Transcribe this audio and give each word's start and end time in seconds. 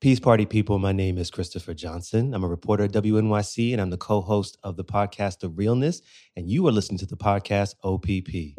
Peace 0.00 0.18
Party 0.18 0.46
people, 0.46 0.78
my 0.78 0.92
name 0.92 1.18
is 1.18 1.30
Christopher 1.30 1.74
Johnson. 1.74 2.32
I'm 2.32 2.42
a 2.42 2.48
reporter 2.48 2.84
at 2.84 2.92
WNYC 2.92 3.72
and 3.72 3.82
I'm 3.82 3.90
the 3.90 3.98
co 3.98 4.22
host 4.22 4.56
of 4.62 4.78
the 4.78 4.84
podcast 4.84 5.40
The 5.40 5.50
Realness. 5.50 6.00
And 6.34 6.48
you 6.48 6.66
are 6.68 6.72
listening 6.72 6.96
to 7.00 7.06
the 7.06 7.18
podcast 7.18 7.74
OPP. 7.84 8.56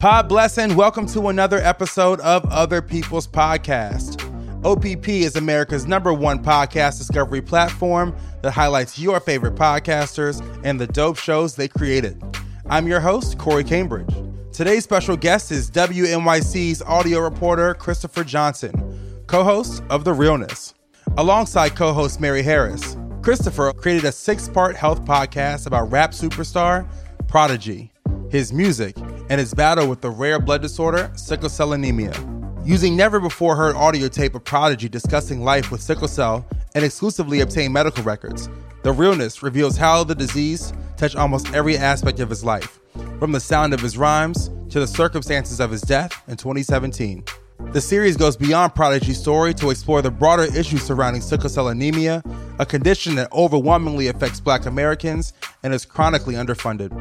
Pod 0.00 0.28
blessing. 0.28 0.74
Welcome 0.74 1.06
to 1.06 1.28
another 1.28 1.58
episode 1.58 2.18
of 2.22 2.44
Other 2.46 2.82
People's 2.82 3.28
Podcast. 3.28 4.31
OPP 4.64 5.08
is 5.08 5.34
America's 5.34 5.88
number 5.88 6.12
one 6.14 6.40
podcast 6.40 6.96
discovery 6.98 7.42
platform 7.42 8.14
that 8.42 8.52
highlights 8.52 8.96
your 8.96 9.18
favorite 9.18 9.56
podcasters 9.56 10.40
and 10.62 10.80
the 10.80 10.86
dope 10.86 11.16
shows 11.16 11.56
they 11.56 11.66
created. 11.66 12.22
I'm 12.66 12.86
your 12.86 13.00
host, 13.00 13.38
Corey 13.38 13.64
Cambridge. 13.64 14.14
Today's 14.52 14.84
special 14.84 15.16
guest 15.16 15.50
is 15.50 15.68
WNYC's 15.68 16.80
audio 16.82 17.18
reporter, 17.18 17.74
Christopher 17.74 18.22
Johnson, 18.22 19.24
co 19.26 19.42
host 19.42 19.82
of 19.90 20.04
The 20.04 20.12
Realness. 20.12 20.74
Alongside 21.16 21.74
co 21.74 21.92
host 21.92 22.20
Mary 22.20 22.42
Harris, 22.42 22.96
Christopher 23.20 23.72
created 23.72 24.04
a 24.04 24.12
six 24.12 24.48
part 24.48 24.76
health 24.76 25.04
podcast 25.04 25.66
about 25.66 25.90
rap 25.90 26.12
superstar 26.12 26.88
Prodigy, 27.26 27.90
his 28.30 28.52
music, 28.52 28.96
and 29.28 29.40
his 29.40 29.54
battle 29.54 29.88
with 29.88 30.02
the 30.02 30.10
rare 30.10 30.38
blood 30.38 30.62
disorder, 30.62 31.10
sickle 31.16 31.48
cell 31.48 31.72
anemia. 31.72 32.31
Using 32.64 32.94
never 32.94 33.18
before 33.18 33.56
heard 33.56 33.74
audio 33.74 34.06
tape 34.06 34.36
of 34.36 34.44
Prodigy 34.44 34.88
discussing 34.88 35.42
life 35.42 35.72
with 35.72 35.82
sickle 35.82 36.06
cell 36.06 36.46
and 36.76 36.84
exclusively 36.84 37.40
obtained 37.40 37.74
medical 37.74 38.04
records, 38.04 38.48
The 38.84 38.92
Realness 38.92 39.42
reveals 39.42 39.76
how 39.76 40.04
the 40.04 40.14
disease 40.14 40.72
touched 40.96 41.16
almost 41.16 41.52
every 41.54 41.76
aspect 41.76 42.20
of 42.20 42.30
his 42.30 42.44
life, 42.44 42.78
from 43.18 43.32
the 43.32 43.40
sound 43.40 43.74
of 43.74 43.80
his 43.80 43.98
rhymes 43.98 44.48
to 44.70 44.78
the 44.78 44.86
circumstances 44.86 45.58
of 45.58 45.72
his 45.72 45.82
death 45.82 46.22
in 46.28 46.36
2017. 46.36 47.24
The 47.72 47.80
series 47.80 48.16
goes 48.16 48.36
beyond 48.36 48.76
Prodigy's 48.76 49.20
story 49.20 49.54
to 49.54 49.70
explore 49.70 50.00
the 50.00 50.12
broader 50.12 50.44
issues 50.56 50.84
surrounding 50.84 51.20
sickle 51.20 51.48
cell 51.48 51.66
anemia, 51.66 52.22
a 52.60 52.66
condition 52.66 53.16
that 53.16 53.32
overwhelmingly 53.32 54.06
affects 54.06 54.38
black 54.38 54.66
Americans 54.66 55.32
and 55.64 55.74
is 55.74 55.84
chronically 55.84 56.34
underfunded. 56.34 56.92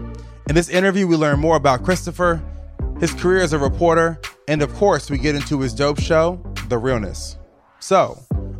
In 0.50 0.56
this 0.56 0.70
interview, 0.70 1.06
we 1.06 1.16
learn 1.18 1.40
more 1.40 1.56
about 1.56 1.84
Christopher, 1.84 2.42
his 3.00 3.14
career 3.14 3.42
as 3.42 3.54
a 3.54 3.60
reporter, 3.60 4.20
and 4.48 4.62
of 4.62 4.74
course, 4.76 5.10
we 5.10 5.18
get 5.18 5.36
into 5.36 5.60
his 5.60 5.74
dope 5.74 6.00
show, 6.00 6.42
The 6.68 6.78
Realness. 6.78 7.38
So, 7.80 8.20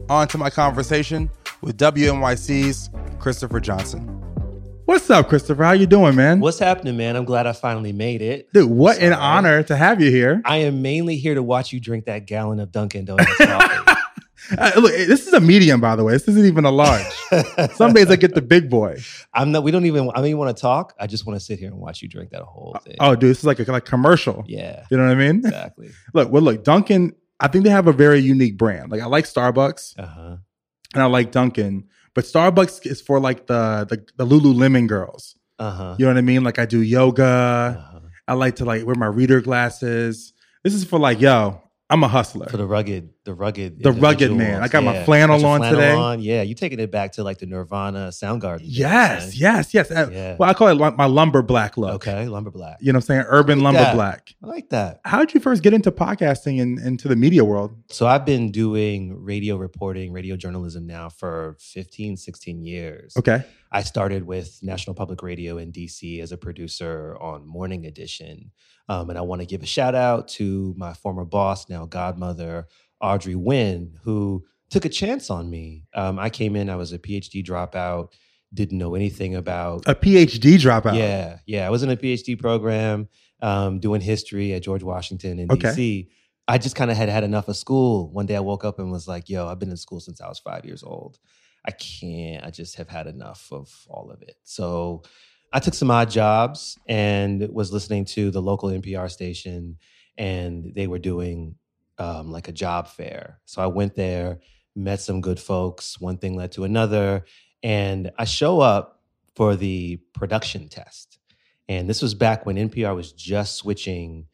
on 0.10 0.28
to 0.30 0.38
my 0.38 0.50
conversation 0.50 1.30
with 1.62 1.78
WNYC's 1.78 2.90
Christopher 3.20 3.60
Johnson. 3.60 4.08
What's 4.86 5.10
up, 5.10 5.30
Christopher? 5.30 5.64
How 5.64 5.72
you 5.72 5.86
doing, 5.86 6.16
man? 6.16 6.40
What's 6.40 6.60
happening, 6.60 6.98
man? 6.98 7.16
I'm 7.16 7.24
glad 7.24 7.48
I 7.48 7.54
finally 7.54 7.94
made 7.94 8.22
it. 8.22 8.52
Dude, 8.52 8.70
what 8.70 8.98
an 8.98 9.14
honor 9.14 9.64
to 9.64 9.78
have 9.78 10.02
you 10.02 10.12
here. 10.12 10.42
I 10.44 10.58
am 10.58 10.82
mainly 10.82 11.18
here 11.18 11.36
to 11.36 11.44
watch 11.44 11.72
you 11.72 11.80
drink 11.80 12.06
that 12.06 12.26
gallon 12.26 12.60
of 12.60 12.72
Dunkin' 12.72 13.06
Donuts 13.06 13.38
coffee. 13.38 13.84
Uh, 14.58 14.72
look, 14.78 14.92
this 14.92 15.28
is 15.28 15.34
a 15.34 15.40
medium, 15.40 15.80
by 15.80 15.96
the 15.96 16.04
way. 16.04 16.14
This 16.14 16.28
isn't 16.28 16.46
even 16.46 16.66
a 16.66 16.72
large. 16.72 17.06
Some 17.76 17.94
days 17.94 18.10
I 18.10 18.16
get 18.16 18.34
the 18.36 18.42
big 18.42 18.70
boy. 18.70 18.98
I'm 19.34 19.52
not. 19.52 19.64
We 19.64 19.72
don't 19.72 19.86
even. 19.86 20.10
I 20.10 20.16
don't 20.18 20.26
even 20.26 20.38
want 20.40 20.56
to 20.56 20.62
talk. 20.62 20.94
I 21.00 21.08
just 21.08 21.26
want 21.26 21.40
to 21.40 21.46
sit 21.46 21.60
here 21.60 21.68
and 21.70 21.78
watch 21.78 22.02
you 22.02 22.08
drink 22.10 22.32
that 22.32 22.42
whole 22.42 22.78
thing. 22.84 22.96
Oh, 23.00 23.16
dude, 23.16 23.30
this 23.32 23.40
is 23.40 23.46
like 23.46 23.60
a 23.60 23.72
like 23.72 23.86
commercial. 23.86 24.44
yeah, 24.48 24.84
You 24.92 24.98
know 24.98 25.04
what 25.06 25.12
I 25.12 25.16
mean? 25.16 25.38
exactly. 25.46 25.92
Look, 26.14 26.32
well, 26.32 26.42
look, 26.42 26.64
Dunkin'. 26.64 27.14
I 27.40 27.48
think 27.48 27.64
they 27.64 27.72
have 27.72 27.88
a 27.88 27.94
very 27.94 28.20
unique 28.20 28.58
brand. 28.58 28.92
Like 28.92 29.02
I 29.02 29.06
like 29.08 29.26
Starbucks 29.26 29.98
Uh 29.98 30.06
huh. 30.06 30.38
and 30.94 31.04
I 31.04 31.06
like 31.08 31.32
Dunkin', 31.32 31.88
but 32.14 32.24
Starbucks 32.26 32.86
is 32.86 33.02
for 33.02 33.20
like 33.20 33.48
the 33.48 33.86
the, 33.90 34.06
the 34.18 34.26
Lululemon 34.28 34.88
girls. 34.88 35.36
Uh 35.58 35.72
huh. 35.72 35.96
You 35.98 36.06
know 36.06 36.12
what 36.12 36.18
I 36.18 36.22
mean? 36.22 36.44
Like 36.44 36.60
I 36.60 36.66
do 36.66 36.82
yoga. 36.82 37.78
Uh-huh. 37.80 38.00
I 38.28 38.34
like 38.34 38.58
to 38.58 38.66
like 38.66 38.86
wear 38.86 38.96
my 38.96 39.08
reader 39.08 39.42
glasses. 39.42 40.34
This 40.64 40.74
is 40.76 40.84
for 40.86 41.00
like, 41.00 41.20
yo, 41.20 41.62
I'm 41.92 42.04
a 42.04 42.08
hustler. 42.08 42.48
For 42.48 42.56
the 42.56 42.66
rugged, 42.66 43.10
the 43.26 43.34
rugged, 43.34 43.84
The 43.84 43.92
rugged 43.92 44.32
man. 44.34 44.64
I 44.64 44.70
got 44.70 44.84
my 44.84 45.04
flannel 45.04 45.36
Got 45.40 45.42
your 45.42 45.52
on 45.68 45.72
today. 45.74 45.92
on. 45.92 46.22
Yeah, 46.22 46.42
you're 46.42 46.56
taking 46.56 46.80
it 46.80 46.90
back 46.90 47.12
to 47.14 47.24
like 47.24 47.38
the 47.40 47.46
Nirvana 47.46 48.08
Soundgarden. 48.10 48.62
yes, 48.64 49.36
yes, 49.36 49.74
yes. 49.74 49.92
Uh, 49.92 50.10
Yeah. 50.10 50.36
Well, 50.40 50.50
I 50.50 50.54
call 50.54 50.70
it 50.70 50.96
my 50.98 51.06
lumber 51.06 51.42
black 51.42 51.76
look. 51.78 51.96
Okay, 51.96 52.28
lumber 52.30 52.50
black. 52.50 52.78
You 52.80 52.94
know 52.94 52.98
what 52.98 53.04
I'm 53.04 53.08
saying? 53.08 53.26
Urban 53.28 53.60
like 53.60 53.64
lumber 53.66 53.82
that. 53.82 53.94
black. 53.96 54.34
I 54.42 54.48
like 54.48 54.70
that. 54.70 55.02
How 55.04 55.20
did 55.20 55.34
you 55.34 55.42
first 55.42 55.64
get 55.64 55.74
into 55.74 55.92
podcasting 55.92 56.62
and 56.62 56.80
into 56.80 57.10
the 57.10 57.16
media 57.18 57.44
world? 57.44 57.76
So 57.90 58.08
I've 58.08 58.26
been 58.26 58.52
doing 58.52 59.22
radio 59.22 59.58
reporting, 59.58 60.14
radio 60.14 60.38
journalism 60.38 60.88
now 60.88 61.10
for 61.10 61.58
15, 61.60 62.16
16 62.16 62.62
years. 62.64 63.14
Okay. 63.18 63.44
I 63.74 63.84
started 63.84 64.26
with 64.26 64.60
National 64.64 64.94
Public 64.94 65.22
Radio 65.24 65.58
in 65.58 65.72
DC 65.72 66.22
as 66.22 66.32
a 66.32 66.38
producer 66.38 67.16
on 67.22 67.46
Morning 67.46 67.86
Edition. 67.86 68.52
Um, 68.90 69.10
and 69.10 69.18
I 69.18 69.22
want 69.22 69.42
to 69.42 69.46
give 69.46 69.64
a 69.64 69.66
shout 69.66 69.96
out 69.96 70.28
to 70.30 70.74
my 70.78 70.94
former 70.94 71.26
boss, 71.26 71.70
now 71.70 71.86
godmother, 71.86 72.68
Audrey 73.00 73.36
Wynn, 73.36 73.98
who 74.04 74.46
took 74.70 74.86
a 74.86 74.90
chance 74.90 75.30
on 75.30 75.50
me. 75.50 75.84
Um, 75.94 76.20
I 76.20 76.30
came 76.30 76.56
in, 76.56 76.70
I 76.70 76.76
was 76.76 76.94
a 76.94 77.00
PhD 77.00 77.46
dropout, 77.46 78.14
didn't 78.54 78.78
know 78.78 78.96
anything 78.96 79.36
about. 79.36 79.84
A 79.88 79.96
PhD 79.96 80.56
dropout. 80.56 80.98
Yeah, 80.98 81.40
yeah. 81.46 81.68
I 81.68 81.70
was 81.70 81.84
in 81.84 81.90
a 81.90 81.98
PhD 81.98 82.38
program 82.40 83.08
um, 83.42 83.80
doing 83.80 84.02
history 84.02 84.54
at 84.54 84.64
George 84.64 84.84
Washington 84.84 85.40
in 85.40 85.52
Okay. 85.52 85.70
DC. 85.70 86.08
I 86.48 86.58
just 86.58 86.76
kind 86.76 86.92
of 86.92 86.98
had 86.98 87.08
had 87.08 87.24
enough 87.24 87.48
of 87.48 87.56
school. 87.56 88.12
One 88.12 88.26
day 88.26 88.36
I 88.36 88.42
woke 88.42 88.66
up 88.66 88.80
and 88.80 88.92
was 88.92 89.08
like, 89.08 89.30
yo, 89.30 89.48
I've 89.48 89.60
been 89.60 89.70
in 89.70 89.78
school 89.78 90.00
since 90.00 90.20
I 90.20 90.28
was 90.28 90.40
five 90.40 90.66
years 90.66 90.84
old. 90.84 91.18
I 91.66 91.72
can't, 91.72 92.44
I 92.44 92.50
just 92.50 92.76
have 92.76 92.90
had 92.90 93.08
enough 93.08 93.48
of 93.52 93.70
all 93.88 94.10
of 94.12 94.22
it. 94.24 94.36
So 94.44 95.04
I 95.54 95.60
took 95.60 95.74
some 95.74 95.92
odd 95.92 96.10
jobs 96.10 96.78
and 96.88 97.48
was 97.52 97.74
listening 97.74 98.06
to 98.06 98.32
the 98.32 98.42
local 98.42 98.70
NPR 98.70 99.10
station, 99.12 99.78
and 100.18 100.74
they 100.74 100.88
were 100.88 101.00
doing 101.00 101.56
um, 101.98 102.32
like 102.32 102.48
a 102.48 102.52
job 102.54 102.88
fair. 102.88 103.40
So 103.46 103.62
I 103.62 103.68
went 103.68 103.96
there, 103.96 104.40
met 104.76 105.02
some 105.02 105.22
good 105.22 105.40
folks. 105.40 106.00
One 106.00 106.18
thing 106.18 106.36
led 106.36 106.52
to 106.54 106.64
another. 106.64 107.26
And 107.64 108.12
I 108.18 108.26
show 108.26 108.60
up 108.62 109.02
for 109.36 109.56
the 109.56 109.98
production 110.14 110.68
test. 110.70 111.20
And 111.70 111.90
this 111.90 112.02
was 112.02 112.14
back 112.16 112.46
when 112.46 112.56
NPR 112.56 112.96
was 112.96 113.12
just 113.12 113.56
switching 113.56 114.26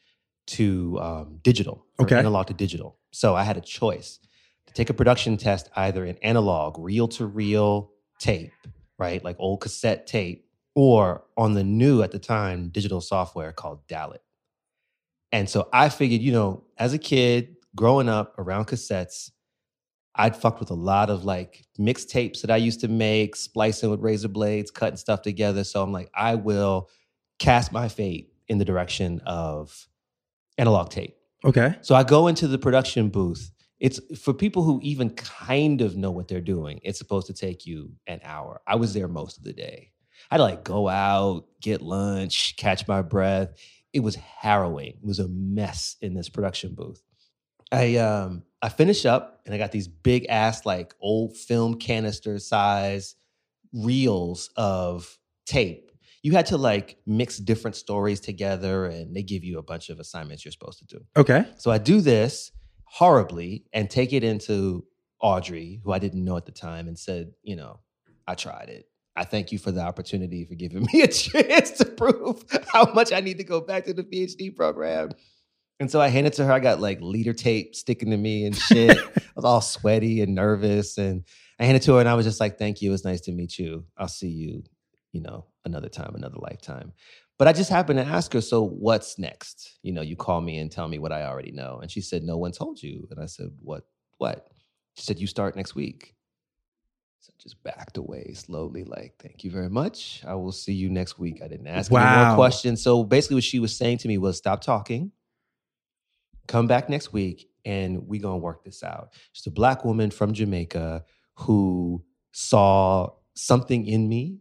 to 0.48 0.98
um, 1.02 1.40
digital, 1.44 1.86
Okay. 2.00 2.16
analog 2.18 2.48
to 2.48 2.54
digital. 2.54 2.98
So 3.12 3.36
I 3.36 3.44
had 3.44 3.58
a 3.58 3.62
choice 3.62 4.20
to 4.68 4.74
take 4.74 4.90
a 4.90 4.94
production 4.94 5.36
test 5.38 5.70
either 5.76 6.06
in 6.06 6.18
analog, 6.20 6.80
reel 6.80 7.08
to 7.10 7.26
reel 7.26 7.92
tape, 8.20 8.54
right? 8.98 9.24
Like 9.24 9.36
old 9.40 9.62
cassette 9.62 10.08
tape, 10.08 10.47
or 10.78 11.24
on 11.36 11.56
the 11.56 11.64
new 11.64 12.04
at 12.04 12.12
the 12.12 12.20
time 12.20 12.70
digital 12.70 13.02
software 13.02 13.52
called 13.52 13.80
Dalet. 13.88 14.20
And 15.32 15.50
so 15.50 15.70
I 15.74 15.90
figured, 15.90 16.22
you 16.22 16.32
know, 16.32 16.66
as 16.78 16.94
a 16.94 17.00
kid 17.00 17.56
growing 17.76 18.08
up 18.08 18.38
around 18.38 18.68
cassettes, 18.68 19.32
I'd 20.14 20.36
fucked 20.36 20.60
with 20.60 20.70
a 20.70 20.76
lot 20.76 21.10
of 21.10 21.26
like 21.26 21.66
mixtapes 21.80 22.42
that 22.42 22.52
I 22.52 22.58
used 22.58 22.82
to 22.82 22.88
make, 22.90 23.36
splicing 23.36 23.90
with 23.90 24.02
razor 24.02 24.28
blades, 24.28 24.70
cutting 24.70 24.98
stuff 24.98 25.24
together. 25.24 25.64
So 25.64 25.82
I'm 25.82 25.92
like, 25.92 26.12
I 26.14 26.36
will 26.36 26.92
cast 27.40 27.72
my 27.72 27.88
fate 27.88 28.32
in 28.48 28.60
the 28.60 28.66
direction 28.66 29.20
of 29.26 29.88
analog 30.60 30.92
tape. 30.92 31.18
Okay. 31.44 31.76
So 31.82 31.96
I 31.96 32.04
go 32.04 32.28
into 32.28 32.48
the 32.48 32.60
production 32.60 33.10
booth. 33.10 33.50
It's 33.80 34.00
for 34.20 34.32
people 34.32 34.62
who 34.62 34.80
even 34.84 35.10
kind 35.10 35.82
of 35.82 35.98
know 35.98 36.12
what 36.12 36.28
they're 36.28 36.40
doing. 36.40 36.82
It's 36.84 37.00
supposed 37.00 37.26
to 37.28 37.34
take 37.34 37.66
you 37.66 37.94
an 38.06 38.20
hour. 38.24 38.62
I 38.68 38.76
was 38.76 38.94
there 38.94 39.08
most 39.08 39.40
of 39.40 39.44
the 39.44 39.54
day. 39.54 39.92
I'd 40.30 40.40
like 40.40 40.64
go 40.64 40.88
out, 40.88 41.46
get 41.62 41.82
lunch, 41.82 42.56
catch 42.58 42.88
my 42.88 43.02
breath. 43.02 43.50
It 43.94 44.02
was 44.02 44.16
harrowing. 44.16 44.98
It 45.02 45.06
was 45.06 45.20
a 45.20 45.28
mess 45.28 45.96
in 46.02 46.14
this 46.14 46.30
production 46.30 46.76
booth. 46.76 47.02
I 47.72 47.98
um 47.98 48.44
I 48.62 48.70
finish 48.70 49.06
up 49.06 49.42
and 49.46 49.54
I 49.54 49.58
got 49.58 49.72
these 49.72 49.88
big 49.88 50.26
ass 50.30 50.66
like 50.66 50.94
old 51.00 51.36
film 51.36 51.76
canister 51.76 52.40
size 52.40 53.16
reels 53.74 54.50
of 54.56 55.18
tape. 55.46 55.92
You 56.24 56.34
had 56.34 56.48
to 56.48 56.58
like 56.58 56.98
mix 57.06 57.38
different 57.38 57.76
stories 57.76 58.20
together 58.20 58.86
and 58.86 59.16
they 59.16 59.24
give 59.24 59.44
you 59.44 59.60
a 59.60 59.64
bunch 59.64 59.90
of 59.90 60.00
assignments 60.00 60.44
you're 60.44 60.52
supposed 60.52 60.80
to 60.80 60.86
do. 60.86 61.06
Okay. 61.16 61.46
So 61.58 61.72
I 61.72 61.78
do 61.78 62.02
this 62.02 62.52
horribly 62.84 63.66
and 63.74 63.90
take 63.90 64.14
it 64.14 64.24
into 64.24 64.86
Audrey, 65.22 65.82
who 65.84 65.92
I 65.92 66.00
didn't 66.00 66.24
know 66.24 66.38
at 66.38 66.46
the 66.46 66.52
time, 66.52 66.88
and 66.88 66.98
said, 66.98 67.32
you 67.44 67.56
know, 67.56 67.80
I 68.28 68.36
tried 68.36 68.70
it. 68.70 68.86
I 69.18 69.24
thank 69.24 69.52
you 69.52 69.58
for 69.58 69.72
the 69.72 69.82
opportunity 69.82 70.46
for 70.46 70.56
giving 70.56 70.88
me 70.94 71.02
a 71.02 71.08
chance 71.08 71.72
to 71.72 71.86
prove 71.86 72.44
how 72.72 72.94
much 72.94 73.12
I 73.12 73.20
need 73.20 73.38
to 73.40 73.44
go 73.44 73.60
back 73.60 73.86
to 73.86 73.94
the 73.94 74.04
PhD 74.04 74.56
program. 74.56 75.10
And 75.80 75.92
so 75.92 76.00
I 76.00 76.08
handed 76.08 76.34
to 76.34 76.46
her. 76.46 76.52
I 76.52 76.60
got 76.60 76.80
like 76.80 77.02
leader 77.02 77.34
tape 77.34 77.76
sticking 77.76 78.12
to 78.12 78.18
me 78.18 78.46
and 78.46 78.56
shit. 78.70 78.98
I 78.98 79.22
was 79.36 79.46
all 79.46 79.62
sweaty 79.62 80.22
and 80.22 80.36
nervous. 80.36 80.98
And 80.98 81.24
I 81.60 81.66
handed 81.66 81.84
to 81.84 81.96
her 81.96 82.00
and 82.00 82.10
I 82.10 82.14
was 82.14 82.26
just 82.26 82.40
like, 82.40 82.58
thank 82.58 82.82
you. 82.82 82.94
It's 82.94 83.06
nice 83.06 83.22
to 83.22 83.32
meet 83.32 83.58
you. 83.58 83.86
I'll 83.98 84.08
see 84.08 84.30
you, 84.30 84.64
you 85.12 85.22
know, 85.22 85.46
another 85.66 85.90
time, 85.90 86.14
another 86.16 86.38
lifetime. 86.40 86.94
But 87.38 87.48
I 87.48 87.54
just 87.54 87.70
happened 87.70 88.00
to 88.00 88.06
ask 88.06 88.34
her, 88.34 88.42
so 88.42 88.64
what's 88.64 89.20
next? 89.20 89.78
You 89.84 89.94
know, 89.94 90.02
you 90.02 90.16
call 90.16 90.42
me 90.42 90.58
and 90.58 90.72
tell 90.72 90.88
me 90.88 90.98
what 90.98 91.12
I 91.12 91.26
already 91.26 91.52
know. 91.52 91.80
And 91.80 91.92
she 91.92 92.02
said, 92.02 92.24
no 92.24 92.38
one 92.38 92.52
told 92.52 92.82
you. 92.82 93.08
And 93.12 93.20
I 93.20 93.28
said, 93.28 93.50
what? 93.62 93.84
What? 94.18 94.48
She 94.96 95.04
said, 95.04 95.20
you 95.20 95.28
start 95.28 95.56
next 95.56 95.76
week. 95.76 96.16
So 97.20 97.34
just 97.42 97.62
backed 97.64 97.98
away 97.98 98.34
slowly, 98.34 98.84
like, 98.84 99.16
thank 99.20 99.44
you 99.44 99.52
very 99.52 99.70
much. 99.70 100.24
I 100.26 100.36
will 100.36 100.52
see 100.52 100.74
you 100.74 100.90
next 100.90 101.20
week. 101.20 101.42
I 101.44 101.48
didn't 101.48 101.68
ask 101.68 101.92
any 101.92 102.26
more 102.26 102.36
questions. 102.36 102.82
So 102.82 103.04
basically, 103.04 103.36
what 103.36 103.44
she 103.44 103.60
was 103.60 103.76
saying 103.76 103.98
to 104.00 104.08
me 104.08 104.18
was, 104.18 104.38
stop 104.38 104.62
talking, 104.62 105.12
come 106.48 106.68
back 106.68 106.90
next 106.90 107.12
week, 107.12 107.50
and 107.66 108.08
we 108.08 108.20
gonna 108.20 108.38
work 108.38 108.64
this 108.64 108.84
out. 108.84 109.14
She's 109.34 109.48
a 109.48 109.52
black 109.52 109.84
woman 109.84 110.12
from 110.12 110.34
Jamaica 110.34 111.04
who 111.40 112.04
saw 112.32 113.10
something 113.36 113.86
in 113.86 114.08
me 114.08 114.40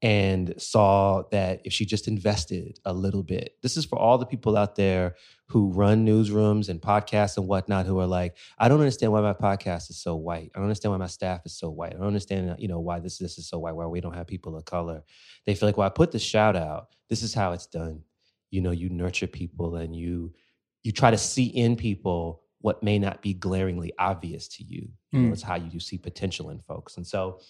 and 0.00 0.54
saw 0.58 1.24
that 1.32 1.60
if 1.64 1.72
she 1.72 1.84
just 1.84 2.06
invested 2.06 2.78
a 2.84 2.92
little 2.92 3.24
bit, 3.24 3.54
this 3.62 3.76
is 3.76 3.84
for 3.84 3.98
all 3.98 4.16
the 4.16 4.26
people 4.26 4.56
out 4.56 4.76
there 4.76 5.16
who 5.48 5.72
run 5.72 6.04
newsrooms 6.04 6.68
and 6.68 6.80
podcasts 6.80 7.36
and 7.38 7.48
whatnot 7.48 7.86
who 7.86 7.98
are 7.98 8.06
like, 8.06 8.36
I 8.58 8.68
don't 8.68 8.80
understand 8.80 9.12
why 9.12 9.22
my 9.22 9.32
podcast 9.32 9.88
is 9.90 9.96
so 10.02 10.14
white. 10.14 10.50
I 10.54 10.58
don't 10.58 10.64
understand 10.64 10.92
why 10.92 10.98
my 10.98 11.06
staff 11.06 11.40
is 11.46 11.56
so 11.58 11.70
white. 11.70 11.94
I 11.94 11.98
don't 11.98 12.06
understand, 12.06 12.56
you 12.58 12.68
know, 12.68 12.80
why 12.80 13.00
this 13.00 13.18
this 13.18 13.38
is 13.38 13.48
so 13.48 13.58
white, 13.58 13.74
why 13.74 13.86
we 13.86 14.00
don't 14.00 14.14
have 14.14 14.26
people 14.26 14.56
of 14.56 14.64
color. 14.66 15.02
They 15.46 15.54
feel 15.54 15.68
like, 15.68 15.78
well, 15.78 15.86
I 15.86 15.90
put 15.90 16.12
the 16.12 16.18
shout 16.18 16.54
out. 16.54 16.88
This 17.08 17.22
is 17.22 17.32
how 17.32 17.52
it's 17.52 17.66
done. 17.66 18.02
You 18.50 18.60
know, 18.60 18.70
you 18.72 18.90
nurture 18.90 19.26
people 19.26 19.76
and 19.76 19.96
you 19.96 20.34
you 20.82 20.92
try 20.92 21.10
to 21.10 21.18
see 21.18 21.46
in 21.46 21.76
people 21.76 22.42
what 22.60 22.82
may 22.82 22.98
not 22.98 23.22
be 23.22 23.32
glaringly 23.34 23.92
obvious 23.98 24.48
to 24.48 24.64
you. 24.64 24.88
You 25.12 25.20
know, 25.20 25.28
Mm. 25.28 25.32
it's 25.32 25.42
how 25.42 25.56
you 25.56 25.80
see 25.80 25.96
potential 25.96 26.50
in 26.50 26.60
folks. 26.60 26.96
And 26.98 27.06
so 27.06 27.40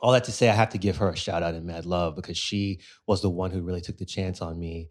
all 0.00 0.12
that 0.12 0.24
to 0.24 0.32
say, 0.32 0.48
I 0.48 0.52
have 0.54 0.70
to 0.70 0.78
give 0.78 0.96
her 0.96 1.10
a 1.10 1.16
shout 1.16 1.42
out 1.44 1.54
and 1.54 1.64
mad 1.64 1.86
love 1.86 2.16
because 2.16 2.36
she 2.36 2.80
was 3.06 3.22
the 3.22 3.30
one 3.30 3.52
who 3.52 3.62
really 3.62 3.80
took 3.80 3.98
the 3.98 4.04
chance 4.04 4.40
on 4.42 4.58
me, 4.58 4.88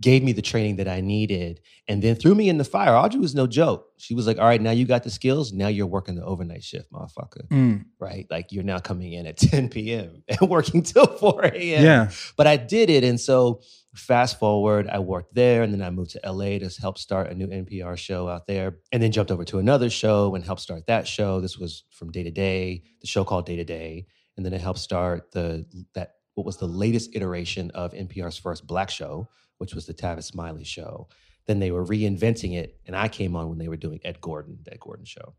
gave 0.00 0.22
me 0.22 0.32
the 0.32 0.42
training 0.42 0.76
that 0.76 0.88
I 0.88 1.00
needed, 1.00 1.60
and 1.86 2.02
then 2.02 2.14
threw 2.14 2.34
me 2.34 2.48
in 2.48 2.58
the 2.58 2.64
fire. 2.64 2.94
Audrey 2.94 3.20
was 3.20 3.34
no 3.34 3.46
joke. 3.46 3.86
She 3.98 4.14
was 4.14 4.26
like, 4.26 4.38
All 4.38 4.46
right, 4.46 4.60
now 4.60 4.70
you 4.70 4.86
got 4.86 5.02
the 5.02 5.10
skills. 5.10 5.52
Now 5.52 5.68
you're 5.68 5.86
working 5.86 6.14
the 6.14 6.24
overnight 6.24 6.64
shift, 6.64 6.90
motherfucker. 6.92 7.48
Mm. 7.48 7.84
Right? 7.98 8.26
Like 8.30 8.52
you're 8.52 8.64
now 8.64 8.78
coming 8.78 9.12
in 9.12 9.26
at 9.26 9.36
10 9.38 9.68
p.m. 9.68 10.22
and 10.28 10.48
working 10.48 10.82
till 10.82 11.06
4 11.06 11.44
a.m. 11.46 11.84
Yeah. 11.84 12.10
But 12.36 12.46
I 12.46 12.56
did 12.56 12.90
it. 12.90 13.04
And 13.04 13.20
so 13.20 13.60
fast 13.94 14.38
forward, 14.38 14.88
I 14.88 15.00
worked 15.00 15.34
there 15.34 15.62
and 15.62 15.72
then 15.72 15.82
I 15.82 15.90
moved 15.90 16.12
to 16.12 16.20
LA 16.24 16.58
to 16.58 16.70
help 16.80 16.96
start 16.96 17.30
a 17.30 17.34
new 17.34 17.48
NPR 17.48 17.96
show 17.98 18.28
out 18.28 18.46
there. 18.46 18.78
And 18.92 19.02
then 19.02 19.12
jumped 19.12 19.30
over 19.30 19.44
to 19.46 19.58
another 19.58 19.90
show 19.90 20.34
and 20.34 20.44
helped 20.44 20.62
start 20.62 20.86
that 20.86 21.06
show. 21.06 21.40
This 21.40 21.58
was 21.58 21.84
from 21.90 22.10
day 22.10 22.22
to 22.22 22.30
day, 22.30 22.84
the 23.00 23.06
show 23.06 23.24
called 23.24 23.46
Day 23.46 23.56
to 23.56 23.64
Day. 23.64 24.06
And 24.36 24.46
then 24.46 24.54
I 24.54 24.58
helped 24.58 24.78
start 24.78 25.32
the 25.32 25.66
that 25.94 26.14
what 26.34 26.46
was 26.46 26.56
the 26.56 26.66
latest 26.66 27.10
iteration 27.14 27.70
of 27.72 27.92
NPR's 27.92 28.38
first 28.38 28.66
black 28.66 28.88
show, 28.88 29.28
which 29.60 29.74
was 29.74 29.84
the 29.86 29.92
Tavis 29.94 30.24
Smiley 30.24 30.64
show. 30.64 31.06
Then 31.46 31.58
they 31.58 31.70
were 31.70 31.84
reinventing 31.84 32.54
it, 32.56 32.78
and 32.86 32.96
I 32.96 33.08
came 33.08 33.36
on 33.36 33.48
when 33.50 33.58
they 33.58 33.68
were 33.68 33.76
doing 33.76 34.00
Ed 34.04 34.20
Gordon, 34.20 34.58
the 34.64 34.72
Ed 34.72 34.80
Gordon 34.80 35.04
show. 35.04 35.34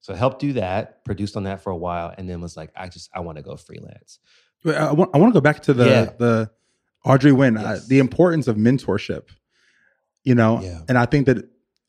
So 0.00 0.12
I 0.12 0.16
helped 0.16 0.40
do 0.40 0.52
that, 0.54 1.04
produced 1.04 1.36
on 1.36 1.44
that 1.44 1.62
for 1.62 1.70
a 1.70 1.76
while, 1.76 2.12
and 2.18 2.28
then 2.28 2.40
was 2.40 2.56
like, 2.56 2.70
I 2.76 2.88
just 2.88 3.08
I 3.14 3.20
want 3.20 3.36
to 3.38 3.42
go 3.42 3.56
freelance. 3.56 4.18
Wait, 4.64 4.76
I 4.76 4.92
want, 4.92 5.10
I 5.14 5.18
want 5.18 5.32
to 5.32 5.36
go 5.36 5.40
back 5.40 5.62
to 5.62 5.72
the 5.72 5.86
Yeah. 5.86 6.04
the 6.18 6.50
Audrey 7.04 7.32
Wynn, 7.32 7.56
uh, 7.56 7.78
the 7.88 7.98
importance 7.98 8.46
of 8.48 8.56
mentorship. 8.56 9.28
You 10.24 10.34
know, 10.34 10.60
Yeah. 10.60 10.80
and 10.88 10.98
I 10.98 11.06
think 11.06 11.26
that 11.26 11.38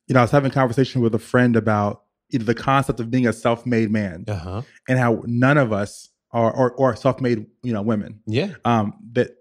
you 0.08 0.14
know 0.14 0.20
I 0.20 0.24
was 0.24 0.32
having 0.32 0.52
a 0.52 0.54
conversation 0.54 1.02
with 1.02 1.14
a 1.16 1.20
friend 1.20 1.56
about 1.56 2.04
you 2.30 2.40
know, 2.40 2.46
the 2.46 2.56
concept 2.56 3.00
of 3.00 3.12
being 3.12 3.28
a 3.28 3.34
self-made 3.34 3.92
man 3.92 4.26
Uh 4.28 4.36
huh. 4.36 4.62
and 4.88 4.98
how 5.00 5.22
none 5.26 5.58
of 5.58 5.72
us 5.72 6.10
are 6.32 6.52
or, 6.52 6.72
or 6.74 6.96
self-made 6.96 7.46
you 7.64 7.74
know 7.74 7.82
women. 7.82 8.22
Yeah. 8.26 8.54
Um, 8.66 8.94
that 9.14 9.32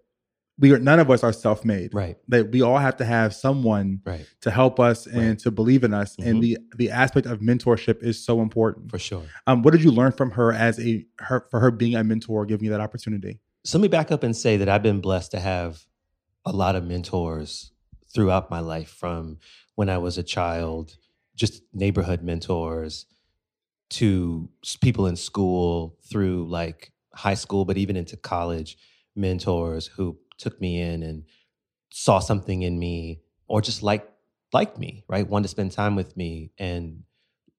we 0.62 0.73
are 0.73 0.79
none 0.79 0.99
of 1.00 1.11
us 1.11 1.23
are 1.23 1.32
self-made. 1.32 1.93
Right. 1.93 2.17
That 2.29 2.53
we 2.53 2.62
all 2.62 2.79
have 2.79 2.97
to 2.99 3.05
have 3.05 3.35
someone 3.35 4.00
Right. 4.06 4.25
to 4.43 4.50
help 4.50 4.79
us 4.81 5.06
and 5.06 5.17
Right. 5.31 5.38
to 5.41 5.50
believe 5.50 5.82
in 5.85 5.93
us, 5.93 6.17
Mhm. 6.17 6.26
and 6.26 6.43
the 6.43 6.59
the 6.76 6.91
aspect 6.91 7.26
of 7.26 7.41
mentorship 7.41 8.03
is 8.03 8.25
so 8.25 8.41
important. 8.41 8.91
For 8.91 8.99
sure. 8.99 9.25
Um, 9.47 9.62
what 9.62 9.73
did 9.73 9.82
you 9.82 9.91
learn 9.91 10.12
from 10.12 10.31
her 10.31 10.53
as 10.53 10.79
a 10.81 11.05
her 11.19 11.47
for 11.50 11.61
her 11.61 11.70
being 11.70 11.97
a 11.97 12.03
mentor, 12.05 12.47
giving 12.47 12.64
you 12.64 12.70
that 12.70 12.81
opportunity? 12.81 13.41
So 13.64 13.76
let 13.79 13.82
me 13.82 13.88
back 13.88 14.11
up 14.11 14.23
and 14.23 14.35
say 14.37 14.56
that 14.56 14.69
I've 14.69 14.82
been 14.82 15.00
blessed 15.00 15.32
to 15.32 15.41
have 15.41 15.85
a 16.47 16.53
lot 16.53 16.75
of 16.76 16.85
mentors 16.87 17.73
throughout 18.15 18.50
my 18.50 18.61
life 18.61 18.88
from 18.88 19.38
when 19.75 19.88
I 19.91 19.99
was 19.99 20.17
a 20.17 20.23
child, 20.23 20.97
just 21.35 21.62
neighborhood 21.75 22.23
mentors 22.23 23.06
to 23.91 24.49
people 24.81 25.06
in 25.06 25.17
school 25.17 25.99
through 26.08 26.47
like 26.49 26.93
high 27.15 27.35
school, 27.35 27.65
but 27.65 27.76
even 27.76 27.97
into 27.97 28.17
college 28.17 28.79
mentors 29.15 29.87
who 29.88 30.17
took 30.38 30.61
me 30.61 30.81
in 30.81 31.02
and 31.02 31.25
saw 31.93 32.19
something 32.19 32.62
in 32.62 32.79
me 32.79 33.23
or 33.46 33.61
just 33.61 33.82
like 33.82 34.08
liked 34.52 34.79
me, 34.79 35.05
right? 35.08 35.29
Wanted 35.29 35.44
to 35.44 35.49
spend 35.49 35.73
time 35.73 35.96
with 35.96 36.17
me 36.17 36.52
and 36.58 37.05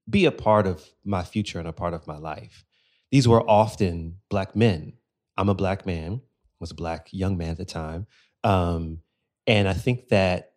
be 0.09 0.25
a 0.25 0.31
part 0.31 0.67
of 0.67 0.83
my 1.03 1.23
future 1.23 1.59
and 1.59 1.67
a 1.67 1.73
part 1.73 1.93
of 1.93 2.07
my 2.07 2.17
life. 2.17 2.65
These 3.11 3.27
were 3.27 3.47
often 3.49 4.17
black 4.29 4.55
men. 4.55 4.93
I'm 5.37 5.49
a 5.49 5.55
black 5.55 5.85
man, 5.85 6.21
was 6.59 6.71
a 6.71 6.75
black 6.75 7.09
young 7.11 7.37
man 7.37 7.51
at 7.51 7.57
the 7.57 7.65
time. 7.65 8.07
Um, 8.43 8.99
and 9.47 9.67
I 9.67 9.73
think 9.73 10.09
that 10.09 10.53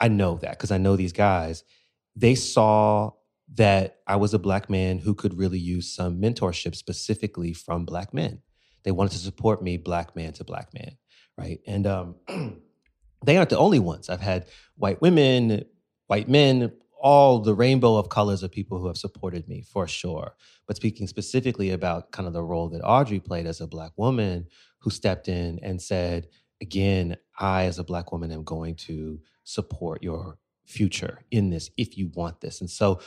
I 0.00 0.08
know 0.08 0.36
that 0.38 0.52
because 0.52 0.70
I 0.70 0.78
know 0.78 0.96
these 0.96 1.12
guys, 1.12 1.64
they 2.16 2.34
saw 2.34 3.12
that 3.54 3.98
I 4.06 4.16
was 4.16 4.34
a 4.34 4.38
black 4.38 4.70
man 4.70 4.98
who 4.98 5.14
could 5.14 5.36
really 5.38 5.58
use 5.58 5.92
some 5.92 6.20
mentorship 6.20 6.74
specifically 6.74 7.52
from 7.52 7.84
black 7.84 8.14
men. 8.14 8.40
They 8.84 8.90
wanted 8.90 9.12
to 9.12 9.18
support 9.18 9.62
me, 9.62 9.76
black 9.76 10.16
man 10.16 10.32
to 10.34 10.44
black 10.44 10.72
man, 10.74 10.96
right? 11.36 11.60
And 11.66 11.86
um, 11.86 12.16
they 13.24 13.36
aren't 13.36 13.50
the 13.50 13.58
only 13.58 13.78
ones. 13.78 14.08
I've 14.08 14.20
had 14.20 14.46
white 14.76 15.00
women, 15.00 15.64
white 16.06 16.28
men, 16.28 16.72
all 17.02 17.40
the 17.40 17.54
rainbow 17.54 17.96
of 17.96 18.08
colors 18.08 18.42
of 18.44 18.52
people 18.52 18.78
who 18.78 18.86
have 18.86 18.96
supported 18.96 19.48
me 19.48 19.62
for 19.62 19.88
sure. 19.88 20.34
But 20.66 20.76
speaking 20.76 21.08
specifically 21.08 21.70
about 21.70 22.12
kind 22.12 22.28
of 22.28 22.32
the 22.32 22.42
role 22.42 22.68
that 22.68 22.82
Audrey 22.84 23.18
played 23.18 23.46
as 23.46 23.60
a 23.60 23.66
black 23.66 23.90
woman 23.96 24.46
who 24.78 24.90
stepped 24.90 25.28
in 25.28 25.58
and 25.62 25.82
said, 25.82 26.28
again, 26.60 27.16
I 27.38 27.64
as 27.64 27.78
a 27.80 27.84
black 27.84 28.12
woman 28.12 28.30
am 28.30 28.44
going 28.44 28.76
to 28.76 29.20
support 29.42 30.02
your 30.02 30.38
future 30.64 31.22
in 31.32 31.50
this 31.50 31.70
if 31.76 31.98
you 31.98 32.10
want 32.14 32.40
this. 32.40 32.60
And 32.60 32.70
so 32.70 33.00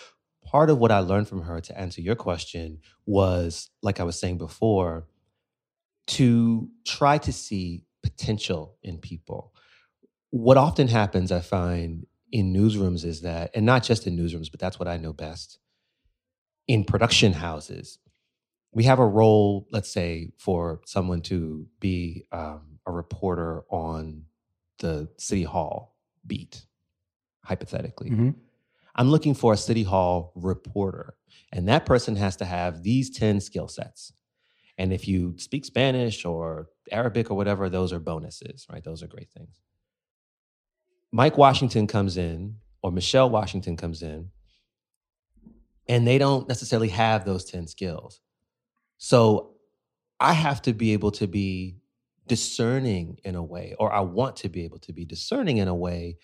part 0.46 0.70
of 0.70 0.78
what 0.78 0.92
I 0.92 1.00
learned 1.00 1.30
from 1.30 1.42
her 1.44 1.62
to 1.62 1.80
answer 1.80 2.02
your 2.02 2.16
question 2.16 2.80
was, 3.06 3.70
like 3.82 4.02
I 4.02 4.04
was 4.04 4.20
saying 4.20 4.38
before, 4.38 5.08
to 6.08 6.70
try 6.86 7.18
to 7.20 7.32
see 7.32 7.85
potential 8.06 8.78
in 8.84 9.00
people. 9.00 9.52
What 10.30 10.58
often 10.58 10.88
happens, 10.88 11.32
I 11.32 11.40
find, 11.40 12.06
in 12.32 12.54
newsrooms 12.54 13.04
is 13.04 13.22
that, 13.22 13.50
and 13.56 13.66
not 13.66 13.84
just 13.84 14.06
in 14.06 14.16
newsrooms, 14.16 14.52
but 14.52 14.60
that's 14.60 14.78
what 14.78 14.88
I 14.88 14.98
know 14.98 15.12
best, 15.12 15.58
in 16.68 16.84
production 16.84 17.34
houses, 17.34 17.98
we 18.72 18.84
have 18.84 19.00
a 19.00 19.06
role, 19.06 19.68
let's 19.72 19.90
say, 19.92 20.32
for 20.38 20.82
someone 20.86 21.22
to 21.22 21.66
be 21.80 22.26
um, 22.32 22.80
a 22.86 22.92
reporter 22.92 23.64
on 23.70 24.26
the 24.80 25.10
city 25.18 25.44
hall 25.44 25.98
beat, 26.28 26.66
hypothetically. 27.44 28.10
Mhm. 28.12 28.36
I'm 28.96 29.10
looking 29.10 29.34
for 29.34 29.54
a 29.54 29.58
city 29.58 29.84
hall 29.84 30.32
reporter, 30.36 31.16
and 31.52 31.68
that 31.70 31.86
person 31.86 32.16
has 32.18 32.36
to 32.38 32.46
have 32.46 32.84
these 32.84 33.10
10 33.10 33.42
skill 33.42 33.68
sets. 33.68 34.14
And 34.78 34.92
if 34.92 35.08
you 35.08 35.36
speak 35.38 35.66
Spanish 35.66 36.26
or 36.26 36.68
Arabic 36.92 37.32
or 37.32 37.38
whatever, 37.38 37.70
those 37.70 37.94
are 37.94 38.00
bonuses, 38.00 38.66
right? 38.72 38.84
Those 38.84 39.02
are 39.04 39.08
great 39.08 39.30
things. 39.32 39.62
Mike 41.12 41.38
Washington 41.38 41.88
comes 41.88 42.18
in, 42.18 42.58
or 42.82 42.92
Michelle 42.92 43.30
Washington 43.30 43.78
comes 43.78 44.02
in, 44.02 44.32
and 45.88 46.06
they 46.06 46.18
don't 46.18 46.48
necessarily 46.48 46.90
have 46.90 47.26
those 47.26 47.46
10 47.46 47.68
skills. 47.68 48.20
So 48.98 49.56
I 50.20 50.34
have 50.34 50.62
to 50.64 50.74
be 50.74 50.94
able 50.94 51.12
to 51.12 51.28
be 51.28 51.78
discerning 52.28 53.20
in 53.24 53.36
a 53.36 53.44
way, 53.44 53.76
or 53.80 53.94
I 53.94 54.02
want 54.02 54.36
to 54.38 54.50
be 54.50 54.66
able 54.66 54.80
to 54.80 54.94
be 54.94 55.06
discerning 55.06 55.58
in 55.58 55.68
a 55.68 55.76
way. 55.76 56.18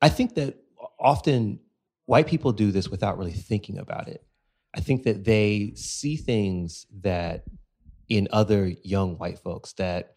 I 0.00 0.08
think 0.08 0.34
that 0.34 0.56
often 1.00 1.60
white 2.06 2.26
people 2.26 2.52
do 2.52 2.70
this 2.70 2.88
without 2.88 3.18
really 3.18 3.32
thinking 3.32 3.78
about 3.78 4.08
it. 4.08 4.24
I 4.74 4.80
think 4.80 5.04
that 5.04 5.24
they 5.24 5.72
see 5.74 6.16
things 6.16 6.86
that 7.00 7.44
in 8.08 8.28
other 8.32 8.72
young 8.82 9.18
white 9.18 9.38
folks 9.38 9.72
that 9.74 10.14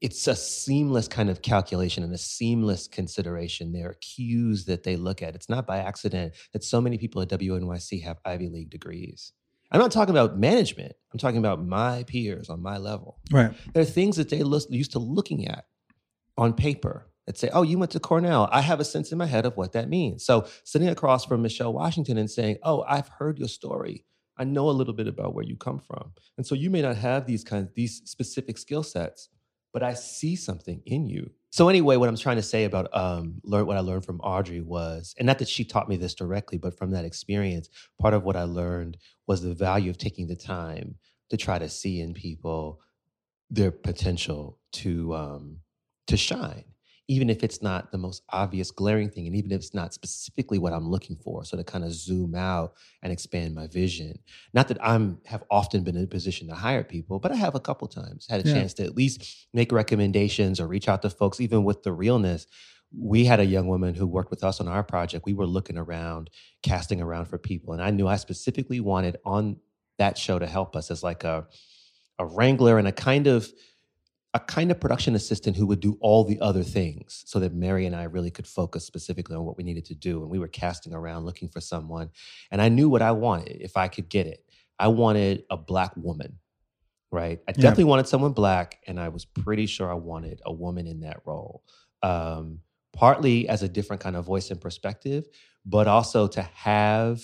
it's 0.00 0.26
a 0.26 0.36
seamless 0.36 1.08
kind 1.08 1.30
of 1.30 1.40
calculation 1.40 2.04
and 2.04 2.12
a 2.12 2.18
seamless 2.18 2.88
consideration. 2.88 3.72
There 3.72 3.88
are 3.88 3.94
cues 3.94 4.66
that 4.66 4.82
they 4.82 4.96
look 4.96 5.22
at. 5.22 5.34
It's 5.34 5.48
not 5.48 5.66
by 5.66 5.78
accident 5.78 6.34
that 6.52 6.64
so 6.64 6.80
many 6.80 6.98
people 6.98 7.22
at 7.22 7.28
WNYC 7.28 8.02
have 8.02 8.18
Ivy 8.24 8.48
League 8.48 8.70
degrees. 8.70 9.32
I'm 9.70 9.80
not 9.80 9.92
talking 9.92 10.14
about 10.14 10.38
management. 10.38 10.92
I'm 11.12 11.18
talking 11.18 11.38
about 11.38 11.64
my 11.64 12.04
peers 12.04 12.50
on 12.50 12.62
my 12.62 12.76
level. 12.76 13.18
Right. 13.30 13.52
There 13.72 13.82
are 13.82 13.86
things 13.86 14.16
that 14.16 14.28
they 14.28 14.42
look, 14.42 14.64
used 14.68 14.92
to 14.92 14.98
looking 14.98 15.48
at 15.48 15.64
on 16.36 16.52
paper 16.52 17.08
that 17.26 17.38
say, 17.38 17.48
oh, 17.52 17.62
you 17.62 17.78
went 17.78 17.92
to 17.92 18.00
Cornell. 18.00 18.48
I 18.52 18.60
have 18.60 18.80
a 18.80 18.84
sense 18.84 19.10
in 19.10 19.18
my 19.18 19.26
head 19.26 19.46
of 19.46 19.56
what 19.56 19.72
that 19.72 19.88
means. 19.88 20.24
So 20.24 20.46
sitting 20.64 20.88
across 20.88 21.24
from 21.24 21.42
Michelle 21.42 21.72
Washington 21.72 22.18
and 22.18 22.30
saying, 22.30 22.58
oh, 22.62 22.84
I've 22.86 23.08
heard 23.08 23.38
your 23.38 23.48
story. 23.48 24.04
I 24.36 24.44
know 24.44 24.68
a 24.68 24.72
little 24.72 24.94
bit 24.94 25.06
about 25.06 25.34
where 25.34 25.44
you 25.44 25.56
come 25.56 25.78
from. 25.78 26.12
And 26.36 26.46
so 26.46 26.54
you 26.54 26.70
may 26.70 26.82
not 26.82 26.96
have 26.96 27.26
these 27.26 27.44
kinds, 27.44 27.70
these 27.74 28.02
specific 28.04 28.58
skill 28.58 28.82
sets, 28.82 29.28
but 29.72 29.82
I 29.82 29.94
see 29.94 30.36
something 30.36 30.82
in 30.86 31.06
you. 31.06 31.30
So 31.50 31.68
anyway, 31.68 31.96
what 31.96 32.08
I'm 32.08 32.16
trying 32.16 32.36
to 32.36 32.42
say 32.42 32.64
about 32.64 32.88
um, 32.96 33.40
learn 33.44 33.66
what 33.66 33.76
I 33.76 33.80
learned 33.80 34.04
from 34.04 34.20
Audrey 34.20 34.60
was, 34.60 35.14
and 35.18 35.26
not 35.26 35.38
that 35.38 35.48
she 35.48 35.64
taught 35.64 35.88
me 35.88 35.96
this 35.96 36.14
directly, 36.14 36.58
but 36.58 36.76
from 36.76 36.90
that 36.92 37.04
experience, 37.04 37.68
part 38.00 38.14
of 38.14 38.24
what 38.24 38.36
I 38.36 38.42
learned 38.42 38.96
was 39.26 39.42
the 39.42 39.54
value 39.54 39.90
of 39.90 39.98
taking 39.98 40.26
the 40.26 40.36
time 40.36 40.96
to 41.30 41.36
try 41.36 41.58
to 41.58 41.68
see 41.68 42.00
in 42.00 42.12
people 42.12 42.80
their 43.50 43.70
potential 43.70 44.58
to 44.72 45.14
um, 45.14 45.58
to 46.08 46.16
shine 46.16 46.64
even 47.08 47.28
if 47.28 47.42
it's 47.44 47.60
not 47.62 47.92
the 47.92 47.98
most 47.98 48.22
obvious 48.30 48.70
glaring 48.70 49.10
thing 49.10 49.26
and 49.26 49.36
even 49.36 49.52
if 49.52 49.58
it's 49.58 49.74
not 49.74 49.92
specifically 49.94 50.58
what 50.58 50.72
i'm 50.72 50.88
looking 50.88 51.16
for 51.16 51.44
so 51.44 51.56
to 51.56 51.64
kind 51.64 51.84
of 51.84 51.92
zoom 51.92 52.34
out 52.34 52.74
and 53.02 53.12
expand 53.12 53.54
my 53.54 53.66
vision. 53.66 54.18
Not 54.54 54.68
that 54.68 54.78
i'm 54.82 55.18
have 55.26 55.44
often 55.50 55.84
been 55.84 55.96
in 55.96 56.04
a 56.04 56.06
position 56.06 56.48
to 56.48 56.54
hire 56.54 56.84
people 56.84 57.18
but 57.18 57.32
i 57.32 57.36
have 57.36 57.54
a 57.54 57.60
couple 57.60 57.88
times. 57.88 58.26
Had 58.28 58.40
a 58.40 58.48
Yeah. 58.48 58.54
chance 58.54 58.74
to 58.74 58.84
at 58.84 58.96
least 58.96 59.48
make 59.52 59.72
recommendations 59.72 60.60
or 60.60 60.66
reach 60.66 60.88
out 60.88 61.02
to 61.02 61.10
folks 61.10 61.40
even 61.40 61.64
with 61.64 61.82
the 61.82 61.92
realness. 61.92 62.46
We 62.96 63.24
had 63.24 63.40
a 63.40 63.44
young 63.44 63.66
woman 63.66 63.94
who 63.94 64.06
worked 64.06 64.30
with 64.30 64.44
us 64.44 64.60
on 64.60 64.68
our 64.68 64.84
project. 64.84 65.24
We 65.26 65.32
were 65.34 65.46
looking 65.46 65.76
around 65.76 66.30
casting 66.62 67.00
around 67.00 67.26
for 67.26 67.38
people 67.38 67.72
and 67.74 67.82
i 67.82 67.90
knew 67.90 68.06
i 68.08 68.16
specifically 68.16 68.80
wanted 68.80 69.16
on 69.24 69.56
that 69.98 70.16
show 70.18 70.38
to 70.38 70.46
help 70.46 70.74
us 70.76 70.90
as 70.90 71.02
like 71.02 71.24
a 71.24 71.46
a 72.18 72.26
wrangler 72.26 72.78
and 72.78 72.86
a 72.88 72.92
kind 72.92 73.26
of 73.26 73.50
a 74.34 74.40
kind 74.40 74.70
of 74.72 74.80
production 74.80 75.14
assistant 75.14 75.56
who 75.56 75.66
would 75.66 75.80
do 75.80 75.96
all 76.00 76.24
the 76.24 76.40
other 76.40 76.64
things 76.64 77.22
so 77.26 77.38
that 77.38 77.54
Mary 77.54 77.86
and 77.86 77.94
I 77.94 78.02
really 78.04 78.32
could 78.32 78.48
focus 78.48 78.84
specifically 78.84 79.36
on 79.36 79.44
what 79.44 79.56
we 79.56 79.62
needed 79.64 79.84
to 79.86 79.94
do. 79.94 80.20
And 80.22 80.30
we 80.30 80.40
were 80.40 80.48
casting 80.48 80.92
around 80.92 81.24
looking 81.24 81.48
for 81.48 81.60
someone. 81.60 82.10
And 82.50 82.60
I 82.60 82.68
knew 82.68 82.88
what 82.88 83.00
I 83.00 83.12
wanted 83.12 83.62
if 83.62 83.76
I 83.76 83.88
could 83.88 84.08
get 84.08 84.26
it. 84.26 84.44
I 84.78 84.88
wanted 84.88 85.44
a 85.50 85.56
black 85.56 85.96
woman, 85.96 86.40
right? 87.12 87.40
I 87.48 87.52
Yeah. 87.54 87.62
definitely 87.62 87.84
wanted 87.84 88.08
someone 88.08 88.32
black. 88.32 88.80
And 88.86 89.00
I 89.00 89.08
was 89.08 89.24
pretty 89.24 89.66
sure 89.66 89.90
I 89.90 89.94
wanted 89.94 90.42
a 90.44 90.52
woman 90.52 90.86
in 90.86 91.00
that 91.00 91.20
role. 91.24 91.62
Um, 92.02 92.60
partly 92.92 93.48
as 93.48 93.62
a 93.62 93.68
different 93.68 94.02
kind 94.02 94.16
of 94.16 94.24
voice 94.24 94.50
and 94.50 94.60
perspective, 94.60 95.26
but 95.64 95.88
also 95.88 96.28
to 96.28 96.42
have 96.42 97.22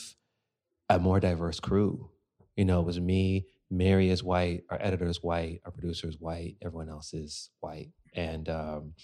a 0.88 0.98
more 0.98 1.20
diverse 1.20 1.60
crew. 1.60 2.10
You 2.56 2.64
know, 2.64 2.80
it 2.80 2.86
was 2.86 3.00
me, 3.00 3.46
Mary 3.70 4.10
is 4.10 4.22
white, 4.22 4.64
our 4.70 4.78
editor 4.80 5.06
is 5.06 5.22
white, 5.22 5.60
our 5.64 5.70
producer 5.70 6.08
is 6.08 6.18
white, 6.18 6.56
everyone 6.62 6.88
else 6.88 7.14
is 7.14 7.50
white. 7.60 7.90
And 8.14 8.48
um, 8.48 8.94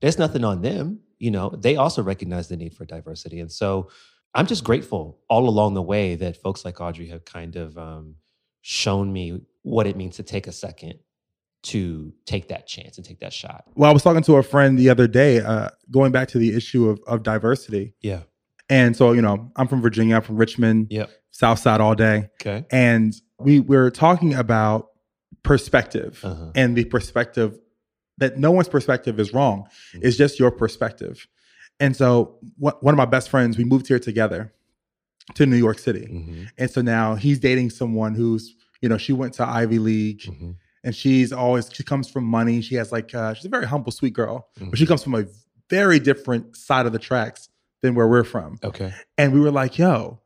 there's 0.00 0.18
nothing 0.18 0.44
on 0.44 0.60
them. 0.60 1.00
You 1.18 1.30
know, 1.30 1.50
they 1.50 1.76
also 1.76 2.02
recognize 2.02 2.48
the 2.48 2.56
need 2.56 2.74
for 2.74 2.84
diversity. 2.84 3.40
And 3.40 3.50
so 3.50 3.90
I'm 4.34 4.46
just 4.46 4.64
grateful 4.64 5.20
all 5.30 5.48
along 5.48 5.74
the 5.74 5.82
way 5.82 6.16
that 6.16 6.42
folks 6.42 6.64
like 6.64 6.80
Audrey 6.80 7.08
have 7.08 7.24
kind 7.24 7.56
of 7.56 7.78
um, 7.78 8.16
shown 8.60 9.12
me 9.12 9.40
what 9.62 9.86
it 9.86 9.96
means 9.96 10.16
to 10.16 10.22
take 10.22 10.46
a 10.46 10.52
second 10.52 10.98
to 11.62 12.12
take 12.26 12.48
that 12.48 12.66
chance 12.66 12.98
and 12.98 13.06
take 13.06 13.20
that 13.20 13.32
shot. 13.32 13.64
Well, 13.74 13.88
I 13.88 13.92
was 13.92 14.02
talking 14.02 14.22
to 14.24 14.36
a 14.36 14.42
friend 14.42 14.78
the 14.78 14.90
other 14.90 15.06
day, 15.06 15.40
uh, 15.40 15.70
going 15.90 16.12
back 16.12 16.28
to 16.28 16.38
the 16.38 16.54
issue 16.54 16.90
of, 16.90 17.00
of 17.06 17.22
diversity. 17.22 17.94
Yeah. 18.02 18.20
And 18.68 18.94
so, 18.96 19.12
you 19.12 19.22
know, 19.22 19.50
I'm 19.56 19.68
from 19.68 19.80
Virginia, 19.80 20.16
I'm 20.16 20.22
from 20.22 20.36
Richmond, 20.36 20.88
Yep. 20.90 21.10
South 21.34 21.58
Side 21.58 21.80
all 21.80 21.94
day. 21.96 22.30
Okay. 22.40 22.64
And 22.70 23.12
we 23.40 23.58
were 23.60 23.90
talking 23.90 24.34
about 24.34 24.88
perspective 25.42 26.20
Uh-huh. 26.22 26.52
and 26.54 26.76
the 26.76 26.84
perspective 26.84 27.58
that 28.18 28.38
no 28.38 28.50
one's 28.52 28.68
perspective 28.68 29.18
is 29.18 29.34
wrong. 29.34 29.66
Mhm. 29.94 30.00
It's 30.04 30.16
just 30.16 30.38
your 30.38 30.50
perspective. 30.52 31.26
And 31.80 31.96
so, 31.96 32.38
wh- 32.58 32.80
one 32.82 32.94
of 32.94 32.96
my 32.96 33.04
best 33.04 33.28
friends, 33.28 33.58
we 33.58 33.64
moved 33.64 33.88
here 33.88 33.98
together 33.98 34.52
to 35.34 35.44
New 35.46 35.56
York 35.56 35.78
City. 35.80 36.06
Mhm. 36.06 36.48
And 36.56 36.70
so 36.70 36.80
now 36.82 37.16
he's 37.16 37.40
dating 37.40 37.70
someone 37.70 38.14
who's, 38.14 38.54
you 38.80 38.88
know, 38.88 38.96
she 38.98 39.12
went 39.12 39.34
to 39.34 39.44
Ivy 39.46 39.80
League 39.80 40.20
Mhm. 40.20 40.54
and 40.84 40.94
she's 40.94 41.32
always, 41.32 41.68
she 41.72 41.82
comes 41.82 42.08
from 42.08 42.24
money. 42.24 42.60
She 42.60 42.76
has 42.76 42.92
like, 42.92 43.12
uh, 43.14 43.34
she's 43.34 43.46
a 43.46 43.48
very 43.48 43.66
humble, 43.66 43.90
sweet 43.90 44.12
girl, 44.14 44.48
but 44.60 44.78
she 44.78 44.86
comes 44.86 45.02
from 45.02 45.16
a 45.16 45.24
very 45.68 45.98
different 45.98 46.56
side 46.56 46.86
of 46.86 46.92
the 46.92 46.98
tracks 47.00 47.48
than 47.82 47.94
where 47.96 48.06
we're 48.06 48.22
from. 48.24 48.58
Okay. 48.62 48.92
And 49.18 49.32
we 49.32 49.40
were 49.40 49.50
like, 49.50 49.76
yo, 49.78 50.20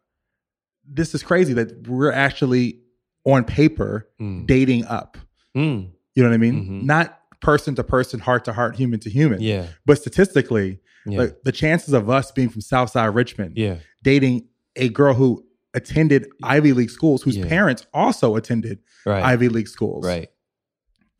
this 0.90 1.14
is 1.14 1.22
crazy 1.22 1.52
that 1.54 1.86
we're 1.88 2.12
actually 2.12 2.80
on 3.24 3.44
paper 3.44 4.08
Mm. 4.20 4.46
dating 4.46 4.84
up. 4.86 5.18
Mm. 5.56 5.90
You 6.14 6.22
know 6.22 6.28
what 6.30 6.34
I 6.34 6.38
mean? 6.38 6.64
Mhm. 6.64 6.82
Not 6.84 7.18
person 7.40 7.74
to 7.76 7.84
person, 7.84 8.20
heart 8.20 8.44
to 8.46 8.52
heart, 8.52 8.74
human 8.76 8.98
to 9.00 9.10
human. 9.10 9.40
Yeah. 9.40 9.66
But 9.86 9.98
statistically, 9.98 10.80
Yeah. 11.06 11.18
like 11.20 11.36
the 11.44 11.52
chances 11.52 11.94
of 11.94 12.08
us 12.10 12.32
being 12.32 12.48
from 12.48 12.60
Southside 12.62 13.14
Richmond 13.14 13.56
yeah. 13.56 13.76
dating 14.02 14.48
a 14.76 14.88
girl 14.88 15.14
who 15.14 15.44
attended 15.74 16.26
Ivy 16.42 16.72
League 16.72 16.90
schools, 16.90 17.22
whose 17.22 17.36
Yeah. 17.36 17.46
parents 17.46 17.86
also 17.94 18.34
attended 18.36 18.78
Right. 19.06 19.22
Ivy 19.22 19.48
League 19.48 19.68
schools, 19.68 20.04
right. 20.06 20.28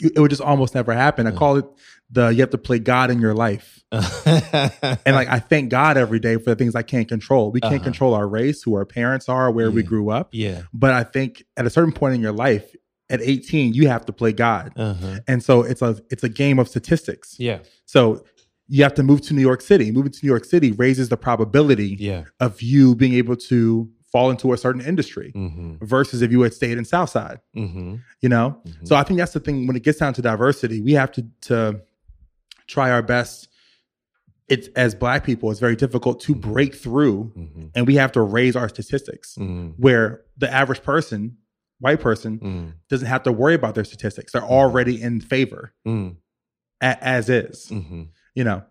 It 0.01 0.19
would 0.19 0.31
just 0.31 0.43
almost 0.43 0.75
never 0.75 0.93
happen. 0.93 1.27
I 1.27 1.33
call 1.33 1.57
it 1.57 1.65
the 2.11 2.29
you 2.29 2.41
have 2.41 2.51
to 2.51 2.59
play 2.59 2.79
God 2.79 3.11
in 3.11 3.21
your 3.21 3.35
life. 3.35 3.83
And 3.93 5.15
like 5.17 5.29
I 5.29 5.39
thank 5.39 5.71
God 5.71 5.97
every 5.97 6.19
day 6.19 6.37
for 6.37 6.51
the 6.51 6.57
things 6.57 6.75
I 6.75 6.83
can't 6.83 7.09
control. 7.09 7.51
We 7.51 7.61
can't 7.61 7.75
Uh-huh. 7.75 7.85
control 7.85 8.15
our 8.15 8.29
race, 8.29 8.63
who 8.63 8.75
our 8.75 8.85
parents 8.85 9.29
are, 9.29 9.51
where 9.51 9.71
we 9.71 9.83
grew 9.83 10.11
up. 10.11 10.29
yeah. 10.33 10.63
But 10.73 10.93
I 10.93 11.05
think 11.05 11.45
at 11.57 11.67
a 11.67 11.71
certain 11.71 11.93
point 11.93 12.15
in 12.15 12.21
your 12.21 12.33
life, 12.33 12.75
at 13.11 13.21
18, 13.23 13.73
you 13.73 13.89
have 13.89 14.05
to 14.07 14.13
play 14.13 14.33
God. 14.33 14.73
Uh-huh. 14.77 15.21
And 15.27 15.43
so 15.43 15.63
it's 15.63 15.81
a 15.83 15.97
it's 16.11 16.23
a 16.25 16.29
game 16.29 16.59
of 16.59 16.69
statistics. 16.69 17.37
Yeah. 17.39 17.61
So 17.87 18.25
you 18.69 18.83
have 18.83 18.95
to 18.95 19.03
move 19.03 19.23
to 19.23 19.35
New 19.35 19.41
York 19.41 19.63
City. 19.63 19.91
Moving 19.91 20.13
to 20.13 20.19
New 20.23 20.29
York 20.29 20.45
City 20.45 20.73
raises 20.73 21.09
the 21.09 21.17
probability 21.17 21.97
Yeah. 21.99 22.25
of 22.41 22.61
you 22.61 22.95
being 22.95 23.15
able 23.15 23.37
to 23.37 23.89
fall 24.13 24.31
into 24.31 24.53
a 24.53 24.57
certain 24.57 24.81
industry 24.81 25.33
Mm-hmm. 25.35 25.85
versus 25.85 26.23
if 26.23 26.31
you 26.33 26.41
had 26.43 26.55
stayed 26.55 26.79
in 26.79 26.85
Southside, 26.85 27.41
Mm-hmm. 27.57 27.97
you 28.21 28.29
know? 28.29 28.61
Mhm. 28.67 28.89
So 28.89 28.97
I 28.97 29.03
think 29.03 29.19
that's 29.19 29.33
the 29.33 29.41
thing 29.41 29.67
when 29.67 29.77
it 29.77 29.83
gets 29.83 29.99
down 29.99 30.15
to 30.15 30.23
diversity, 30.23 30.81
we 30.81 30.93
have 30.93 31.13
to 31.13 31.27
to 31.43 31.81
try 32.67 32.91
our 32.91 33.03
best. 33.03 33.49
It's 34.49 34.69
as 34.77 34.95
black 34.95 35.25
people, 35.25 35.51
it's 35.51 35.61
very 35.61 35.77
difficult 35.77 36.21
to 36.21 36.35
Mhm. 36.35 36.41
break 36.41 36.75
through 36.75 37.33
Mm-hmm. 37.37 37.67
and 37.75 37.87
we 37.87 37.97
have 37.97 38.13
to 38.13 38.23
raise 38.23 38.57
our 38.57 38.69
statistics 38.69 39.35
Mm-hmm. 39.39 39.69
where 39.83 40.23
the 40.39 40.51
average 40.53 40.83
person, 40.83 41.37
white 41.81 42.01
person, 42.01 42.39
Mm-hmm. 42.39 42.69
doesn't 42.89 43.07
have 43.09 43.23
to 43.25 43.33
worry 43.33 43.55
about 43.55 43.75
their 43.75 43.85
statistics. 43.85 44.33
They're 44.33 44.43
already 44.43 45.01
in 45.03 45.21
favor 45.21 45.75
Mm-hmm. 45.87 46.15
a- 46.81 47.05
as 47.05 47.29
is, 47.29 47.69
Mm-hmm. 47.71 48.03
you 48.35 48.45
know. 48.45 48.63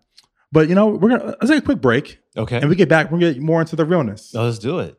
But 0.50 0.68
you 0.68 0.74
know, 0.74 0.86
we're 0.88 1.10
gonna 1.10 1.26
let's 1.40 1.48
take 1.50 1.58
a 1.62 1.64
quick 1.64 1.80
break 1.80 2.18
Okay. 2.36 2.56
and 2.58 2.68
we 2.68 2.74
get 2.74 2.88
back, 2.88 3.12
we're 3.12 3.18
gonna 3.20 3.34
get 3.34 3.42
more 3.42 3.60
into 3.60 3.76
the 3.76 3.84
realness. 3.84 4.34
Oh, 4.34 4.44
let's 4.46 4.58
do 4.58 4.80
it. 4.80 4.98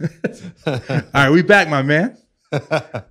All 0.66 0.80
right, 1.14 1.30
we 1.30 1.42
back, 1.42 1.68
my 1.68 1.82
man. 1.82 2.16
All 2.52 2.60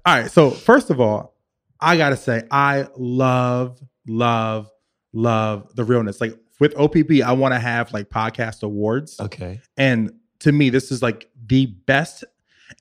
right, 0.05 0.29
so 0.31 0.49
first 0.51 0.89
of 0.89 0.99
all, 0.99 1.35
I 1.79 1.97
gotta 1.97 2.17
say, 2.17 2.43
I 2.51 2.87
love, 2.97 3.79
love, 4.07 4.69
love 5.13 5.73
the 5.75 5.83
realness. 5.83 6.21
Like 6.21 6.37
with 6.59 6.73
OPP, 6.77 7.21
I 7.25 7.33
want 7.33 7.53
to 7.53 7.59
have 7.59 7.91
like 7.93 8.09
podcast 8.09 8.63
awards, 8.63 9.19
okay. 9.19 9.61
and 9.77 10.11
to 10.39 10.51
me, 10.51 10.69
this 10.69 10.91
is 10.91 11.01
like 11.01 11.29
the 11.47 11.65
best, 11.65 12.23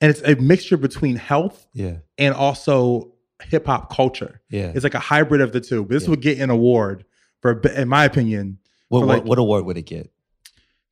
and 0.01 0.09
it's 0.09 0.21
a 0.21 0.35
mixture 0.35 0.77
between 0.77 1.15
health 1.15 1.67
Yeah. 1.73 1.97
and 2.17 2.33
also 2.33 3.13
hip 3.43 3.65
hop 3.65 3.93
culture. 3.93 4.41
Yeah. 4.49 4.71
It's 4.73 4.83
like 4.83 4.93
a 4.93 4.99
hybrid 4.99 5.41
of 5.41 5.51
the 5.51 5.61
two. 5.61 5.83
But 5.83 5.89
this 5.93 6.03
Yeah. 6.03 6.11
would 6.11 6.21
get 6.21 6.39
an 6.39 6.49
award 6.49 7.05
for, 7.41 7.59
in 7.61 7.87
my 7.89 8.05
opinion, 8.05 8.59
What, 8.89 8.99
what, 8.99 9.07
like- 9.07 9.25
what 9.25 9.37
award 9.39 9.65
would 9.65 9.77
it 9.77 9.85
get? 9.85 10.11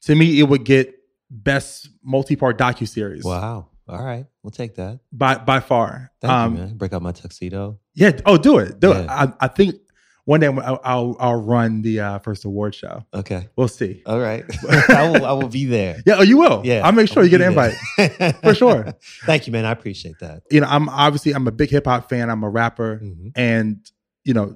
to 0.01 0.15
me, 0.15 0.39
it 0.39 0.43
would 0.43 0.65
get 0.65 0.93
best 1.30 1.89
multi-part 2.03 2.58
docu 2.58 2.88
series 2.88 3.24
Wow. 3.24 3.68
All 3.88 4.03
right. 4.03 4.25
We'll 4.44 4.51
take 4.51 4.75
that. 4.75 5.00
by 5.12 5.36
by 5.36 5.60
far. 5.60 6.12
Thank 6.22 6.32
Um, 6.32 6.53
you, 6.56 6.60
man. 6.63 6.77
Break 6.77 6.94
out 6.94 7.01
my 7.01 7.12
tuxedo. 7.12 7.80
Yeah. 7.94 8.12
Oh, 8.25 8.38
do 8.38 8.58
it. 8.60 8.80
Do 8.80 8.94
it. 8.94 9.10
I, 9.10 9.34
I 9.42 9.48
think 9.50 9.75
one 10.25 10.39
day 10.39 10.48
I'll 10.48 10.80
I'll, 10.86 11.18
I'll 11.20 11.42
run 11.42 11.82
the 11.82 12.00
uh, 12.00 12.20
first 12.20 12.46
award 12.46 12.74
show. 12.75 13.06
Okay. 13.13 13.50
We'll 13.58 13.68
see. 13.68 14.01
All 14.06 14.20
right. 14.22 14.46
I 14.89 15.10
will. 15.10 15.25
I 15.25 15.34
will 15.34 15.50
be 15.50 15.65
there. 15.65 16.01
Yeah, 16.06 16.15
oh, 16.20 16.22
you 16.24 16.38
will. 16.38 16.62
Yeah. 16.63 16.86
I'll 16.86 16.94
make 16.94 17.10
sure 17.10 17.24
I'll 17.24 17.27
you 17.30 17.38
get 17.38 17.42
an 17.46 17.53
there. 17.56 17.74
invite. 17.98 18.36
For 18.42 18.56
sure. 18.56 18.94
Thank 19.25 19.48
you, 19.48 19.51
man. 19.53 19.65
I 19.65 19.72
appreciate 19.72 20.15
that. 20.22 20.44
You 20.50 20.62
know, 20.62 20.68
I'm 20.70 20.88
obviously 20.88 21.34
I'm 21.34 21.46
a 21.48 21.51
big 21.51 21.70
hip 21.70 21.84
hop 21.86 22.08
fan. 22.10 22.30
I'm 22.30 22.44
a 22.44 22.50
rapper, 22.50 23.01
Mhm. 23.03 23.32
and 23.36 23.80
you 24.24 24.34
know, 24.34 24.56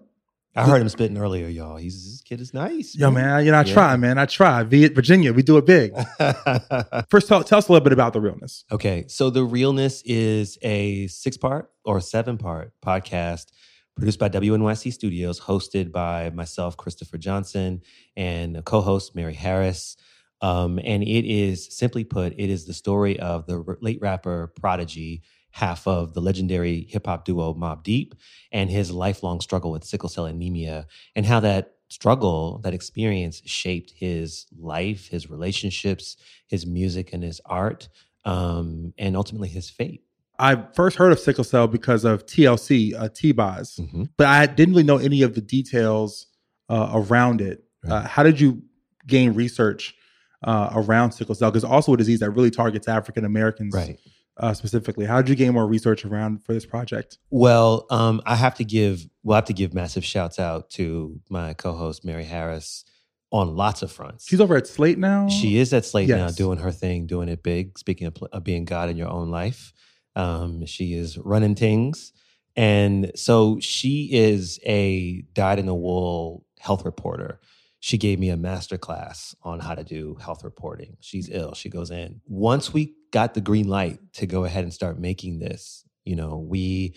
I 0.58 0.66
heard 0.66 0.82
him 0.82 0.90
spitting 0.90 1.18
earlier, 1.18 1.48
y'all. 1.48 1.78
He's 1.78 2.04
this 2.04 2.22
kid 2.22 2.42
is 2.42 2.54
nice. 2.54 2.96
yo, 2.96 3.12
man, 3.12 3.46
you 3.46 3.52
know, 3.52 3.60
I 3.60 3.64
Yeah. 3.64 3.74
try, 3.74 3.96
man, 3.96 4.18
I 4.18 4.26
try. 4.26 4.64
Virginia, 4.64 5.32
we 5.32 5.44
do 5.44 5.58
it 5.58 5.66
big. 5.66 5.94
First, 7.10 7.28
tell, 7.28 7.44
tell 7.44 7.60
us 7.60 7.68
a 7.68 7.72
little 7.72 7.84
bit 7.84 7.94
about 7.94 8.14
the 8.14 8.22
realness. 8.22 8.66
Okay, 8.72 9.06
so 9.08 9.30
the 9.30 9.44
realness 9.44 10.02
is 10.06 10.58
a 10.62 11.08
six-part 11.08 11.70
or 11.86 12.02
seven-part 12.02 12.74
podcast 12.84 13.48
produced 13.96 14.20
by 14.20 14.30
WNYC 14.30 14.92
Studios, 14.94 15.40
hosted 15.42 15.92
by 15.92 16.30
myself, 16.32 16.76
Christopher 16.78 17.18
Johnson, 17.18 17.82
and 18.16 18.64
co-host 18.66 19.16
Mary 19.16 19.34
Harris. 19.34 19.96
Um, 20.42 20.80
and 20.84 21.02
it 21.02 21.26
is 21.26 21.76
simply 21.76 22.04
put, 22.04 22.34
it 22.34 22.50
is 22.50 22.66
the 22.66 22.74
story 22.74 23.20
of 23.20 23.48
the 23.48 23.64
late 23.82 24.00
rapper 24.02 24.54
Prodigy, 24.60 25.24
half 25.58 25.88
of 25.88 26.14
the 26.14 26.22
legendary 26.22 26.86
hip 26.90 27.06
hop 27.08 27.26
duo 27.26 27.54
Mobb 27.54 27.82
Deep, 27.84 28.14
and 28.52 28.70
his 28.70 28.92
lifelong 28.92 29.42
struggle 29.42 29.72
with 29.72 29.84
sickle 29.84 30.10
cell 30.10 30.26
anemia, 30.28 30.86
and 31.16 31.26
how 31.26 31.40
that 31.40 31.74
struggle, 31.90 32.60
that 32.64 32.74
experience 32.74 33.42
shaped 33.46 33.92
his 33.96 34.46
life, 34.60 35.08
his 35.08 35.30
relationships, 35.30 36.16
his 36.48 36.66
music, 36.66 37.12
and 37.14 37.24
his 37.24 37.42
art 37.46 37.90
um, 38.26 38.94
and 38.98 39.16
ultimately 39.16 39.48
his 39.48 39.70
fate. 39.70 40.04
I 40.38 40.62
first 40.76 40.98
heard 40.98 41.12
of 41.12 41.20
sickle 41.20 41.44
cell 41.44 41.68
because 41.68 42.04
of 42.06 42.26
TLC, 42.26 42.94
uh, 42.94 43.10
T-Boz, 43.10 43.80
Mhm. 43.82 44.10
but 44.18 44.28
I 44.28 44.46
didn't 44.46 44.74
really 44.76 44.84
know 44.84 44.98
any 44.98 45.22
of 45.24 45.34
the 45.34 45.42
details 45.42 46.28
uh, 46.70 46.92
around 46.94 47.42
it. 47.42 47.64
Uh, 47.88 48.02
how 48.02 48.22
did 48.22 48.40
you 48.40 48.62
gain 49.08 49.34
research 49.34 49.96
uh, 50.44 50.70
around 50.76 51.14
sickle 51.14 51.34
cell? 51.34 51.50
Because 51.50 51.64
also 51.64 51.94
a 51.94 51.98
disease 51.98 52.20
that 52.20 52.30
really 52.32 52.52
targets 52.52 52.88
African 52.88 53.24
Americans 53.26 53.74
Right. 53.74 53.98
Uh, 54.40 54.54
specifically. 54.54 55.06
How 55.06 55.22
did 55.22 55.30
you 55.30 55.36
gain 55.36 55.54
more 55.54 55.68
research 55.68 56.06
around 56.06 56.44
for 56.44 56.54
this 56.54 56.66
project? 56.66 57.18
Well, 57.30 57.86
um, 57.90 58.22
I 58.26 58.36
have 58.36 58.56
to 58.56 58.64
give, 58.64 59.08
we'll 59.24 59.36
have 59.36 59.46
to 59.46 59.54
give 59.54 59.74
massive 59.74 60.06
shouts 60.06 60.40
out 60.40 60.70
to 60.72 61.20
my 61.30 61.54
co 61.54 61.74
host, 61.74 62.06
Mary 62.06 62.24
Harris, 62.24 62.86
on 63.32 63.56
lots 63.56 63.82
of 63.82 63.92
fronts. 63.92 64.28
She's 64.28 64.40
over 64.40 64.56
at 64.56 64.68
Slate 64.68 64.98
now. 64.98 65.28
She 65.28 65.58
is 65.58 65.74
at 65.74 65.86
Slate 65.86 66.10
now 66.10 66.30
doing 66.30 66.60
her 66.60 66.72
thing, 66.72 67.08
doing 67.08 67.30
it 67.30 67.44
big. 67.44 67.78
Speaking 67.78 68.08
of, 68.08 68.18
of 68.32 68.44
being 68.44 68.66
God 68.66 68.90
in 68.90 68.98
your 68.98 69.10
own 69.10 69.30
life, 69.30 69.74
um, 70.16 70.66
she 70.66 70.94
is 70.94 71.18
running 71.18 71.56
things. 71.56 72.14
And 72.56 73.12
so 73.16 73.60
she 73.60 74.10
is 74.12 74.60
a 74.66 75.22
dyed 75.34 75.60
in 75.60 75.68
the 75.68 75.76
wool 75.76 76.46
health 76.60 76.86
reporter. 76.86 77.40
She 77.80 77.98
gave 77.98 78.20
me 78.20 78.30
a 78.30 78.38
master 78.38 78.78
class 78.78 79.36
on 79.44 79.60
how 79.60 79.76
to 79.76 79.84
do 79.84 80.16
health 80.16 80.44
reporting. 80.44 80.98
She's 81.00 81.30
ill. 81.30 81.54
She 81.54 81.70
goes 81.70 81.92
in. 81.92 82.22
Once 82.26 82.74
we 82.74 82.96
got 83.12 83.34
the 83.34 83.42
green 83.42 83.68
light 83.68 84.00
to 84.14 84.26
go 84.26 84.46
ahead 84.46 84.64
and 84.64 84.74
start 84.74 85.00
making 85.00 85.40
this, 85.40 85.86
you 86.04 86.16
know, 86.16 86.38
we 86.38 86.96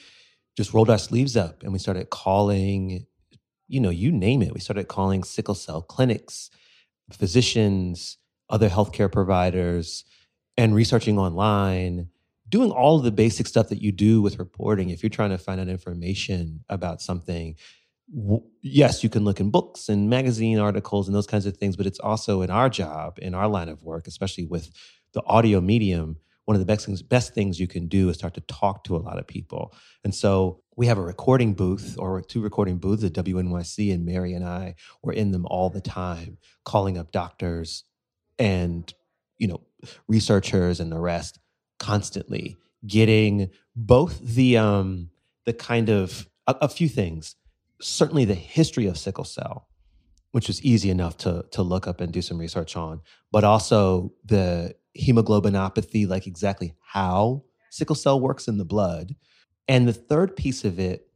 just 0.57 0.73
rolled 0.73 0.91
our 0.91 0.99
sleeves 0.99 1.37
up 1.37 1.63
and 1.63 1.73
we 1.73 1.79
started 1.79 2.11
calling, 2.11 3.07
you 3.69 3.81
know, 3.81 3.91
you 3.91 4.11
name 4.11 4.43
it. 4.43 4.55
We 4.55 4.61
started 4.61 4.89
calling 4.89 5.23
sickle 5.23 5.55
cell 5.55 5.83
clinics, 5.83 6.51
physicians, 7.13 8.17
other 8.49 8.69
healthcare 8.69 9.11
providers, 9.11 10.05
and 10.57 10.75
researching 10.75 11.19
online, 11.19 12.09
doing 12.49 12.71
all 12.71 12.99
of 12.99 13.05
the 13.05 13.13
basic 13.13 13.47
stuff 13.47 13.69
that 13.69 13.81
you 13.81 13.93
do 13.93 14.21
with 14.21 14.39
reporting. 14.39 14.91
If 14.91 15.03
you're 15.03 15.11
trying 15.11 15.31
to 15.31 15.39
find 15.39 15.61
out 15.61 15.69
information 15.69 16.65
about 16.69 17.01
something, 17.01 17.57
yes, 18.63 19.03
you 19.03 19.09
can 19.09 19.25
look 19.25 19.41
in 19.41 19.51
books 19.51 19.89
and 19.89 20.11
magazine 20.11 20.59
articles 20.59 21.07
and 21.07 21.15
those 21.15 21.27
kinds 21.27 21.47
of 21.47 21.57
things, 21.57 21.77
but 21.77 21.87
it's 21.87 22.01
also 22.01 22.43
in 22.43 22.51
our 22.51 22.69
job, 22.69 23.19
in 23.21 23.35
our 23.35 23.49
line 23.49 23.69
of 23.69 23.83
work, 23.83 24.07
especially 24.07 24.47
with 24.47 24.71
the 25.13 25.23
audio 25.27 25.61
medium. 25.61 26.17
One 26.47 26.57
of 26.57 26.61
the 26.61 26.67
best 26.67 26.87
things, 26.87 27.03
best 27.03 27.35
things 27.35 27.61
you 27.61 27.69
can 27.69 27.87
do 27.87 28.09
is 28.09 28.17
start 28.17 28.35
to 28.35 28.41
talk 28.43 28.83
to 28.85 28.97
a 28.97 28.99
lot 28.99 29.19
of 29.19 29.27
people. 29.27 29.73
And 30.03 30.13
so 30.13 30.63
we 30.77 30.87
have 30.87 30.99
a 30.99 31.03
recording 31.03 31.55
booth 31.55 31.97
or 31.99 32.23
two 32.23 32.41
recording 32.41 32.79
booths 32.79 33.05
at 33.05 33.13
WNYC, 33.13 33.95
and 33.95 34.05
Mary 34.05 34.33
and 34.33 34.45
I 34.45 34.75
were 35.03 35.13
in 35.13 35.31
them 35.31 35.47
all 35.47 35.71
the 35.71 35.81
time, 35.81 36.39
calling 36.65 36.99
up 36.99 37.13
doctors 37.13 37.85
and 38.41 38.93
you 39.39 39.47
know 39.47 39.61
researchers 40.09 40.81
and 40.81 40.91
the 40.91 40.99
rest 40.99 41.39
constantly 41.79 42.57
getting 42.87 43.51
both 43.77 44.19
the 44.21 44.57
um 44.57 45.11
the 45.47 45.53
kind 45.53 45.89
of 45.89 46.27
a, 46.47 46.57
a 46.63 46.69
few 46.69 46.89
things 46.89 47.37
certainly 47.81 48.25
the 48.25 48.35
history 48.35 48.87
of 48.87 48.99
sickle 48.99 49.25
cell 49.25 49.67
which 50.33 50.47
was 50.47 50.63
easy 50.63 50.91
enough 50.91 51.17
to 51.17 51.45
to 51.51 51.63
look 51.63 51.87
up 51.87 52.01
and 52.01 52.13
do 52.13 52.23
some 52.23 52.39
research 52.39 52.77
on 52.77 53.01
but 53.33 53.45
also 53.45 54.13
the 54.25 54.75
hemoglobinopathy 54.99 56.09
like 56.09 56.27
exactly 56.27 56.75
how 56.83 57.43
sickle 57.71 57.97
cell 57.97 58.21
works 58.21 58.49
in 58.49 58.59
the 58.59 58.65
blood 58.65 59.15
and 59.69 59.87
the 59.87 59.93
third 59.93 60.37
piece 60.37 60.65
of 60.65 60.79
it 60.79 61.09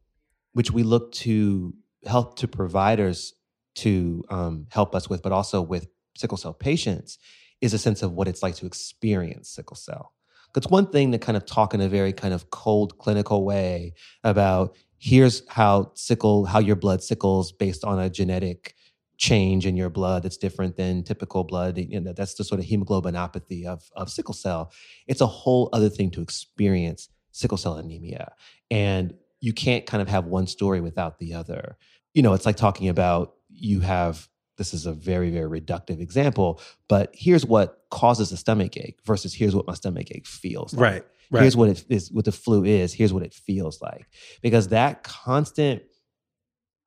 which 0.53 0.71
we 0.71 0.83
look 0.83 1.13
to 1.13 1.75
help 2.07 2.37
to 2.39 2.47
providers 2.47 3.35
to 3.75 4.23
um, 4.31 4.67
help 4.71 4.95
us 4.95 5.09
with 5.09 5.23
but 5.23 5.33
also 5.33 5.61
with 5.61 5.89
sickle 6.17 6.39
cell 6.39 6.55
patients 6.55 7.19
is 7.61 7.75
a 7.75 7.79
sense 7.79 8.03
of 8.03 8.13
what 8.13 8.29
it's 8.29 8.43
like 8.43 8.55
to 8.57 8.67
experience 8.67 9.49
sickle 9.49 9.77
cell. 9.77 10.13
It's 10.57 10.69
one 10.69 10.87
thing 10.87 11.11
to 11.13 11.19
kind 11.19 11.37
of 11.37 11.47
talk 11.47 11.75
in 11.75 11.81
a 11.81 11.89
very 11.89 12.13
kind 12.13 12.33
of 12.33 12.51
cold 12.51 12.97
clinical 12.99 13.45
way 13.45 13.95
about 14.23 14.77
here's 15.05 15.43
how 15.51 15.93
sickle, 15.93 16.47
how 16.47 16.59
your 16.59 16.77
blood 16.77 17.03
sickles 17.03 17.53
based 17.53 17.85
on 17.85 17.99
a 17.99 18.09
genetic 18.09 18.75
change 19.19 19.67
in 19.67 19.77
your 19.77 19.91
blood 19.91 20.23
that's 20.23 20.39
different 20.39 20.79
than 20.79 21.05
typical 21.05 21.45
blood. 21.45 21.77
You 21.77 22.01
know, 22.01 22.15
that's 22.15 22.33
the 22.33 22.43
sort 22.43 22.59
of 22.59 22.65
hemoglobinopathy 22.65 23.67
of, 23.67 23.83
of 23.95 24.09
sickle 24.09 24.33
cell. 24.33 24.73
It's 25.07 25.21
a 25.21 25.27
whole 25.27 25.69
other 25.75 25.91
thing 25.91 26.11
to 26.13 26.23
experience 26.23 27.11
sickle 27.33 27.59
cell 27.59 27.75
anemia. 27.75 28.33
And 28.71 29.13
you 29.43 29.53
can't 29.53 29.85
kind 29.85 30.01
of 30.01 30.09
have 30.09 30.25
one 30.25 30.47
story 30.47 30.81
without 30.81 31.19
the 31.19 31.35
other. 31.35 31.77
You 32.15 32.23
know, 32.23 32.33
it's 32.33 32.47
like 32.47 32.57
talking 32.57 32.89
about 32.89 33.35
you 33.51 33.81
have 33.81 34.27
this 34.57 34.73
is 34.73 34.87
a 34.87 34.95
very, 34.95 35.31
very 35.31 35.61
reductive 35.61 36.01
example, 36.01 36.63
but 36.89 37.11
here's 37.13 37.45
what 37.45 37.83
causes 37.91 38.33
a 38.33 38.39
stomach 38.39 38.77
ache 38.79 39.01
versus 39.05 39.35
here's 39.35 39.55
what 39.55 39.67
my 39.67 39.75
stomach 39.75 40.11
ache 40.13 40.27
feels 40.27 40.73
like. 40.73 40.81
Right. 40.81 41.05
Right. 41.35 41.43
Here's 41.43 41.57
what 41.57 41.69
it 41.69 41.85
is 41.89 42.13
what 42.13 42.27
the 42.27 42.33
flu 42.33 42.65
is, 42.65 42.95
here's 42.95 43.13
what 43.13 43.25
it 43.25 43.35
feels 43.35 43.83
like. 43.83 44.07
Because 44.41 44.69
that 44.69 45.03
constant 45.03 45.83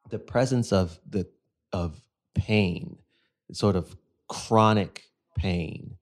the 0.10 0.20
presence 0.20 0.72
of 0.72 0.98
the 1.06 1.28
of 1.74 2.00
pain, 2.34 2.98
sort 3.52 3.76
of 3.76 3.94
chronic 4.30 5.04
pain, 5.38 5.98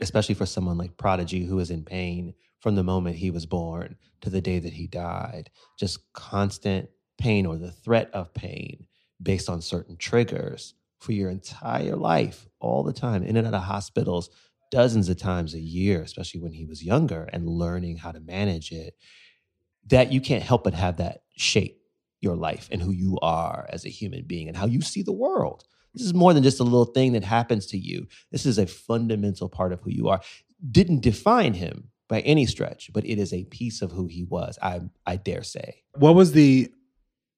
especially 0.00 0.34
for 0.34 0.46
someone 0.46 0.78
like 0.78 0.96
Prodigy 0.96 1.44
who 1.44 1.58
is 1.58 1.70
in 1.70 1.84
pain 1.84 2.32
from 2.60 2.74
the 2.74 2.82
moment 2.82 3.16
he 3.16 3.30
was 3.30 3.44
born 3.44 3.96
to 4.22 4.30
the 4.30 4.40
day 4.40 4.58
that 4.58 4.72
he 4.72 4.86
died, 4.86 5.50
just 5.78 6.10
constant 6.14 6.88
pain 7.18 7.44
or 7.44 7.58
the 7.58 7.70
threat 7.70 8.08
of 8.14 8.32
pain 8.32 8.86
based 9.22 9.50
on 9.50 9.60
certain 9.60 9.98
triggers 9.98 10.72
for 11.00 11.12
your 11.12 11.28
entire 11.28 11.96
life, 11.96 12.46
all 12.60 12.82
the 12.82 12.94
time, 12.94 13.22
in 13.22 13.36
and 13.36 13.46
out 13.46 13.54
of 13.54 13.62
hospitals, 13.62 14.30
dozens 14.70 15.08
of 15.08 15.16
times 15.16 15.54
a 15.54 15.60
year, 15.60 16.02
especially 16.02 16.40
when 16.40 16.52
he 16.52 16.64
was 16.64 16.82
younger, 16.84 17.28
and 17.32 17.48
learning 17.48 17.96
how 17.98 18.12
to 18.12 18.20
manage 18.20 18.72
it, 18.72 18.94
that 19.86 20.12
you 20.12 20.20
can't 20.20 20.42
help 20.42 20.64
but 20.64 20.74
have 20.74 20.98
that 20.98 21.22
shape 21.36 21.80
your 22.20 22.36
life 22.36 22.68
and 22.70 22.82
who 22.82 22.92
you 22.92 23.18
are 23.22 23.66
as 23.70 23.84
a 23.84 23.88
human 23.88 24.24
being 24.24 24.46
and 24.48 24.56
how 24.56 24.66
you 24.66 24.80
see 24.82 25.02
the 25.02 25.12
world. 25.12 25.64
This 25.94 26.06
is 26.06 26.14
more 26.14 26.32
than 26.32 26.42
just 26.42 26.60
a 26.60 26.64
little 26.64 26.84
thing 26.84 27.12
that 27.12 27.24
happens 27.24 27.66
to 27.66 27.78
you. 27.78 28.06
This 28.30 28.46
is 28.46 28.58
a 28.58 28.66
fundamental 28.66 29.48
part 29.48 29.72
of 29.72 29.80
who 29.80 29.90
you 29.90 30.08
are. 30.08 30.20
Didn't 30.70 31.00
define 31.00 31.54
him 31.54 31.90
by 32.08 32.20
any 32.20 32.46
stretch, 32.46 32.90
but 32.92 33.04
it 33.06 33.18
is 33.18 33.32
a 33.32 33.44
piece 33.44 33.82
of 33.82 33.90
who 33.90 34.06
he 34.06 34.24
was. 34.24 34.58
I 34.62 34.82
I 35.06 35.16
dare 35.16 35.42
say. 35.42 35.82
What 35.94 36.14
was 36.14 36.32
the 36.32 36.70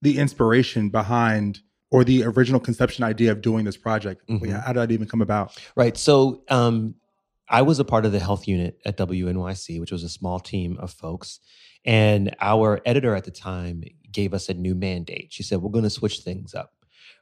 the 0.03 0.19
inspiration 0.19 0.91
behind 0.91 1.61
or 1.91 2.05
the 2.05 2.25
original 2.25 2.59
conception 2.59 3.05
idea 3.05 3.31
of 3.31 3.41
doing 3.41 3.65
this 3.65 3.77
project? 3.77 4.27
Mhm. 4.29 4.51
How 4.61 4.73
did 4.73 4.81
that 4.81 4.91
even 4.91 5.07
come 5.07 5.23
about? 5.23 5.57
Right. 5.77 5.97
So 5.97 6.43
um, 6.49 6.95
I 7.53 7.61
was 7.61 7.79
a 7.79 7.85
part 7.85 8.07
of 8.07 8.13
the 8.13 8.19
health 8.19 8.49
unit 8.49 8.79
at 8.87 8.97
WNYC, 8.97 9.79
which 9.79 9.93
was 9.93 10.03
a 10.03 10.09
small 10.09 10.41
team 10.41 10.79
of 10.81 10.91
folks. 10.91 11.39
And 11.85 12.35
our 12.41 12.81
editor 12.87 13.15
at 13.15 13.25
the 13.25 13.31
time 13.31 13.85
gave 14.11 14.33
us 14.33 14.49
a 14.49 14.55
new 14.55 14.75
mandate. 14.75 15.29
She 15.33 15.43
said, 15.43 15.61
We're 15.61 15.71
going 15.71 15.85
to 15.85 15.91
switch 15.91 16.21
things 16.21 16.55
up. 16.55 16.73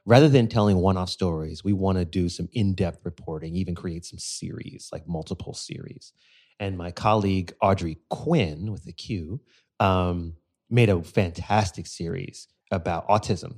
Rather 0.05 0.29
than 0.29 0.47
telling 0.47 0.77
one 0.77 0.95
off 0.95 1.09
stories, 1.09 1.63
we 1.65 1.73
want 1.73 1.97
to 1.97 2.05
do 2.05 2.29
some 2.29 2.47
in 2.53 2.73
depth 2.73 3.01
reporting, 3.03 3.55
even 3.55 3.75
create 3.75 4.05
some 4.05 4.19
series, 4.19 4.89
like 4.93 5.07
multiple 5.07 5.53
series. 5.53 6.13
And 6.59 6.77
my 6.77 6.91
colleague, 6.91 7.53
Audrey 7.61 7.97
Quinn, 8.09 8.71
with 8.71 8.87
a 8.87 8.93
Q, 8.93 9.41
um, 9.79 10.35
made 10.69 10.89
a 10.89 11.03
fantastic 11.03 11.87
series 11.87 12.47
about 12.71 13.07
autism. 13.09 13.57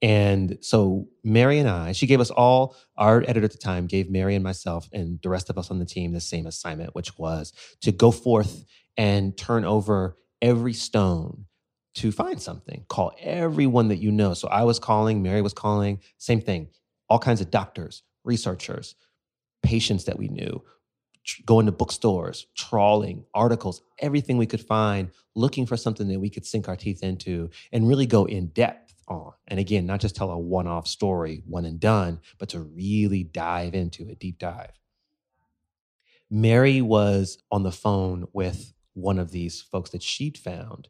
And 0.00 0.58
so 0.60 1.08
Mary 1.24 1.58
and 1.58 1.68
I, 1.68 1.92
she 1.92 2.06
gave 2.06 2.20
us 2.20 2.30
all, 2.30 2.76
our 2.96 3.22
editor 3.22 3.44
at 3.44 3.52
the 3.52 3.58
time 3.58 3.86
gave 3.86 4.10
Mary 4.10 4.34
and 4.34 4.44
myself 4.44 4.88
and 4.92 5.18
the 5.22 5.28
rest 5.28 5.50
of 5.50 5.58
us 5.58 5.70
on 5.70 5.78
the 5.78 5.84
team 5.84 6.12
the 6.12 6.20
same 6.20 6.46
assignment, 6.46 6.94
which 6.94 7.18
was 7.18 7.52
to 7.80 7.90
go 7.90 8.10
forth 8.10 8.64
and 8.96 9.36
turn 9.36 9.64
over 9.64 10.16
every 10.40 10.72
stone 10.72 11.46
to 11.94 12.12
find 12.12 12.40
something. 12.40 12.84
Call 12.88 13.12
everyone 13.20 13.88
that 13.88 13.96
you 13.98 14.12
know. 14.12 14.34
So 14.34 14.46
I 14.48 14.62
was 14.62 14.78
calling, 14.78 15.22
Mary 15.22 15.42
was 15.42 15.52
calling, 15.52 16.00
same 16.16 16.40
thing. 16.40 16.68
All 17.08 17.18
kinds 17.18 17.40
of 17.40 17.50
doctors, 17.50 18.04
researchers, 18.22 18.94
patients 19.64 20.04
that 20.04 20.18
we 20.18 20.28
knew, 20.28 20.62
going 21.46 21.66
to 21.66 21.72
bookstores, 21.72 22.46
trawling, 22.56 23.24
articles, 23.34 23.82
everything 23.98 24.38
we 24.38 24.46
could 24.46 24.60
find, 24.60 25.10
looking 25.34 25.66
for 25.66 25.76
something 25.76 26.08
that 26.08 26.20
we 26.20 26.30
could 26.30 26.46
sink 26.46 26.68
our 26.68 26.76
teeth 26.76 27.02
into 27.02 27.50
and 27.72 27.88
really 27.88 28.06
go 28.06 28.24
in 28.24 28.48
depth 28.48 28.94
on. 29.08 29.32
And 29.46 29.58
again, 29.60 29.86
not 29.86 30.00
just 30.00 30.16
tell 30.16 30.30
a 30.30 30.38
one 30.38 30.66
off 30.66 30.86
story, 30.86 31.42
one 31.46 31.64
and 31.64 31.80
done, 31.80 32.20
but 32.38 32.50
to 32.50 32.60
really 32.60 33.24
dive 33.24 33.74
into 33.74 34.08
a 34.08 34.14
deep 34.14 34.38
dive. 34.38 34.72
Mary 36.30 36.82
was 36.82 37.38
on 37.50 37.62
the 37.62 37.72
phone 37.72 38.26
with 38.32 38.74
one 38.94 39.18
of 39.18 39.30
these 39.30 39.62
folks 39.62 39.90
that 39.90 40.02
she'd 40.02 40.36
found, 40.36 40.88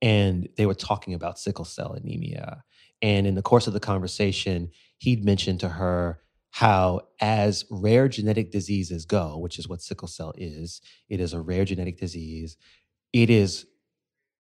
and 0.00 0.48
they 0.56 0.64
were 0.64 0.74
talking 0.74 1.12
about 1.12 1.38
sickle 1.38 1.64
cell 1.64 1.92
anemia. 1.92 2.62
And 3.02 3.26
in 3.26 3.34
the 3.34 3.42
course 3.42 3.66
of 3.66 3.74
the 3.74 3.80
conversation, 3.80 4.70
he'd 4.98 5.24
mentioned 5.24 5.60
to 5.60 5.68
her 5.68 6.20
how, 6.58 7.00
as 7.20 7.64
rare 7.70 8.08
genetic 8.08 8.50
diseases 8.50 9.04
go, 9.04 9.38
which 9.38 9.60
is 9.60 9.68
what 9.68 9.80
sickle 9.80 10.08
cell 10.08 10.34
is, 10.36 10.80
it 11.08 11.20
is 11.20 11.32
a 11.32 11.40
rare 11.40 11.64
genetic 11.64 11.96
disease, 11.98 12.56
it 13.12 13.30
is 13.30 13.64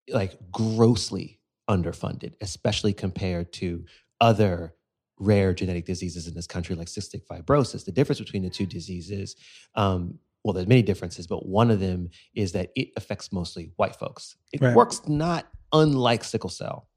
like 0.08 0.32
grossly 0.50 1.38
underfunded, 1.68 2.32
especially 2.40 2.94
compared 2.94 3.52
to 3.52 3.84
other 4.18 4.74
rare 5.18 5.52
genetic 5.52 5.84
diseases 5.84 6.26
in 6.26 6.32
this 6.32 6.46
country, 6.46 6.74
like 6.74 6.88
cystic 6.88 7.20
fibrosis. 7.30 7.84
The 7.84 7.92
difference 7.92 8.20
between 8.20 8.44
the 8.44 8.48
two 8.48 8.64
diseases, 8.64 9.36
um, 9.74 10.18
well, 10.42 10.54
there's 10.54 10.66
many 10.66 10.80
differences, 10.80 11.26
but 11.26 11.44
one 11.44 11.70
of 11.70 11.80
them 11.80 12.08
is 12.34 12.52
that 12.52 12.70
it 12.74 12.92
affects 12.96 13.30
mostly 13.30 13.72
white 13.76 13.94
folks. 13.94 14.36
It 14.54 14.62
right. 14.62 14.74
works 14.74 15.02
not 15.06 15.48
unlike 15.70 16.24
sickle 16.24 16.48
cell, 16.48 16.88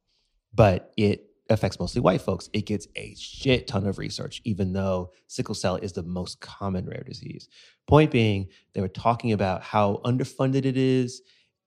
but 0.54 0.94
it 0.96 1.26
affects 1.50 1.80
mostly 1.80 2.02
white 2.02 2.22
folks. 2.22 2.50
It 2.54 2.66
gets 2.66 2.88
a 2.96 3.16
shit 3.16 3.68
ton 3.68 3.88
of 3.88 3.98
research, 3.98 4.42
even 4.46 4.74
though 4.74 5.12
sickle 5.28 5.56
cell 5.56 5.78
is 5.78 5.94
the 5.94 6.04
most 6.04 6.40
common 6.42 6.86
rare 6.86 7.04
disease. 7.06 7.50
Point 7.88 8.12
being, 8.12 8.48
they 8.74 8.82
were 8.82 8.88
talking 8.88 9.32
about 9.32 9.64
how 9.64 10.02
underfunded 10.06 10.66
it 10.66 10.78
is 10.78 11.22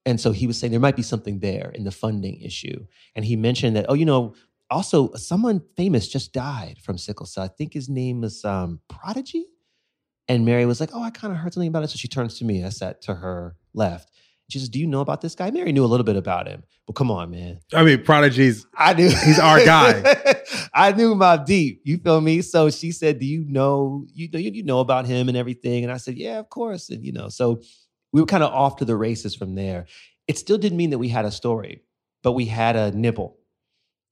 and 0.05 0.21
so 0.21 0.33
he 0.33 0.47
was 0.47 0.59
saying 0.59 0.71
there 0.71 0.81
might 0.81 0.97
be 0.97 1.03
something 1.03 1.39
there 1.39 1.71
in 1.75 1.85
the 1.85 1.91
funding 1.93 2.41
issue. 2.41 2.87
And 3.15 3.25
he 3.25 3.37
mentioned 3.37 3.77
that, 3.77 3.87
oh, 3.89 3.95
you 3.95 4.05
know, 4.05 4.35
also 4.71 5.13
someone 5.15 5.63
famous 5.77 6.09
just 6.09 6.33
died 6.33 6.79
from 6.83 6.99
sickle 6.99 7.27
cell. 7.27 7.45
I 7.45 7.49
think 7.49 7.73
his 7.73 7.89
name 7.89 8.25
is 8.25 8.45
um, 8.45 8.81
Prodigy. 8.89 9.47
And 10.29 10.45
Mary 10.45 10.67
was 10.67 10.81
like, 10.81 10.91
oh, 10.93 11.03
I 11.03 11.11
kind 11.11 11.33
of 11.33 11.39
heard 11.39 11.53
something 11.53 11.69
about 11.69 11.85
it. 11.85 11.91
So 11.91 11.97
she 11.97 12.09
turns 12.09 12.39
to 12.39 12.45
me. 12.45 12.65
I 12.65 12.71
sat 12.71 13.03
to 13.03 13.15
her 13.15 13.57
left. 13.75 14.11
She 14.53 14.59
says, 14.59 14.69
"Do 14.69 14.79
you 14.79 14.87
know 14.87 15.01
about 15.01 15.23
this 15.23 15.35
guy?" 15.35 15.51
Mary 15.51 15.73
knew 15.73 15.85
a 15.85 15.87
little 15.87 16.05
bit 16.05 16.17
about 16.17 16.47
him, 16.47 16.63
but 16.87 16.93
come 16.95 17.11
on, 17.11 17.31
man. 17.31 17.59
I 17.73 17.83
mean, 17.83 18.05
Prodigy's. 18.05 18.67
I 18.77 18.93
knew 18.93 19.09
he's 19.09 19.39
our 19.39 19.65
guy. 19.65 20.03
I 20.75 20.93
knew 20.93 21.15
Mobb 21.15 21.47
Deep. 21.47 21.81
You 21.85 21.97
feel 21.99 22.21
me? 22.21 22.43
So 22.43 22.69
she 22.71 22.93
said, 22.93 23.19
"Do 23.19 23.27
you 23.27 23.45
know 23.49 24.07
you 24.13 24.29
know 24.31 24.39
you 24.39 24.63
know 24.63 24.81
about 24.81 25.07
him 25.07 25.29
and 25.29 25.37
everything?" 25.37 25.85
And 25.85 25.93
I 25.93 25.97
said, 25.97 26.17
"Yeah, 26.17 26.39
of 26.39 26.51
course." 26.51 26.91
And 26.91 27.05
you 27.05 27.13
know, 27.13 27.29
so 27.29 27.63
we 28.13 28.21
were 28.21 28.27
kind 28.27 28.43
of 28.43 28.53
off 28.53 28.77
to 28.77 28.85
the 28.85 28.97
races 28.97 29.35
from 29.35 29.55
there. 29.55 29.87
It 30.29 30.39
still 30.39 30.59
didn't 30.59 30.77
mean 30.79 30.91
that 30.91 30.99
we 30.99 31.09
had 31.09 31.25
a 31.25 31.31
story, 31.31 31.83
but 32.23 32.33
we 32.33 32.45
had 32.45 32.77
a 32.77 32.93
nibble. 32.93 33.39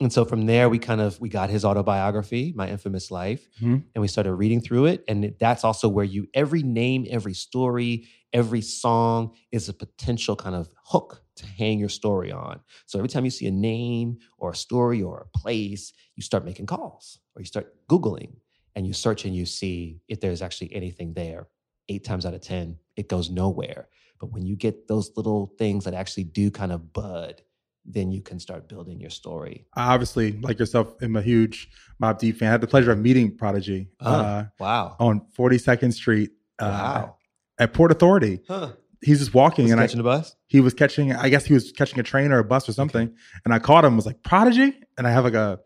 And 0.00 0.10
so 0.10 0.24
from 0.24 0.46
there, 0.46 0.70
we 0.70 0.78
kind 0.78 1.00
of 1.00 1.20
we 1.20 1.28
got 1.28 1.50
his 1.50 1.64
autobiography, 1.64 2.54
My 2.56 2.68
Infamous 2.68 3.10
Life, 3.10 3.46
mm-hmm. 3.60 3.78
and 3.94 4.00
we 4.00 4.08
started 4.08 4.34
reading 4.34 4.62
through 4.62 4.86
it. 4.86 5.04
And 5.06 5.34
that's 5.38 5.62
also 5.62 5.88
where 5.88 6.06
you 6.06 6.26
every 6.32 6.62
name, 6.62 7.06
every 7.10 7.34
story, 7.34 8.06
every 8.32 8.62
song 8.62 9.34
is 9.52 9.68
a 9.68 9.74
potential 9.74 10.36
kind 10.36 10.54
of 10.54 10.72
hook 10.84 11.22
to 11.36 11.46
hang 11.46 11.78
your 11.78 11.90
story 11.90 12.32
on. 12.32 12.60
So 12.86 12.98
every 12.98 13.08
time 13.08 13.26
you 13.26 13.30
see 13.30 13.46
a 13.46 13.52
name 13.52 14.18
or 14.38 14.52
a 14.52 14.56
story 14.56 15.02
or 15.02 15.20
a 15.20 15.38
place, 15.38 15.92
you 16.16 16.22
start 16.22 16.46
making 16.46 16.66
calls 16.66 17.18
or 17.36 17.42
you 17.42 17.46
start 17.46 17.74
Googling 17.88 18.36
and 18.74 18.86
you 18.86 18.94
search 18.94 19.26
and 19.26 19.34
you 19.34 19.44
see 19.44 20.00
if 20.08 20.20
there's 20.20 20.40
actually 20.40 20.74
anything 20.74 21.12
there 21.12 21.48
eight 21.90 22.04
times 22.04 22.24
out 22.24 22.34
of 22.34 22.40
10, 22.40 22.78
it 22.96 23.08
goes 23.08 23.28
nowhere. 23.30 23.88
But 24.18 24.32
when 24.32 24.46
you 24.46 24.54
get 24.54 24.86
those 24.86 25.10
little 25.16 25.52
things 25.58 25.84
that 25.84 25.94
actually 25.94 26.24
do 26.24 26.50
kind 26.50 26.72
of 26.72 26.92
bud, 26.92 27.42
then 27.84 28.10
you 28.10 28.22
can 28.22 28.38
start 28.38 28.68
building 28.68 29.00
your 29.00 29.10
story. 29.10 29.66
I 29.74 29.92
obviously, 29.92 30.32
like 30.32 30.58
yourself, 30.58 30.94
am 31.02 31.16
a 31.16 31.22
huge 31.22 31.68
Mobb 32.02 32.18
Deep 32.18 32.36
fan. 32.36 32.48
I 32.48 32.52
had 32.52 32.60
the 32.60 32.66
pleasure 32.66 32.92
of 32.92 32.98
meeting 32.98 33.36
Prodigy. 33.36 33.88
Oh, 34.00 34.10
uh, 34.10 34.44
wow. 34.58 34.96
On 35.00 35.22
42nd 35.38 35.92
Street. 35.92 36.30
Uh, 36.58 36.66
wow. 36.66 37.16
At 37.58 37.72
Port 37.72 37.90
Authority. 37.90 38.40
Huh. 38.46 38.72
He's 39.02 39.18
just 39.18 39.32
walking 39.32 39.70
and 39.70 39.80
I 39.80 39.84
was 39.84 39.92
and 39.94 40.02
catching 40.02 40.06
I, 40.06 40.14
a 40.14 40.18
bus. 40.18 40.36
He 40.46 40.60
was 40.60 40.74
catching. 40.74 41.12
I 41.12 41.30
guess 41.30 41.46
he 41.46 41.54
was 41.54 41.72
catching 41.72 41.98
a 41.98 42.02
train 42.02 42.32
or 42.32 42.38
a 42.38 42.44
bus 42.44 42.68
or 42.68 42.72
something. 42.72 43.08
Okay. 43.08 43.16
And 43.46 43.54
I 43.54 43.58
caught 43.58 43.84
him. 43.84 43.96
Was 43.96 44.04
like 44.04 44.22
Prodigy, 44.22 44.78
and 44.98 45.06
I 45.06 45.10
have 45.10 45.24
like 45.24 45.34
a 45.34 45.58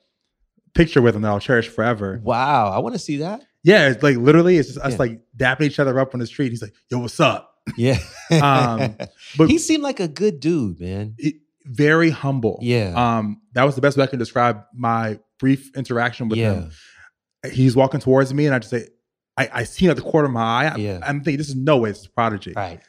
picture 0.74 1.02
with 1.02 1.16
him 1.16 1.22
that 1.22 1.28
I'll 1.28 1.40
cherish 1.40 1.68
forever. 1.68 2.20
Wow, 2.22 2.70
I 2.70 2.78
want 2.78 2.94
to 2.94 2.98
see 3.00 3.18
that. 3.18 3.42
Yeah, 3.64 3.88
it's 3.88 4.04
like 4.04 4.16
literally, 4.18 4.58
it's 4.58 4.68
just 4.68 4.80
us 4.80 4.92
yeah. 4.92 4.98
like 4.98 5.20
dapping 5.36 5.62
each 5.62 5.80
other 5.80 5.98
up 5.98 6.14
on 6.14 6.20
the 6.20 6.26
street. 6.28 6.50
He's 6.50 6.62
like, 6.62 6.74
"Yo, 6.90 6.98
what's 6.98 7.18
up?" 7.18 7.54
Yeah. 7.76 7.98
um, 8.30 8.96
but 9.38 9.48
he 9.48 9.58
seemed 9.58 9.82
like 9.82 10.00
a 10.00 10.08
good 10.08 10.38
dude, 10.38 10.80
man. 10.80 11.14
It, 11.18 11.36
very 11.64 12.10
humble. 12.10 12.58
Yeah. 12.62 12.92
Um, 12.96 13.40
that 13.52 13.64
was 13.64 13.74
the 13.74 13.80
best 13.80 13.96
way 13.96 14.04
I 14.04 14.06
can 14.06 14.18
describe 14.18 14.64
my 14.74 15.18
brief 15.38 15.74
interaction 15.76 16.28
with 16.28 16.38
yeah. 16.38 16.54
him. 16.54 16.70
He's 17.52 17.76
walking 17.76 18.00
towards 18.00 18.32
me, 18.32 18.46
and 18.46 18.54
I 18.54 18.58
just 18.58 18.70
say, 18.70 18.88
"I, 19.36 19.50
I 19.52 19.64
see 19.64 19.86
him 19.86 19.90
at 19.90 19.96
the 19.96 20.02
corner 20.02 20.26
of 20.26 20.32
my 20.32 20.42
eye. 20.42 20.72
I, 20.74 20.76
yeah. 20.76 21.00
I'm 21.02 21.22
thinking, 21.22 21.38
this 21.38 21.48
is 21.48 21.56
no 21.56 21.78
way. 21.78 21.90
This 21.90 22.00
is 22.00 22.06
Prodigy. 22.06 22.52
Right. 22.54 22.80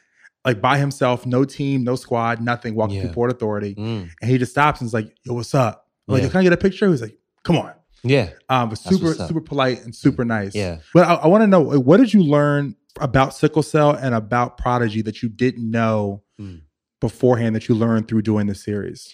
Like 0.44 0.60
by 0.60 0.78
himself, 0.78 1.26
no 1.26 1.44
team, 1.44 1.84
no 1.84 1.96
squad, 1.96 2.40
nothing. 2.40 2.74
Walking 2.74 2.96
yeah. 2.96 3.02
through 3.02 3.12
Port 3.12 3.30
Authority, 3.30 3.74
mm. 3.74 4.08
and 4.20 4.30
he 4.30 4.38
just 4.38 4.52
stops 4.52 4.80
and 4.80 4.86
is 4.86 4.94
like, 4.94 5.14
"Yo, 5.24 5.34
what's 5.34 5.54
up?" 5.54 5.88
I'm 6.08 6.18
yeah. 6.18 6.28
"Can 6.28 6.40
I 6.40 6.42
get 6.44 6.52
a 6.52 6.56
picture?" 6.56 6.88
He's 6.88 7.02
like, 7.02 7.18
"Come 7.42 7.56
on." 7.56 7.72
Yeah. 8.02 8.30
Um, 8.48 8.68
but 8.68 8.78
super, 8.78 9.14
super 9.14 9.40
polite 9.40 9.82
and 9.82 9.94
super 9.94 10.24
nice. 10.24 10.54
Yeah. 10.54 10.78
But 10.94 11.08
I, 11.08 11.14
I 11.14 11.26
want 11.26 11.42
to 11.42 11.46
know 11.46 11.60
what 11.60 11.98
did 11.98 12.14
you 12.14 12.22
learn 12.22 12.76
about 13.00 13.34
sickle 13.34 13.62
cell 13.62 13.90
and 13.90 14.14
about 14.14 14.58
Prodigy 14.58 15.02
that 15.02 15.22
you 15.22 15.28
didn't 15.28 15.68
know 15.70 16.22
mm. 16.40 16.62
Beforehand 17.00 17.54
that 17.54 17.68
you 17.68 17.74
learned 17.74 18.08
through 18.08 18.22
doing 18.22 18.46
the 18.46 18.54
series? 18.54 19.12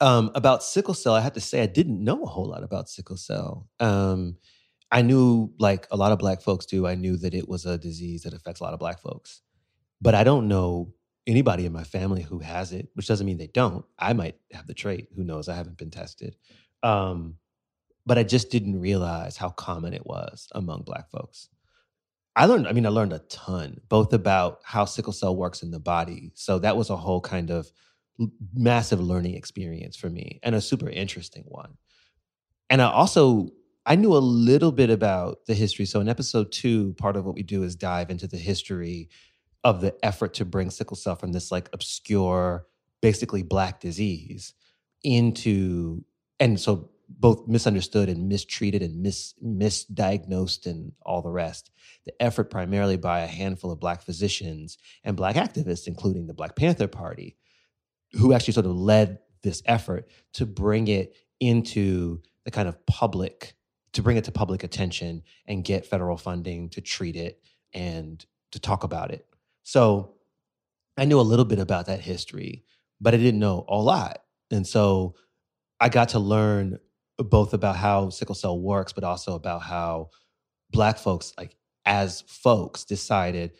Um, 0.00 0.30
about 0.34 0.62
sickle 0.62 0.94
cell, 0.94 1.14
I 1.14 1.20
have 1.20 1.32
to 1.34 1.40
say 1.40 1.62
I 1.62 1.66
didn't 1.66 2.02
know 2.02 2.22
a 2.22 2.26
whole 2.26 2.48
lot 2.48 2.62
about 2.62 2.88
sickle 2.88 3.16
cell. 3.16 3.68
Um, 3.80 4.36
I 4.90 5.02
knew, 5.02 5.52
like 5.58 5.86
a 5.90 5.96
lot 5.96 6.12
of 6.12 6.18
Black 6.18 6.42
folks 6.42 6.66
do, 6.66 6.86
I 6.86 6.94
knew 6.94 7.16
that 7.18 7.34
it 7.34 7.48
was 7.48 7.66
a 7.66 7.78
disease 7.78 8.22
that 8.22 8.34
affects 8.34 8.60
a 8.60 8.64
lot 8.64 8.74
of 8.74 8.80
Black 8.80 9.00
folks, 9.00 9.40
but 10.00 10.14
I 10.14 10.24
don't 10.24 10.48
know 10.48 10.92
anybody 11.26 11.64
in 11.66 11.72
my 11.72 11.84
family 11.84 12.22
who 12.22 12.38
has 12.40 12.72
it, 12.72 12.88
which 12.94 13.06
doesn't 13.06 13.26
mean 13.26 13.38
they 13.38 13.46
don't. 13.46 13.84
I 13.98 14.12
might 14.12 14.36
have 14.52 14.66
the 14.66 14.74
trait. 14.74 15.08
Who 15.16 15.24
knows? 15.24 15.48
I 15.48 15.54
haven't 15.54 15.78
been 15.78 15.90
tested. 15.90 16.36
Um, 16.82 17.36
but 18.06 18.18
I 18.18 18.22
just 18.22 18.50
didn't 18.50 18.80
realize 18.80 19.36
how 19.36 19.48
common 19.50 19.94
it 19.94 20.06
was 20.06 20.48
among 20.52 20.82
Black 20.82 21.10
folks. 21.10 21.48
I 22.36 22.46
learned, 22.46 22.66
I 22.66 22.72
mean, 22.72 22.86
I 22.86 22.90
learned 22.90 23.12
a 23.12 23.20
ton, 23.20 23.80
both 23.88 24.12
about 24.12 24.60
how 24.64 24.84
sickle 24.84 25.12
cell 25.12 25.36
works 25.36 25.62
in 25.62 25.70
the 25.70 25.78
body. 25.78 26.32
So 26.34 26.58
that 26.58 26.76
was 26.76 26.90
a 26.90 26.96
whole 26.96 27.20
kind 27.20 27.50
of 27.50 27.70
massive 28.54 29.00
learning 29.00 29.34
experience 29.34 29.96
for 29.96 30.10
me 30.10 30.40
and 30.42 30.54
a 30.54 30.60
super 30.60 30.88
interesting 30.88 31.44
one. 31.46 31.76
And 32.70 32.82
I 32.82 32.90
also, 32.90 33.50
I 33.86 33.96
knew 33.96 34.16
a 34.16 34.18
little 34.18 34.72
bit 34.72 34.90
about 34.90 35.46
the 35.46 35.54
history. 35.54 35.84
So 35.84 36.00
in 36.00 36.08
episode 36.08 36.50
two, 36.50 36.94
part 36.94 37.16
of 37.16 37.24
what 37.24 37.34
we 37.34 37.42
do 37.42 37.62
is 37.62 37.76
dive 37.76 38.10
into 38.10 38.26
the 38.26 38.36
history 38.36 39.10
of 39.62 39.80
the 39.80 39.94
effort 40.02 40.34
to 40.34 40.44
bring 40.44 40.70
sickle 40.70 40.96
cell 40.96 41.16
from 41.16 41.32
this 41.32 41.52
like 41.52 41.68
obscure, 41.72 42.66
basically 43.00 43.42
black 43.42 43.80
disease 43.80 44.54
into, 45.02 46.04
and 46.40 46.58
so 46.58 46.90
both 47.08 47.46
misunderstood 47.48 48.08
and 48.08 48.28
mistreated 48.28 48.82
and 48.82 49.02
mis- 49.02 49.34
misdiagnosed 49.44 50.66
and 50.66 50.92
all 51.02 51.22
the 51.22 51.30
rest. 51.30 51.70
The 52.06 52.22
effort 52.22 52.50
primarily 52.50 52.96
by 52.96 53.20
a 53.20 53.26
handful 53.26 53.70
of 53.70 53.80
black 53.80 54.02
physicians 54.02 54.78
and 55.02 55.16
black 55.16 55.36
activists, 55.36 55.86
including 55.86 56.26
the 56.26 56.34
Black 56.34 56.56
Panther 56.56 56.88
Party, 56.88 57.36
who 58.12 58.32
actually 58.32 58.54
sort 58.54 58.66
of 58.66 58.76
led 58.76 59.18
this 59.42 59.62
effort 59.66 60.08
to 60.34 60.46
bring 60.46 60.88
it 60.88 61.14
into 61.40 62.20
the 62.44 62.50
kind 62.50 62.68
of 62.68 62.84
public, 62.86 63.54
to 63.92 64.02
bring 64.02 64.16
it 64.16 64.24
to 64.24 64.32
public 64.32 64.64
attention 64.64 65.22
and 65.46 65.64
get 65.64 65.86
federal 65.86 66.16
funding 66.16 66.68
to 66.70 66.80
treat 66.80 67.16
it 67.16 67.40
and 67.72 68.24
to 68.52 68.58
talk 68.58 68.84
about 68.84 69.10
it. 69.10 69.26
So 69.62 70.14
I 70.96 71.04
knew 71.04 71.18
a 71.18 71.22
little 71.22 71.44
bit 71.44 71.58
about 71.58 71.86
that 71.86 72.00
history, 72.00 72.64
but 73.00 73.14
I 73.14 73.16
didn't 73.16 73.40
know 73.40 73.64
a 73.68 73.76
lot. 73.76 74.22
And 74.50 74.66
so 74.66 75.14
I 75.80 75.88
got 75.88 76.10
to 76.10 76.18
learn 76.18 76.78
both 77.18 77.54
about 77.54 77.76
how 77.76 78.10
sickle 78.10 78.34
cell 78.34 78.58
works, 78.58 78.92
but 78.92 79.04
also 79.04 79.34
about 79.34 79.62
how 79.62 80.10
Black 80.70 80.98
folks, 80.98 81.32
like 81.38 81.56
as 81.84 82.22
folks, 82.22 82.84
decided 82.84 83.52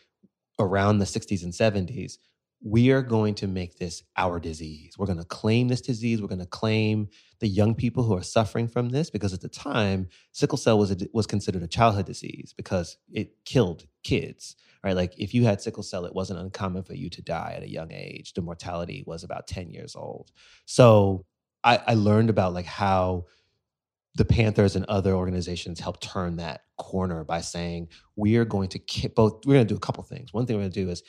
around 0.59 0.99
the 0.99 1.05
60s 1.05 1.43
and 1.43 1.53
70s 1.53 2.17
we 2.65 2.89
are 2.91 3.03
going 3.03 3.35
to 3.35 3.47
make 3.47 3.77
this 3.77 4.01
our 4.17 4.39
disease. 4.39 4.97
We're 4.97 5.05
going 5.05 5.19
to 5.19 5.25
claim 5.25 5.67
this 5.67 5.81
disease. 5.81 6.19
We're 6.19 6.27
going 6.27 6.39
to 6.39 6.47
claim 6.47 7.09
the 7.39 7.47
young 7.47 7.75
people 7.75 8.03
who 8.03 8.17
are 8.17 8.23
suffering 8.23 8.67
from 8.67 8.89
this 8.89 9.11
because 9.11 9.33
at 9.33 9.41
the 9.41 9.49
time, 9.49 10.07
sickle 10.31 10.57
cell 10.57 10.79
was 10.79 10.89
a, 10.89 10.97
was 11.13 11.27
considered 11.27 11.61
a 11.61 11.67
childhood 11.67 12.07
disease 12.07 12.55
because 12.57 12.97
it 13.11 13.45
killed 13.45 13.85
kids. 14.03 14.55
Right? 14.83 14.95
Like 14.95 15.13
if 15.19 15.33
you 15.33 15.43
had 15.43 15.61
sickle 15.61 15.83
cell, 15.83 16.05
it 16.05 16.15
wasn't 16.15 16.39
uncommon 16.39 16.83
for 16.83 16.95
you 16.95 17.09
to 17.11 17.21
die 17.21 17.53
at 17.55 17.63
a 17.63 17.69
young 17.69 17.91
age. 17.91 18.33
The 18.33 18.41
mortality 18.41 19.03
was 19.05 19.23
about 19.23 19.47
10 19.47 19.69
years 19.69 19.95
old. 19.95 20.31
So 20.65 21.25
I, 21.63 21.79
I 21.85 21.93
learned 21.93 22.31
about 22.31 22.53
like 22.53 22.65
how 22.65 23.25
the 24.15 24.25
Panthers 24.25 24.75
and 24.75 24.85
other 24.85 25.13
organizations 25.13 25.79
helped 25.79 26.01
turn 26.01 26.37
that 26.37 26.61
corner 26.77 27.23
by 27.23 27.41
saying 27.41 27.89
we 28.15 28.37
are 28.37 28.45
going 28.45 28.69
to 28.69 28.79
ki- 28.79 29.09
both. 29.09 29.45
We're 29.45 29.55
going 29.55 29.67
to 29.67 29.73
do 29.73 29.77
a 29.77 29.81
couple 29.81 30.03
things. 30.03 30.33
One 30.33 30.45
thing 30.45 30.55
we're 30.55 30.63
going 30.63 30.71
to 30.71 30.83
do 30.85 30.89
is 30.89 31.03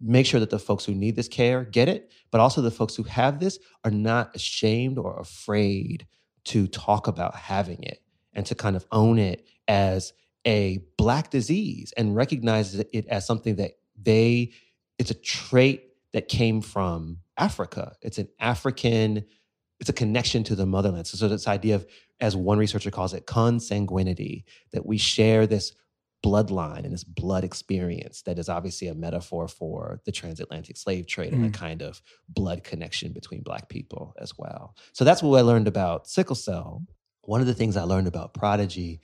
make 0.00 0.26
sure 0.26 0.40
that 0.40 0.50
the 0.50 0.58
folks 0.58 0.84
who 0.84 0.94
need 0.94 1.16
this 1.16 1.28
care 1.28 1.64
get 1.64 1.88
it, 1.88 2.12
but 2.30 2.40
also 2.40 2.60
the 2.60 2.70
folks 2.70 2.96
who 2.96 3.04
have 3.04 3.40
this 3.40 3.58
are 3.84 3.90
not 3.90 4.34
ashamed 4.34 4.98
or 4.98 5.18
afraid 5.18 6.06
to 6.44 6.66
talk 6.66 7.06
about 7.06 7.36
having 7.36 7.82
it 7.82 8.02
and 8.32 8.46
to 8.46 8.54
kind 8.54 8.74
of 8.76 8.86
own 8.90 9.18
it 9.18 9.46
as 9.68 10.12
a 10.44 10.78
black 10.96 11.30
disease 11.30 11.92
and 11.96 12.16
recognize 12.16 12.74
it 12.74 13.06
as 13.06 13.26
something 13.26 13.56
that 13.56 13.72
they 14.00 14.52
it's 14.98 15.10
a 15.10 15.14
trait 15.14 15.88
that 16.12 16.28
came 16.28 16.60
from 16.60 17.18
Africa. 17.36 17.96
It's 18.02 18.18
an 18.18 18.28
African, 18.38 19.24
it's 19.80 19.88
a 19.88 19.94
connection 19.94 20.44
to 20.44 20.54
the 20.54 20.66
motherland. 20.66 21.06
So, 21.06 21.16
so 21.16 21.28
this 21.28 21.48
idea 21.48 21.76
of, 21.76 21.86
as 22.22 22.36
one 22.36 22.56
researcher 22.56 22.90
calls 22.90 23.12
it, 23.12 23.26
consanguinity, 23.26 24.44
that 24.72 24.86
we 24.86 24.96
share 24.96 25.46
this 25.46 25.72
bloodline 26.24 26.84
and 26.84 26.92
this 26.92 27.02
blood 27.02 27.42
experience 27.42 28.22
that 28.22 28.38
is 28.38 28.48
obviously 28.48 28.86
a 28.86 28.94
metaphor 28.94 29.48
for 29.48 30.00
the 30.06 30.12
transatlantic 30.12 30.76
slave 30.76 31.04
trade 31.08 31.32
and 31.32 31.44
a 31.44 31.48
mm. 31.48 31.54
kind 31.54 31.82
of 31.82 32.00
blood 32.28 32.62
connection 32.62 33.12
between 33.12 33.42
black 33.42 33.68
people 33.68 34.14
as 34.20 34.32
well. 34.38 34.76
So 34.92 35.04
that's 35.04 35.20
what 35.20 35.36
I 35.36 35.42
learned 35.42 35.66
about 35.66 36.06
sickle 36.06 36.36
cell. 36.36 36.86
One 37.22 37.40
of 37.40 37.48
the 37.48 37.54
things 37.54 37.76
I 37.76 37.82
learned 37.82 38.06
about 38.06 38.34
Prodigy, 38.34 39.00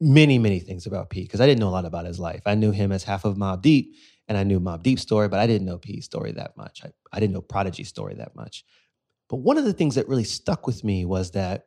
many, 0.00 0.38
many 0.38 0.60
things 0.60 0.86
about 0.86 1.10
Pete, 1.10 1.26
because 1.26 1.40
I 1.40 1.46
didn't 1.46 1.60
know 1.60 1.68
a 1.68 1.70
lot 1.70 1.86
about 1.86 2.06
his 2.06 2.20
life. 2.20 2.42
I 2.46 2.54
knew 2.54 2.70
him 2.70 2.92
as 2.92 3.02
half 3.02 3.24
of 3.24 3.36
Mobb 3.36 3.62
Deep, 3.62 3.96
and 4.28 4.38
I 4.38 4.44
knew 4.44 4.60
Mobb 4.60 4.84
Deep's 4.84 5.02
story, 5.02 5.28
but 5.28 5.40
I 5.40 5.48
didn't 5.48 5.66
know 5.66 5.78
P's 5.78 6.04
story 6.04 6.30
that 6.32 6.56
much. 6.56 6.84
I, 6.84 6.92
I 7.12 7.18
didn't 7.18 7.34
know 7.34 7.42
Prodigy's 7.42 7.88
story 7.88 8.14
that 8.14 8.36
much. 8.36 8.64
But 9.28 9.38
one 9.38 9.58
of 9.58 9.64
the 9.64 9.72
things 9.72 9.96
that 9.96 10.08
really 10.08 10.24
stuck 10.24 10.68
with 10.68 10.84
me 10.84 11.04
was 11.04 11.32
that 11.32 11.66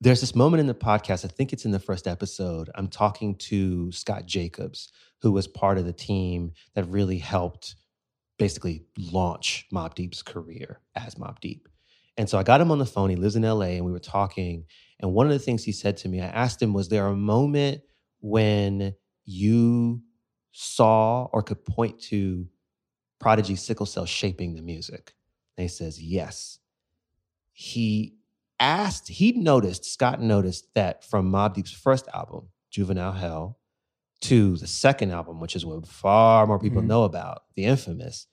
there's 0.00 0.20
this 0.20 0.34
moment 0.34 0.60
in 0.60 0.66
the 0.66 0.74
podcast, 0.74 1.24
I 1.24 1.28
think 1.28 1.52
it's 1.52 1.64
in 1.64 1.72
the 1.72 1.80
first 1.80 2.06
episode. 2.06 2.70
I'm 2.74 2.88
talking 2.88 3.34
to 3.36 3.90
Scott 3.90 4.26
Jacobs, 4.26 4.92
who 5.22 5.32
was 5.32 5.48
part 5.48 5.78
of 5.78 5.86
the 5.86 5.92
team 5.92 6.52
that 6.74 6.84
really 6.84 7.18
helped 7.18 7.74
basically 8.38 8.84
launch 8.96 9.66
Mobb 9.72 9.94
Deep's 9.94 10.22
career 10.22 10.80
as 10.94 11.16
Mobb 11.16 11.40
Deep. 11.40 11.68
And 12.16 12.28
so 12.28 12.38
I 12.38 12.44
got 12.44 12.60
him 12.60 12.70
on 12.70 12.78
the 12.78 12.86
phone. 12.86 13.10
He 13.10 13.16
lives 13.16 13.36
in 13.36 13.42
LA 13.42 13.76
and 13.76 13.84
we 13.84 13.92
were 13.92 13.98
talking. 13.98 14.64
And 15.00 15.12
one 15.12 15.26
of 15.26 15.32
the 15.32 15.38
things 15.38 15.64
he 15.64 15.72
said 15.72 15.96
to 15.98 16.08
me, 16.08 16.20
I 16.20 16.26
asked 16.26 16.62
him, 16.62 16.72
Was 16.72 16.88
there 16.88 17.06
a 17.06 17.16
moment 17.16 17.82
when 18.20 18.94
you 19.24 20.02
saw 20.52 21.24
or 21.32 21.42
could 21.42 21.64
point 21.64 22.00
to 22.02 22.48
Prodigy 23.20 23.56
Sickle 23.56 23.86
Cell 23.86 24.06
shaping 24.06 24.54
the 24.54 24.62
music? 24.62 25.14
And 25.56 25.62
he 25.62 25.68
says, 25.68 26.00
Yes. 26.00 26.58
He 27.52 28.14
asked, 28.60 29.08
he 29.08 29.32
noticed, 29.32 29.84
Scott 29.84 30.20
noticed 30.20 30.72
that 30.74 31.04
from 31.04 31.30
Mobb 31.30 31.54
Deep's 31.54 31.72
first 31.72 32.08
album, 32.14 32.48
Juvenile 32.70 33.12
Hell, 33.12 33.58
to 34.22 34.56
the 34.56 34.66
second 34.66 35.12
album, 35.12 35.40
which 35.40 35.54
is 35.54 35.64
what 35.64 35.86
far 35.86 36.46
more 36.46 36.58
people 36.58 36.82
Mhm. 36.82 36.86
know 36.86 37.04
about, 37.04 37.42
The 37.54 37.64
Infamous, 37.64 38.26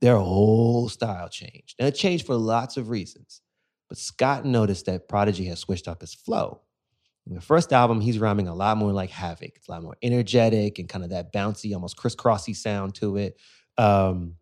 their 0.00 0.18
whole 0.18 0.88
style 0.88 1.28
changed. 1.28 1.76
And 1.78 1.88
it 1.88 1.92
changed 1.92 2.26
for 2.26 2.34
lots 2.36 2.76
of 2.76 2.88
reasons. 2.90 3.40
But 3.88 3.98
Scott 3.98 4.44
noticed 4.44 4.86
that 4.86 5.08
Prodigy 5.08 5.46
has 5.46 5.60
switched 5.60 5.88
up 5.88 6.00
his 6.00 6.14
flow. 6.14 6.62
In 7.26 7.34
the 7.34 7.40
first 7.40 7.72
album, 7.72 8.00
he's 8.00 8.18
rhyming 8.18 8.48
a 8.48 8.54
lot 8.54 8.76
more 8.78 8.92
like 8.92 9.10
Havoc. 9.10 9.52
It's 9.56 9.68
a 9.68 9.70
lot 9.70 9.82
more 9.82 9.96
energetic 10.02 10.78
and 10.78 10.88
kind 10.88 11.04
of 11.04 11.10
that 11.10 11.32
bouncy, 11.32 11.72
almost 11.72 11.96
crisscrossy 11.96 12.54
sound 12.54 12.94
to 12.96 13.16
it. 13.16 13.38
Um, 13.78 14.36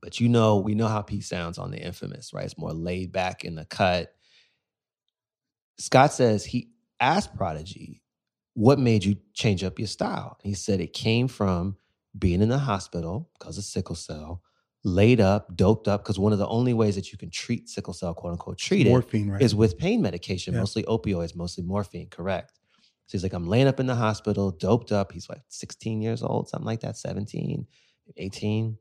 but 0.00 0.20
you 0.20 0.28
know, 0.28 0.58
we 0.58 0.74
know 0.74 0.86
how 0.88 1.02
Pete 1.02 1.24
sounds 1.24 1.58
on 1.58 1.70
the 1.72 1.78
infamous, 1.78 2.32
right? 2.32 2.44
It's 2.44 2.56
more 2.58 2.72
laid 2.72 3.12
back 3.12 3.44
in 3.44 3.56
the 3.56 3.64
cut. 3.64 4.15
Scott 5.78 6.12
says 6.12 6.44
he 6.46 6.70
asked 7.00 7.36
Prodigy, 7.36 8.02
what 8.54 8.78
made 8.78 9.04
you 9.04 9.16
change 9.34 9.62
up 9.62 9.78
your 9.78 9.88
style? 9.88 10.38
And 10.42 10.48
he 10.50 10.54
said 10.54 10.80
it 10.80 10.92
came 10.92 11.28
from 11.28 11.76
being 12.18 12.40
in 12.40 12.48
the 12.48 12.58
hospital 12.58 13.30
because 13.38 13.58
of 13.58 13.64
sickle 13.64 13.94
cell, 13.94 14.42
laid 14.84 15.20
up, 15.20 15.54
doped 15.56 15.88
up, 15.88 16.02
because 16.02 16.18
one 16.18 16.32
of 16.32 16.38
the 16.38 16.48
only 16.48 16.72
ways 16.72 16.94
that 16.94 17.12
you 17.12 17.18
can 17.18 17.30
treat 17.30 17.68
sickle 17.68 17.92
cell, 17.92 18.14
quote 18.14 18.32
unquote, 18.32 18.56
treat 18.58 18.86
it 18.86 18.90
Morphine, 18.90 19.30
right? 19.30 19.42
is 19.42 19.54
with 19.54 19.76
pain 19.76 20.00
medication, 20.00 20.54
Yeah. 20.54 20.60
mostly 20.60 20.82
opioids, 20.84 21.36
mostly 21.36 21.64
morphine, 21.64 22.08
correct. 22.08 22.58
So 23.06 23.12
he's 23.12 23.22
like, 23.22 23.34
I'm 23.34 23.46
laying 23.46 23.66
up 23.68 23.78
in 23.78 23.86
the 23.86 23.94
hospital, 23.94 24.50
doped 24.50 24.90
up. 24.90 25.12
He's 25.12 25.28
like 25.28 25.42
16 25.48 26.00
years 26.00 26.22
old, 26.22 26.48
something 26.48 26.66
like 26.66 26.80
that, 26.80 26.96
17, 26.96 27.66
18, 28.16 28.78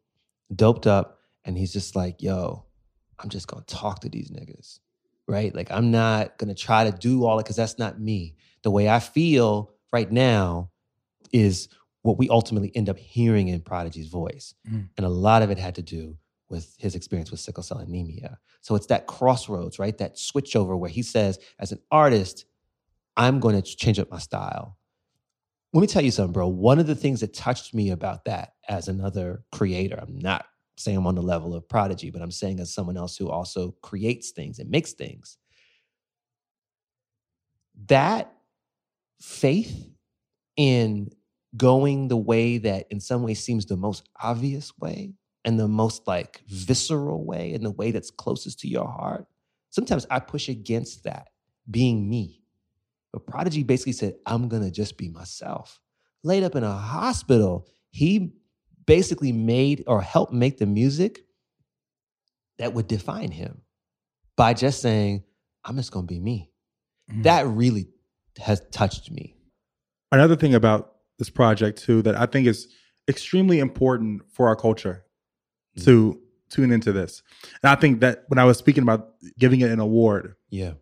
doped 0.56 0.88
up. 0.88 1.20
And 1.44 1.58
he's 1.58 1.74
just 1.74 1.96
like, 1.96 2.22
yo, 2.24 2.66
I'm 3.20 3.30
just 3.30 3.48
gonna 3.48 3.66
talk 3.68 4.00
to 4.00 4.10
these 4.10 4.32
niggas, 4.32 4.80
right? 5.28 5.54
Like, 5.54 5.72
I'm 5.72 5.92
not 5.92 6.38
gonna 6.38 6.56
try 6.56 6.90
to 6.90 6.98
do 6.98 7.26
all 7.26 7.40
it 7.40 7.44
because 7.44 7.56
that's 7.56 7.80
not 7.80 8.00
me. 8.00 8.36
The 8.64 8.72
way 8.72 8.90
I 8.90 9.00
feel 9.00 9.72
right 9.92 10.12
now 10.12 10.70
is 11.32 11.70
what 12.02 12.18
we 12.18 12.30
ultimately 12.30 12.72
end 12.76 12.88
up 12.90 12.98
hearing 12.98 13.48
in 13.48 13.62
Prodigy's 13.62 14.08
voice. 14.08 14.54
Mm. 14.70 14.90
And 14.98 15.06
a 15.06 15.10
lot 15.10 15.42
of 15.42 15.50
it 15.50 15.58
had 15.58 15.76
to 15.76 15.82
do 15.82 16.18
with 16.50 16.76
his 16.78 16.96
experience 16.96 17.32
with 17.32 17.40
sickle 17.40 17.64
cell 17.64 17.80
anemia. 17.80 18.38
So 18.62 18.76
it's 18.76 18.86
that 18.88 19.08
crossroads, 19.08 19.80
right? 19.80 19.98
That 19.98 20.16
switchover 20.16 20.78
where 20.78 20.90
he 20.90 21.02
says, 21.02 21.40
as 21.60 21.72
an 21.72 21.80
artist, 21.92 22.46
I'm 23.18 23.40
going 23.40 23.60
to 23.60 23.62
change 23.62 24.00
up 24.00 24.12
my 24.12 24.20
style. 24.20 24.78
Let 25.74 25.82
me 25.82 25.88
tell 25.88 26.04
you 26.04 26.12
something, 26.12 26.34
bro. 26.34 26.48
One 26.48 26.80
of 26.80 26.88
the 26.88 26.96
things 26.96 27.22
that 27.22 27.34
touched 27.34 27.74
me 27.74 27.90
about 27.90 28.26
that 28.26 28.54
as 28.70 28.88
another 28.88 29.44
creator, 29.52 30.00
I'm 30.00 30.20
not 30.20 30.46
saying 30.78 30.98
I'm 30.98 31.08
on 31.08 31.16
the 31.16 31.22
level 31.22 31.56
of 31.56 31.68
Prodigy, 31.68 32.10
but 32.10 32.22
I'm 32.22 32.32
saying 32.32 32.60
as 32.60 32.74
someone 32.74 32.98
else 32.98 33.18
who 33.18 33.30
also 33.30 33.76
creates 33.82 34.32
things 34.32 34.60
and 34.60 34.70
makes 34.70 34.94
things. 34.94 35.38
That 37.88 38.34
faith 39.22 39.90
in 40.58 41.10
going 41.56 42.08
the 42.08 42.18
way 42.18 42.58
that 42.58 42.88
in 42.90 43.00
some 43.00 43.24
ways 43.24 43.44
seems 43.44 43.66
the 43.66 43.78
most 43.78 44.08
obvious 44.22 44.78
way 44.78 45.14
and 45.46 45.60
the 45.60 45.68
most 45.68 46.08
like 46.08 46.42
visceral 46.48 47.24
way 47.24 47.54
and 47.54 47.64
the 47.64 47.72
way 47.72 47.92
that's 47.92 48.12
closest 48.12 48.60
to 48.60 48.68
your 48.68 48.88
heart. 48.88 49.26
Sometimes 49.70 50.06
I 50.10 50.20
push 50.20 50.50
against 50.50 51.04
that 51.04 51.30
being 51.70 52.10
me. 52.10 52.42
But 53.14 53.28
Prodigy 53.28 53.64
basically 53.64 53.94
said, 53.94 54.16
I'm 54.26 54.50
gonna 54.50 54.72
just 54.72 54.98
be 54.98 55.10
myself. 55.10 55.80
Laid 56.24 56.44
up 56.44 56.56
in 56.56 56.64
a 56.64 56.72
hospital, 56.72 57.68
he 57.92 58.34
basically 58.86 59.32
made 59.32 59.84
or 59.88 60.02
helped 60.02 60.34
make 60.34 60.58
the 60.58 60.66
music 60.66 61.26
that 62.58 62.74
would 62.74 62.88
define 62.88 63.32
him 63.32 63.62
by 64.38 64.54
just 64.54 64.82
saying, 64.82 65.24
I'm 65.64 65.76
just 65.78 65.92
gonna 65.92 66.06
be 66.08 66.20
me. 66.20 66.52
Mhm. 67.12 67.24
That 67.24 67.48
really 67.48 67.88
has 68.38 68.62
touched 68.72 69.12
me. 69.12 69.36
Another 70.12 70.36
thing 70.36 70.54
about 70.54 70.96
this 71.18 71.30
project 71.30 71.82
too 71.82 72.02
that 72.04 72.16
I 72.16 72.26
think 72.26 72.48
is 72.48 72.68
extremely 73.08 73.60
important 73.60 74.22
for 74.32 74.48
our 74.48 74.56
culture 74.56 75.06
to 75.80 76.22
tune 76.50 76.72
into 76.72 76.92
this. 76.94 77.22
And 77.64 77.70
I 77.70 77.76
think 77.76 78.00
that 78.02 78.24
when 78.28 78.38
I 78.38 78.46
was 78.46 78.58
speaking 78.58 78.84
about 78.84 79.16
giving 79.38 79.62
it 79.62 79.72
an 79.72 79.80
award, 79.80 80.36
Yeah. 80.50 80.74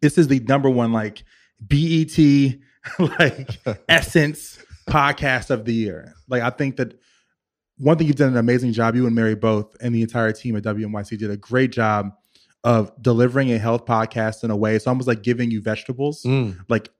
this 0.00 0.18
is 0.18 0.28
the 0.28 0.40
number 0.40 0.70
one 0.70 0.92
like 0.92 1.24
BET 1.64 2.18
like 2.98 3.60
essence 3.88 4.58
podcast 4.88 5.50
of 5.50 5.64
the 5.64 5.72
year. 5.74 6.14
Like 6.28 6.42
I 6.42 6.50
think 6.50 6.76
that 6.76 6.98
one 7.82 7.98
thing 7.98 8.06
you've 8.06 8.16
done 8.16 8.30
an 8.32 8.36
amazing 8.36 8.72
job, 8.72 8.94
you 8.94 9.06
and 9.06 9.14
Mary 9.14 9.34
both, 9.34 9.74
and 9.80 9.94
the 9.94 10.02
entire 10.02 10.32
team 10.32 10.54
at 10.56 10.62
WNYC 10.62 11.18
did 11.18 11.30
a 11.30 11.36
great 11.36 11.72
job 11.72 12.10
of 12.64 12.92
delivering 13.02 13.52
a 13.52 13.58
health 13.58 13.84
podcast 13.86 14.44
in 14.44 14.50
a 14.50 14.56
way. 14.56 14.76
It's 14.76 14.86
almost 14.86 15.08
like 15.08 15.22
giving 15.22 15.50
you 15.50 15.60
vegetables, 15.60 16.22
Mm. 16.22 16.58
like 16.68 16.90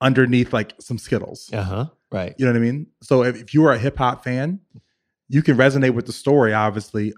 underneath 0.00 0.52
like 0.52 0.72
some 0.80 0.96
Skittles. 0.96 1.50
Uh-huh. 1.52 1.86
Right. 2.10 2.34
You 2.38 2.46
know 2.46 2.52
what 2.52 2.56
I 2.58 2.62
mean? 2.62 2.86
So 3.02 3.22
if, 3.22 3.36
if 3.40 3.52
you 3.54 3.64
are 3.66 3.72
a 3.72 3.78
hip 3.78 3.98
hop 3.98 4.24
fan, 4.24 4.60
you 5.28 5.42
can 5.42 5.56
resonate 5.58 5.94
with 5.94 6.06
the 6.06 6.12
story, 6.12 6.54
obviously, 6.54 7.12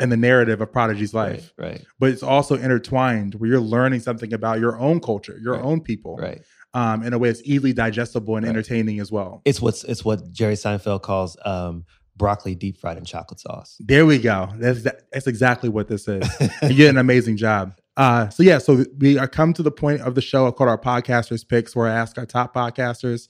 and 0.00 0.10
the 0.12 0.16
narrative 0.16 0.60
of 0.60 0.72
Prodigy's 0.72 1.12
life. 1.12 1.52
Right. 1.58 1.66
Right. 1.72 1.86
But 1.98 2.10
it's 2.10 2.22
also 2.22 2.54
intertwined 2.56 3.34
where 3.34 3.50
you're 3.50 3.60
learning 3.60 4.00
something 4.00 4.32
about 4.32 4.60
your 4.60 4.78
own 4.78 5.00
culture, 5.00 5.36
your 5.42 5.54
Right. 5.54 5.62
own 5.64 5.80
people, 5.80 6.16
Right. 6.16 6.40
um, 6.72 7.02
in 7.02 7.12
a 7.12 7.18
way 7.18 7.28
it's 7.30 7.42
easily 7.44 7.72
digestible 7.72 8.36
and 8.36 8.44
Right. 8.46 8.50
entertaining 8.50 9.00
as 9.00 9.10
well. 9.10 9.42
It's 9.44 9.60
what's 9.60 9.82
it's 9.84 10.04
what 10.04 10.30
Jerry 10.32 10.54
Seinfeld 10.54 11.02
calls 11.02 11.36
um, 11.44 11.84
broccoli 12.16 12.54
deep 12.54 12.78
fried 12.78 12.96
in 12.98 13.04
chocolate 13.04 13.40
sauce. 13.40 13.76
There 13.80 14.06
we 14.06 14.18
go. 14.18 14.48
That's 14.56 14.82
that's 14.82 15.26
exactly 15.26 15.68
what 15.68 15.88
this 15.88 16.06
is. 16.08 16.26
you 16.62 16.74
did 16.74 16.90
an 16.90 16.98
amazing 16.98 17.36
job. 17.36 17.74
Uh, 17.96 18.28
so 18.28 18.42
yeah, 18.42 18.58
so 18.58 18.84
we 18.98 19.18
are 19.18 19.28
come 19.28 19.52
to 19.52 19.62
the 19.62 19.70
point 19.70 20.00
of 20.00 20.14
the 20.14 20.20
show 20.20 20.50
called 20.52 20.68
our 20.68 20.78
podcasters 20.78 21.46
picks, 21.46 21.76
where 21.76 21.88
I 21.88 21.94
ask 21.94 22.18
our 22.18 22.26
top 22.26 22.54
podcasters 22.54 23.28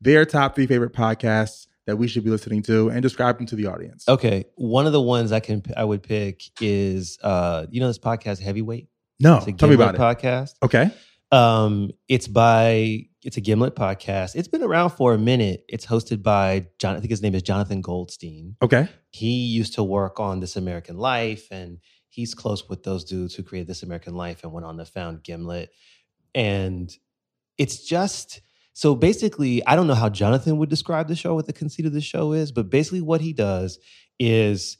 their 0.00 0.24
top 0.24 0.54
three 0.54 0.66
favorite 0.66 0.92
podcasts 0.92 1.66
that 1.86 1.96
we 1.96 2.08
should 2.08 2.24
be 2.24 2.30
listening 2.30 2.62
to 2.62 2.88
and 2.88 3.02
describe 3.02 3.36
them 3.38 3.46
to 3.46 3.56
the 3.56 3.66
audience. 3.66 4.08
Okay, 4.08 4.44
one 4.56 4.86
of 4.86 4.92
the 4.92 5.00
ones 5.00 5.32
I 5.32 5.40
can 5.40 5.62
I 5.76 5.84
would 5.84 6.02
pick 6.02 6.42
is 6.60 7.18
uh, 7.22 7.66
you 7.70 7.80
know 7.80 7.86
this 7.88 7.98
podcast 7.98 8.40
Heavyweight. 8.40 8.88
No, 9.20 9.38
It's 9.38 9.46
a 9.46 9.52
tell 9.52 9.68
me 9.68 9.74
about 9.74 9.94
it. 9.94 9.98
Podcast. 9.98 10.54
Okay. 10.62 10.90
Um, 11.32 11.90
it's 12.08 12.28
by 12.28 13.06
it's 13.26 13.36
a 13.36 13.40
Gimlet 13.40 13.74
podcast. 13.74 14.36
It's 14.36 14.46
been 14.46 14.62
around 14.62 14.90
for 14.90 15.12
a 15.12 15.18
minute. 15.18 15.64
It's 15.68 15.84
hosted 15.84 16.22
by 16.22 16.68
John. 16.78 16.94
I 16.94 17.00
think 17.00 17.10
his 17.10 17.22
name 17.22 17.34
is 17.34 17.42
Jonathan 17.42 17.80
Goldstein. 17.80 18.54
Okay. 18.62 18.88
He 19.10 19.46
used 19.46 19.74
to 19.74 19.82
work 19.82 20.20
on 20.20 20.38
This 20.38 20.54
American 20.54 20.96
Life, 20.96 21.48
and 21.50 21.78
he's 22.08 22.34
close 22.34 22.68
with 22.68 22.84
those 22.84 23.04
dudes 23.04 23.34
who 23.34 23.42
created 23.42 23.66
This 23.66 23.82
American 23.82 24.14
Life 24.14 24.44
and 24.44 24.52
went 24.52 24.64
on 24.64 24.76
to 24.76 24.84
found 24.84 25.24
Gimlet. 25.24 25.70
And 26.36 26.96
it's 27.58 27.84
just 27.84 28.42
so 28.74 28.94
basically, 28.94 29.66
I 29.66 29.74
don't 29.74 29.88
know 29.88 29.94
how 29.94 30.08
Jonathan 30.08 30.58
would 30.58 30.68
describe 30.68 31.08
the 31.08 31.16
show, 31.16 31.34
what 31.34 31.46
the 31.46 31.52
conceit 31.52 31.86
of 31.86 31.92
the 31.92 32.00
show 32.00 32.32
is, 32.32 32.52
but 32.52 32.70
basically 32.70 33.00
what 33.00 33.20
he 33.20 33.32
does 33.32 33.80
is 34.20 34.78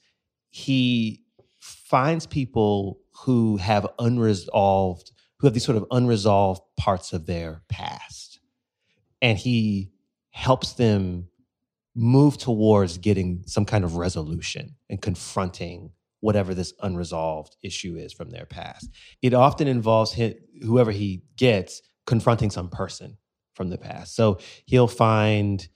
he 0.50 1.24
finds 1.58 2.26
people 2.26 3.00
who 3.24 3.56
have 3.56 3.88
unresolved, 3.98 5.10
who 5.40 5.48
have 5.48 5.54
these 5.54 5.64
sort 5.64 5.78
of 5.78 5.86
unresolved 5.90 6.62
parts 6.76 7.12
of 7.12 7.26
their 7.26 7.62
past. 7.68 8.25
And 9.22 9.38
he 9.38 9.90
helps 10.30 10.74
them 10.74 11.28
move 11.94 12.36
towards 12.36 12.98
getting 12.98 13.42
some 13.46 13.64
kind 13.64 13.84
of 13.84 13.96
resolution 13.96 14.76
and 14.90 15.00
confronting 15.00 15.90
whatever 16.20 16.54
this 16.54 16.74
unresolved 16.82 17.56
issue 17.62 17.96
is 17.96 18.12
from 18.12 18.30
their 18.30 18.44
past. 18.44 18.90
It 19.22 19.32
often 19.32 19.68
involves 19.68 20.12
him, 20.12 20.34
whoever 20.62 20.90
he 20.90 21.22
gets 21.36 21.82
confronting 22.06 22.50
some 22.50 22.68
person 22.68 23.16
from 23.54 23.70
the 23.70 23.78
past. 23.78 24.14
So 24.14 24.38
he'll 24.66 24.88
find 24.88 25.66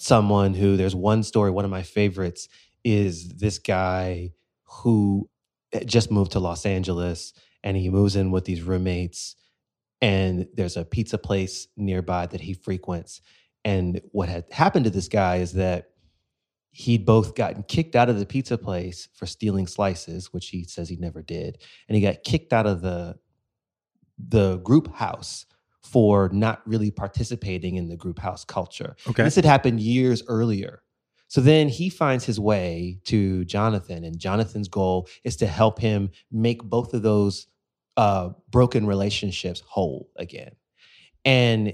someone 0.00 0.54
who 0.54 0.76
there's 0.76 0.94
one 0.94 1.22
story, 1.22 1.50
one 1.50 1.64
of 1.64 1.70
my 1.70 1.82
favorites 1.82 2.48
is 2.84 3.28
this 3.28 3.58
guy 3.58 4.32
who 4.64 5.28
eh, 5.72 5.84
just 5.84 6.10
moved 6.10 6.32
to 6.32 6.40
Los 6.40 6.64
Angeles 6.66 7.32
and 7.62 7.76
he 7.76 7.90
moves 7.90 8.16
in 8.16 8.30
with 8.30 8.44
these 8.44 8.62
roommates 8.62 9.36
and 10.02 10.46
there's 10.54 10.76
a 10.76 10.84
pizza 10.84 11.18
place 11.18 11.68
nearby 11.76 12.26
that 12.26 12.40
he 12.40 12.54
frequents 12.54 13.20
and 13.64 14.00
what 14.12 14.28
had 14.28 14.44
happened 14.50 14.84
to 14.84 14.90
this 14.90 15.08
guy 15.08 15.36
is 15.36 15.52
that 15.54 15.90
he'd 16.72 17.04
both 17.04 17.34
gotten 17.34 17.62
kicked 17.64 17.96
out 17.96 18.08
of 18.08 18.18
the 18.18 18.26
pizza 18.26 18.56
place 18.56 19.08
for 19.14 19.26
stealing 19.26 19.66
slices, 19.66 20.32
which 20.32 20.48
he 20.48 20.64
says 20.64 20.88
he 20.88 20.96
never 20.96 21.22
did, 21.22 21.58
and 21.88 21.96
he 21.96 22.02
got 22.02 22.22
kicked 22.24 22.52
out 22.52 22.66
of 22.66 22.80
the 22.80 23.16
the 24.18 24.58
group 24.58 24.94
house 24.94 25.46
for 25.82 26.28
not 26.32 26.60
really 26.66 26.90
participating 26.90 27.76
in 27.76 27.88
the 27.88 27.96
group 27.96 28.18
house 28.18 28.44
culture. 28.44 28.94
Okay. 29.08 29.24
This 29.24 29.34
had 29.34 29.46
happened 29.46 29.80
years 29.80 30.22
earlier. 30.28 30.82
So 31.28 31.40
then 31.40 31.68
he 31.68 31.88
finds 31.88 32.24
his 32.24 32.38
way 32.38 32.98
to 33.04 33.44
Jonathan, 33.44 34.04
and 34.04 34.18
Jonathan's 34.18 34.68
goal 34.68 35.08
is 35.24 35.36
to 35.36 35.46
help 35.46 35.78
him 35.78 36.10
make 36.30 36.62
both 36.62 36.92
of 36.92 37.02
those 37.02 37.46
uh, 38.00 38.30
broken 38.50 38.86
relationships 38.86 39.60
whole 39.66 40.08
again. 40.16 40.52
And 41.24 41.68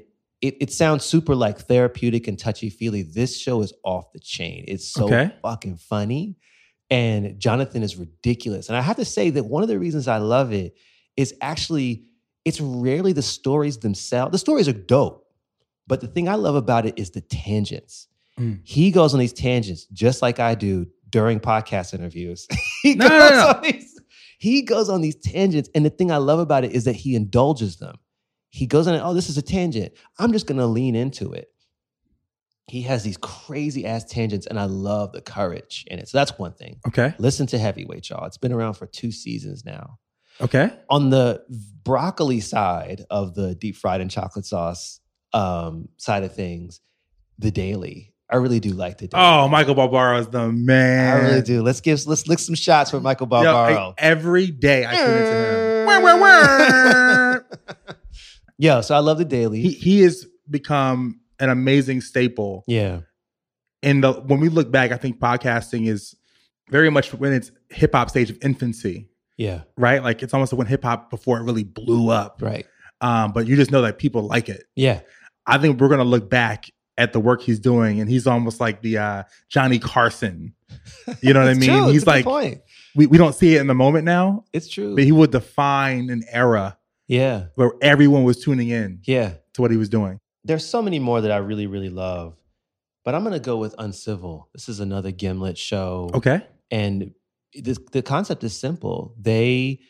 it, 0.46 0.54
it 0.60 0.70
sounds 0.72 1.04
super 1.04 1.34
like 1.34 1.58
therapeutic 1.60 2.26
and 2.28 2.36
touchy 2.38 2.68
feely. 2.70 3.02
This 3.02 3.38
show 3.38 3.62
is 3.62 3.72
off 3.84 4.12
the 4.12 4.18
chain. 4.20 4.64
It's 4.66 4.88
so 4.88 5.04
Okay. 5.06 5.30
fucking 5.42 5.76
funny. 5.76 6.36
And 6.90 7.38
Jonathan 7.38 7.82
is 7.82 7.96
ridiculous. 7.96 8.68
And 8.68 8.76
I 8.76 8.80
have 8.82 8.96
to 8.96 9.04
say 9.04 9.30
that 9.30 9.44
one 9.44 9.62
of 9.62 9.68
the 9.68 9.78
reasons 9.78 10.08
I 10.08 10.18
love 10.18 10.52
it 10.52 10.74
is 11.16 11.34
actually, 11.40 12.04
it's 12.44 12.60
rarely 12.60 13.12
the 13.12 13.22
stories 13.22 13.78
themselves. 13.78 14.32
The 14.32 14.38
stories 14.38 14.68
are 14.68 14.72
dope. 14.94 15.24
But 15.86 16.00
the 16.00 16.08
thing 16.08 16.28
I 16.28 16.34
love 16.34 16.56
about 16.56 16.86
it 16.86 16.94
is 16.98 17.10
the 17.10 17.20
tangents. 17.22 18.08
Mm. 18.38 18.60
He 18.64 18.90
goes 18.90 19.14
on 19.14 19.20
these 19.20 19.32
tangents 19.32 19.86
just 19.92 20.22
like 20.22 20.40
I 20.40 20.54
do 20.56 20.86
during 21.08 21.38
podcast 21.40 21.94
interviews. 21.94 22.46
he, 22.82 22.94
No, 22.96 23.08
goes 23.08 23.30
no, 23.30 23.36
no. 23.36 23.48
On 23.56 23.62
these, 23.62 23.95
he 24.38 24.62
goes 24.62 24.88
on 24.88 25.00
these 25.00 25.16
tangents. 25.16 25.68
And 25.74 25.84
the 25.84 25.90
thing 25.90 26.10
I 26.10 26.18
love 26.18 26.38
about 26.38 26.64
it 26.64 26.72
is 26.72 26.84
that 26.84 26.96
he 26.96 27.14
indulges 27.14 27.76
them. 27.76 27.96
He 28.50 28.66
goes 28.66 28.86
on, 28.86 28.98
oh, 29.00 29.14
this 29.14 29.28
is 29.28 29.36
a 29.36 29.42
tangent. 29.42 29.92
I'm 30.18 30.32
just 30.32 30.46
going 30.46 30.58
to 30.58 30.66
lean 30.66 30.94
into 30.94 31.32
it. 31.32 31.48
He 32.68 32.82
has 32.82 33.04
these 33.04 33.16
crazy 33.16 33.86
ass 33.86 34.04
tangents, 34.04 34.46
and 34.46 34.58
I 34.58 34.64
love 34.64 35.12
the 35.12 35.20
courage 35.20 35.84
in 35.88 36.00
it. 36.00 36.08
So 36.08 36.18
that's 36.18 36.36
one 36.36 36.52
thing. 36.52 36.80
Okay. 36.88 37.14
Listen 37.18 37.46
to 37.48 37.58
Heavyweight, 37.58 38.10
y'all. 38.10 38.26
It's 38.26 38.38
been 38.38 38.52
around 38.52 38.74
for 38.74 38.86
two 38.86 39.12
seasons 39.12 39.64
now. 39.64 39.98
Okay. 40.40 40.70
On 40.90 41.10
the 41.10 41.44
broccoli 41.84 42.40
side 42.40 43.04
of 43.08 43.34
the 43.34 43.54
deep 43.54 43.76
fried 43.76 44.00
and 44.00 44.10
chocolate 44.10 44.46
sauce 44.46 45.00
um, 45.32 45.88
side 45.96 46.24
of 46.24 46.34
things, 46.34 46.80
the 47.38 47.50
daily. 47.52 48.14
I 48.28 48.36
really 48.36 48.58
do 48.60 48.70
like 48.70 48.98
the 48.98 49.06
daily. 49.06 49.22
Oh, 49.24 49.46
Michael 49.48 49.74
Barbaro 49.76 50.18
is 50.18 50.26
the 50.28 50.50
man. 50.50 51.16
I 51.16 51.20
really 51.28 51.42
do. 51.42 51.62
Let's 51.62 51.80
give 51.80 52.04
let's 52.06 52.26
lick 52.26 52.38
some 52.40 52.54
shots 52.56 52.90
for 52.90 53.00
Michael 53.00 53.26
Yo, 53.26 53.30
Barbaro. 53.30 53.90
I- 53.90 53.94
every 53.98 54.48
day 54.48 54.84
I 54.84 54.96
tune 54.96 55.10
into 55.10 55.32
him. 55.32 55.86
Yeah, 58.58 58.80
so 58.82 58.94
I 58.94 58.98
love 58.98 59.18
the 59.18 59.24
daily. 59.24 59.60
he 59.60 59.70
he 59.72 60.00
has 60.00 60.26
become 60.50 61.20
an 61.38 61.50
amazing 61.50 62.00
staple. 62.00 62.64
yeah, 62.66 63.00
And 63.82 64.02
the 64.02 64.12
when 64.12 64.40
we 64.40 64.48
look 64.48 64.70
back, 64.70 64.90
I 64.92 64.96
think 64.96 65.18
podcasting 65.20 65.86
is 65.86 66.14
very 66.70 66.90
much 66.90 67.12
when 67.14 67.32
it's 67.32 67.50
hip 67.70 67.92
hop 67.94 68.10
stage 68.10 68.30
of 68.30 68.38
infancy, 68.42 69.08
yeah, 69.36 69.62
right? 69.76 70.02
Like 70.02 70.22
it's 70.22 70.34
almost 70.34 70.52
like 70.52 70.58
when 70.58 70.66
hip 70.66 70.82
hop 70.82 71.10
before 71.10 71.38
it 71.38 71.42
really 71.44 71.64
blew 71.64 72.10
up. 72.10 72.38
right. 72.42 72.66
Um, 73.02 73.32
but 73.32 73.46
you 73.46 73.56
just 73.56 73.70
know 73.70 73.82
that 73.82 73.98
people 73.98 74.22
like 74.26 74.48
it. 74.48 74.64
Yeah, 74.74 75.00
I 75.46 75.58
think 75.58 75.78
we're 75.80 75.88
gonna 75.90 76.02
look 76.04 76.30
back 76.30 76.70
at 76.98 77.12
the 77.12 77.20
work 77.20 77.42
he's 77.42 77.58
doing, 77.60 78.00
and 78.00 78.08
he's 78.10 78.26
almost 78.26 78.60
like 78.60 78.82
the 78.82 78.98
uh, 78.98 79.22
Johnny 79.48 79.78
Carson. 79.78 80.54
You 81.20 81.32
know 81.34 81.40
what 81.40 81.48
I 81.50 81.54
mean? 81.62 81.68
true. 81.68 81.88
He's 81.88 82.06
like 82.06 82.24
we, 82.94 83.06
we 83.06 83.18
don't 83.18 83.34
see 83.34 83.54
it 83.56 83.60
in 83.60 83.66
the 83.66 83.74
moment 83.74 84.04
now, 84.04 84.44
It's 84.54 84.68
true. 84.68 84.94
but 84.94 85.04
he 85.04 85.12
would 85.12 85.30
define 85.30 86.08
an 86.08 86.24
era 86.30 86.78
yeah, 87.08 87.46
where 87.54 87.72
everyone 87.82 88.24
was 88.24 88.42
tuning 88.42 88.68
in 88.68 89.00
yeah. 89.04 89.34
to 89.52 89.60
what 89.62 89.70
he 89.70 89.76
was 89.76 89.88
doing. 89.90 90.18
There's 90.44 90.66
so 90.66 90.80
many 90.80 90.98
more 90.98 91.20
that 91.20 91.30
I 91.30 91.36
really, 91.36 91.66
really 91.66 91.90
love, 91.90 92.36
but 93.04 93.14
I'm 93.14 93.22
gonna 93.22 93.38
go 93.38 93.58
with 93.58 93.74
Uncivil. 93.78 94.48
This 94.54 94.68
is 94.68 94.80
another 94.80 95.10
Gimlet 95.10 95.58
show. 95.58 96.10
Okay. 96.14 96.40
and 96.70 97.12
the 97.52 97.76
the 97.92 98.02
concept 98.02 98.42
is 98.44 98.58
simple. 98.58 99.14
They 99.20 99.80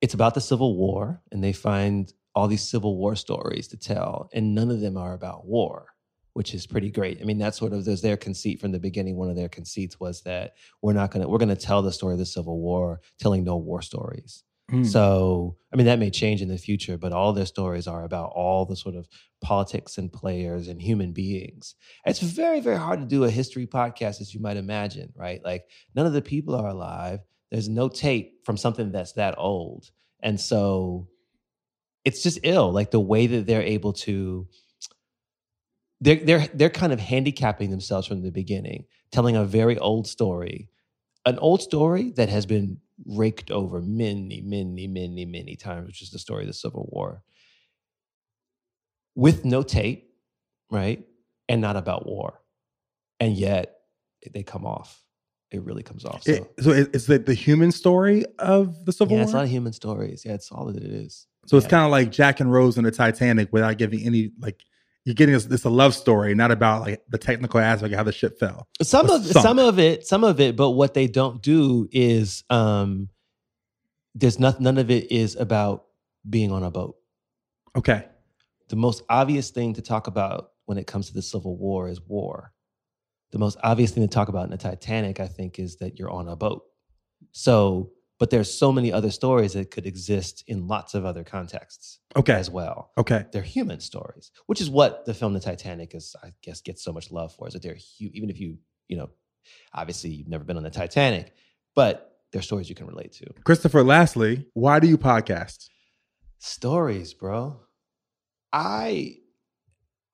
it's 0.00 0.14
about 0.14 0.34
the 0.34 0.40
Civil 0.40 0.76
War, 0.76 1.20
and 1.30 1.42
they 1.44 1.52
find 1.52 2.12
all 2.34 2.48
these 2.48 2.62
Civil 2.62 2.96
War 2.96 3.16
stories 3.16 3.68
to 3.68 3.76
tell, 3.76 4.28
and 4.32 4.54
none 4.54 4.70
of 4.70 4.80
them 4.80 4.96
are 4.96 5.14
about 5.14 5.46
war, 5.46 5.86
which 6.36 6.52
is 6.52 6.66
pretty 6.66 6.90
great. 6.90 7.18
I 7.22 7.24
mean, 7.24 7.38
that's 7.38 7.56
sort 7.56 7.72
of 7.72 7.86
there's 7.86 8.02
their 8.02 8.18
conceit 8.18 8.60
from 8.60 8.70
the 8.70 8.78
beginning. 8.78 9.16
One 9.16 9.30
of 9.30 9.36
their 9.36 9.48
conceits 9.48 9.98
was 9.98 10.20
that 10.24 10.52
we're 10.82 10.92
not 10.92 11.10
gonna 11.10 11.26
we're 11.26 11.38
gonna 11.38 11.56
tell 11.56 11.80
the 11.80 11.90
story 11.90 12.12
of 12.12 12.18
the 12.18 12.26
Civil 12.26 12.60
War, 12.60 13.00
telling 13.18 13.42
no 13.42 13.56
war 13.56 13.80
stories. 13.80 14.44
Mm. 14.70 14.84
So, 14.84 15.56
I 15.72 15.76
mean, 15.76 15.86
that 15.86 15.98
may 15.98 16.10
change 16.10 16.42
in 16.42 16.48
the 16.48 16.58
future, 16.58 16.98
but 16.98 17.12
all 17.12 17.32
their 17.32 17.46
stories 17.46 17.86
are 17.86 18.04
about 18.04 18.32
all 18.34 18.66
the 18.66 18.76
sort 18.76 18.96
of 18.96 19.08
politics 19.40 19.96
and 19.96 20.12
players 20.12 20.68
and 20.68 20.82
human 20.82 21.12
beings. 21.12 21.74
It's 22.04 22.20
very, 22.20 22.60
very 22.60 22.76
hard 22.76 23.00
to 23.00 23.06
do 23.06 23.24
a 23.24 23.30
history 23.30 23.66
podcast, 23.66 24.20
as 24.20 24.34
you 24.34 24.40
might 24.40 24.58
imagine, 24.58 25.14
right? 25.16 25.40
Like, 25.42 25.64
none 25.94 26.04
of 26.04 26.12
the 26.12 26.20
people 26.20 26.54
are 26.54 26.68
alive. 26.68 27.20
There's 27.50 27.70
no 27.70 27.88
tape 27.88 28.44
from 28.44 28.58
something 28.58 28.92
that's 28.92 29.12
that 29.12 29.36
old. 29.38 29.90
And 30.20 30.38
so 30.38 31.08
it's 32.04 32.22
just 32.22 32.40
ill, 32.42 32.72
like 32.72 32.90
the 32.90 33.00
way 33.00 33.26
that 33.26 33.46
they're 33.46 33.62
able 33.62 33.94
to. 33.94 34.48
They're, 36.00 36.16
they're, 36.16 36.46
they're 36.54 36.70
kind 36.70 36.92
of 36.92 37.00
handicapping 37.00 37.70
themselves 37.70 38.06
from 38.06 38.22
the 38.22 38.30
beginning, 38.30 38.84
telling 39.12 39.34
a 39.36 39.44
very 39.44 39.78
old 39.78 40.06
story, 40.06 40.68
an 41.24 41.38
old 41.38 41.62
story 41.62 42.12
that 42.16 42.28
has 42.28 42.44
been 42.46 42.78
raked 43.06 43.50
over 43.50 43.80
many, 43.80 44.42
many, 44.42 44.86
many, 44.86 45.24
many 45.24 45.56
times, 45.56 45.86
which 45.86 46.02
is 46.02 46.10
the 46.10 46.18
story 46.18 46.42
of 46.42 46.48
the 46.48 46.52
Civil 46.54 46.88
War, 46.92 47.22
with 49.14 49.44
no 49.44 49.62
tape, 49.62 50.10
right? 50.70 51.04
And 51.48 51.60
not 51.60 51.76
about 51.76 52.06
war. 52.06 52.40
And 53.20 53.34
yet 53.36 53.76
they 54.32 54.42
come 54.42 54.66
off. 54.66 55.02
It 55.50 55.62
really 55.62 55.82
comes 55.82 56.04
off. 56.04 56.24
So, 56.24 56.32
It- 56.32 56.52
so 56.60 56.70
it- 56.72 56.90
it's 56.94 57.06
the, 57.06 57.18
the 57.18 57.34
human 57.34 57.72
story 57.72 58.24
of 58.38 58.84
the 58.84 58.92
Civil 58.92 59.12
yeah, 59.12 59.18
War. 59.20 59.24
it's 59.24 59.32
not 59.32 59.46
human 59.48 59.72
stories. 59.72 60.24
Yeah, 60.26 60.32
it's 60.34 60.50
all 60.50 60.66
that 60.66 60.76
it 60.76 60.90
is. 60.90 61.26
so 61.46 61.56
it's 61.56 61.66
kind 61.66 61.84
of 61.84 61.90
like 61.90 62.10
Jack 62.10 62.40
and 62.40 62.52
Rose 62.52 62.76
in 62.76 62.84
the 62.84 62.90
Titanic 62.90 63.52
without 63.52 63.78
giving 63.78 64.00
any 64.04 64.32
like 64.40 64.64
you're 65.06 65.14
getting 65.14 65.34
this, 65.34 65.44
this 65.44 65.64
a 65.64 65.70
love 65.70 65.94
story, 65.94 66.34
not 66.34 66.50
about 66.50 66.82
like 66.82 67.00
the 67.08 67.16
technical 67.16 67.60
aspect 67.60 67.92
of 67.92 67.96
how 67.96 68.02
the 68.02 68.12
ship 68.12 68.40
fell. 68.40 68.66
some 68.82 69.08
of 69.08 69.24
sunk. 69.24 69.42
some 69.42 69.58
of 69.60 69.78
it, 69.78 70.04
some 70.04 70.24
of 70.24 70.40
it, 70.40 70.56
but 70.56 70.72
what 70.72 70.94
they 70.94 71.06
don't 71.06 71.40
do 71.40 71.88
is 71.92 72.42
um 72.50 73.08
there's 74.16 74.40
not 74.40 74.60
none 74.60 74.78
of 74.78 74.90
it 74.90 75.12
is 75.12 75.36
about 75.36 75.84
being 76.28 76.50
on 76.50 76.64
a 76.64 76.70
boat. 76.70 76.96
Okay. 77.76 78.04
the 78.68 78.76
most 78.76 79.04
obvious 79.08 79.50
thing 79.50 79.74
to 79.74 79.82
talk 79.82 80.08
about 80.08 80.50
when 80.64 80.76
it 80.76 80.88
comes 80.88 81.06
to 81.06 81.14
the 81.14 81.22
Civil 81.22 81.56
War 81.56 81.88
is 81.88 82.00
war. 82.00 82.52
The 83.30 83.38
most 83.38 83.58
obvious 83.62 83.92
thing 83.92 84.02
to 84.02 84.12
talk 84.12 84.28
about 84.28 84.44
in 84.44 84.50
the 84.50 84.56
Titanic, 84.56 85.20
I 85.20 85.28
think, 85.28 85.60
is 85.60 85.76
that 85.76 85.98
you're 85.98 86.10
on 86.10 86.26
a 86.26 86.34
boat. 86.34 86.64
So, 87.30 87.92
but 88.18 88.30
there's 88.30 88.52
so 88.52 88.72
many 88.72 88.92
other 88.92 89.12
stories 89.12 89.52
that 89.52 89.70
could 89.70 89.86
exist 89.86 90.42
in 90.48 90.66
lots 90.66 90.94
of 90.94 91.04
other 91.04 91.22
contexts 91.22 92.00
Okay. 92.16 92.34
as 92.34 92.50
well. 92.50 92.92
Okay. 92.96 93.26
They're 93.32 93.42
human 93.42 93.80
stories, 93.80 94.30
which 94.46 94.60
is 94.60 94.70
what 94.70 95.04
the 95.04 95.14
film 95.14 95.34
The 95.34 95.40
Titanic 95.40 95.94
is, 95.94 96.16
I 96.22 96.32
guess, 96.42 96.60
gets 96.60 96.82
so 96.82 96.92
much 96.92 97.10
love 97.10 97.34
for. 97.34 97.46
Is 97.46 97.54
that 97.54 97.62
they're 97.62 97.74
hu- 97.74 98.10
even 98.12 98.30
if 98.30 98.40
you, 98.40 98.58
you 98.88 98.96
know, 98.96 99.10
obviously 99.72 100.10
you've 100.10 100.28
never 100.28 100.44
been 100.44 100.56
on 100.56 100.62
the 100.62 100.70
Titanic, 100.70 101.34
but 101.74 102.18
they're 102.32 102.42
stories 102.42 102.68
you 102.68 102.74
can 102.74 102.86
relate 102.86 103.12
to. 103.12 103.26
Christopher, 103.44 103.82
lastly, 103.84 104.46
why 104.54 104.80
do 104.80 104.88
you 104.88 104.98
podcast? 104.98 105.68
Stories, 106.38 107.14
bro. 107.14 107.60
I 108.52 109.16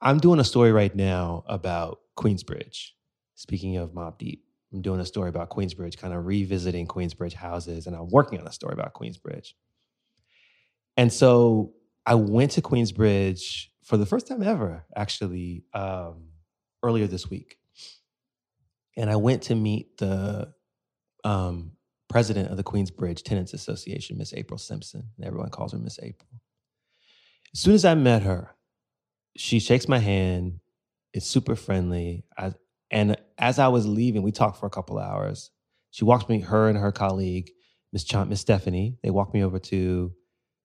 I'm 0.01 0.19
doing 0.19 0.41
a 0.41 0.45
story 0.45 0.73
right 0.73 0.95
now 0.95 1.45
about 1.47 2.01
Queensbridge. 2.19 2.89
Speaking 3.37 3.77
of 3.77 3.91
Mobb 3.91 4.19
Deep, 4.19 4.45
I'm 4.73 4.83
doing 4.83 5.01
a 5.01 5.07
story 5.07 5.29
about 5.29 5.51
Queensbridge, 5.51 5.97
kind 5.97 6.13
of 6.13 6.27
revisiting 6.27 6.87
Queensbridge 6.87 7.35
houses, 7.35 7.87
and 7.87 7.95
I'm 7.95 8.09
working 8.09 8.41
on 8.41 8.47
a 8.47 8.53
story 8.53 8.73
about 8.73 8.95
Queensbridge. 8.95 9.53
And 10.97 11.13
so 11.13 11.73
I 12.05 12.15
went 12.15 12.53
to 12.53 12.63
Queensbridge 12.63 13.69
for 13.85 13.97
the 13.97 14.07
first 14.07 14.27
time 14.27 14.43
ever, 14.43 14.85
actually, 14.97 15.65
um, 15.75 16.29
earlier 16.83 17.07
this 17.07 17.31
week. 17.31 17.59
And 18.97 19.09
I 19.11 19.17
went 19.17 19.43
to 19.45 19.55
meet 19.55 19.99
the 19.99 20.53
um, 21.25 21.73
president 22.09 22.51
of 22.51 22.57
the 22.57 22.65
Queensbridge 22.65 23.23
Tenants 23.23 23.55
Association, 23.55 24.19
Miss 24.19 24.35
April 24.35 24.59
Simpson. 24.59 25.05
Everyone 25.23 25.51
calls 25.51 25.73
her 25.73 25.79
Miss 25.79 25.99
April. 26.03 26.29
As 27.55 27.61
soon 27.61 27.75
as 27.75 27.85
I 27.85 27.95
met 27.95 28.23
her, 28.23 28.51
she 29.37 29.61
shakes 29.61 29.89
my 29.89 29.99
hand. 29.99 30.61
It's 31.15 31.27
super 31.27 31.57
friendly. 31.57 32.25
I, 32.37 32.53
and 32.91 33.17
as 33.39 33.59
I 33.59 33.69
was 33.69 33.87
leaving, 33.87 34.23
we 34.23 34.33
talked 34.33 34.59
for 34.59 34.67
a 34.67 34.71
couple 34.71 34.99
of 34.99 35.05
hours. 35.05 35.51
She 35.91 36.05
walked 36.05 36.29
me, 36.29 36.41
her 36.41 36.69
and 36.69 36.79
her 36.79 36.93
colleague, 36.93 37.51
Miss 37.93 38.05
Ch- 38.05 38.27
Miss 38.27 38.41
Stephanie. 38.41 38.99
They 39.03 39.11
walked 39.11 39.35
me 39.35 39.45
over 39.45 39.59
to 39.59 40.13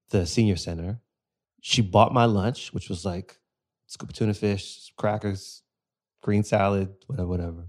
the 0.09 0.25
senior 0.25 0.55
center. 0.55 1.01
She 1.69 1.81
bought 1.81 2.13
my 2.13 2.23
lunch, 2.23 2.73
which 2.73 2.87
was 2.87 3.03
like 3.03 3.37
scoop 3.87 4.09
of 4.09 4.15
tuna 4.15 4.33
fish, 4.33 4.93
crackers, 4.95 5.63
green 6.23 6.45
salad, 6.45 6.93
whatever, 7.07 7.27
whatever. 7.27 7.67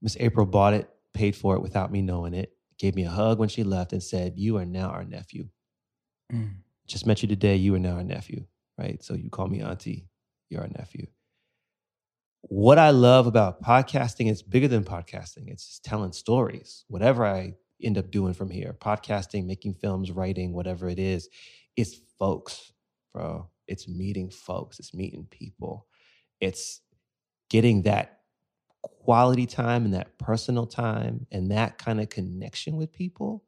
Miss 0.00 0.16
April 0.18 0.46
bought 0.46 0.72
it, 0.72 0.88
paid 1.12 1.36
for 1.36 1.54
it 1.54 1.60
without 1.60 1.92
me 1.92 2.00
knowing 2.00 2.32
it, 2.32 2.56
gave 2.78 2.94
me 2.94 3.04
a 3.04 3.10
hug 3.10 3.38
when 3.38 3.50
she 3.50 3.64
left, 3.64 3.92
and 3.92 4.02
said, 4.02 4.38
"You 4.38 4.56
are 4.56 4.64
now 4.64 4.88
our 4.88 5.04
nephew." 5.04 5.50
Mm. 6.32 6.54
Just 6.86 7.06
met 7.06 7.20
you 7.20 7.28
today. 7.28 7.54
You 7.56 7.74
are 7.74 7.78
now 7.78 7.96
our 7.96 8.02
nephew, 8.02 8.46
right? 8.78 9.02
So 9.04 9.12
you 9.12 9.28
call 9.28 9.46
me 9.46 9.60
auntie. 9.60 10.08
You're 10.48 10.62
our 10.62 10.68
nephew. 10.68 11.06
What 12.40 12.78
I 12.78 12.92
love 12.92 13.26
about 13.26 13.62
podcasting 13.62 14.30
is 14.30 14.42
bigger 14.42 14.68
than 14.68 14.84
podcasting. 14.84 15.48
It's 15.48 15.66
just 15.66 15.84
telling 15.84 16.12
stories. 16.12 16.86
Whatever 16.88 17.26
I 17.26 17.56
end 17.82 17.98
up 17.98 18.10
doing 18.10 18.32
from 18.32 18.48
here, 18.48 18.74
podcasting, 18.80 19.44
making 19.44 19.74
films, 19.74 20.10
writing, 20.10 20.54
whatever 20.54 20.88
it 20.88 20.98
is, 20.98 21.28
it's 21.76 22.00
folks, 22.18 22.72
bro. 23.12 23.48
It's 23.66 23.88
meeting 23.88 24.30
folks. 24.30 24.78
It's 24.78 24.94
meeting 24.94 25.26
people. 25.30 25.86
It's 26.40 26.80
getting 27.48 27.82
that 27.82 28.20
quality 28.82 29.46
time 29.46 29.84
and 29.84 29.94
that 29.94 30.18
personal 30.18 30.66
time 30.66 31.26
and 31.30 31.50
that 31.50 31.78
kind 31.78 32.00
of 32.00 32.08
connection 32.08 32.76
with 32.76 32.92
people. 32.92 33.44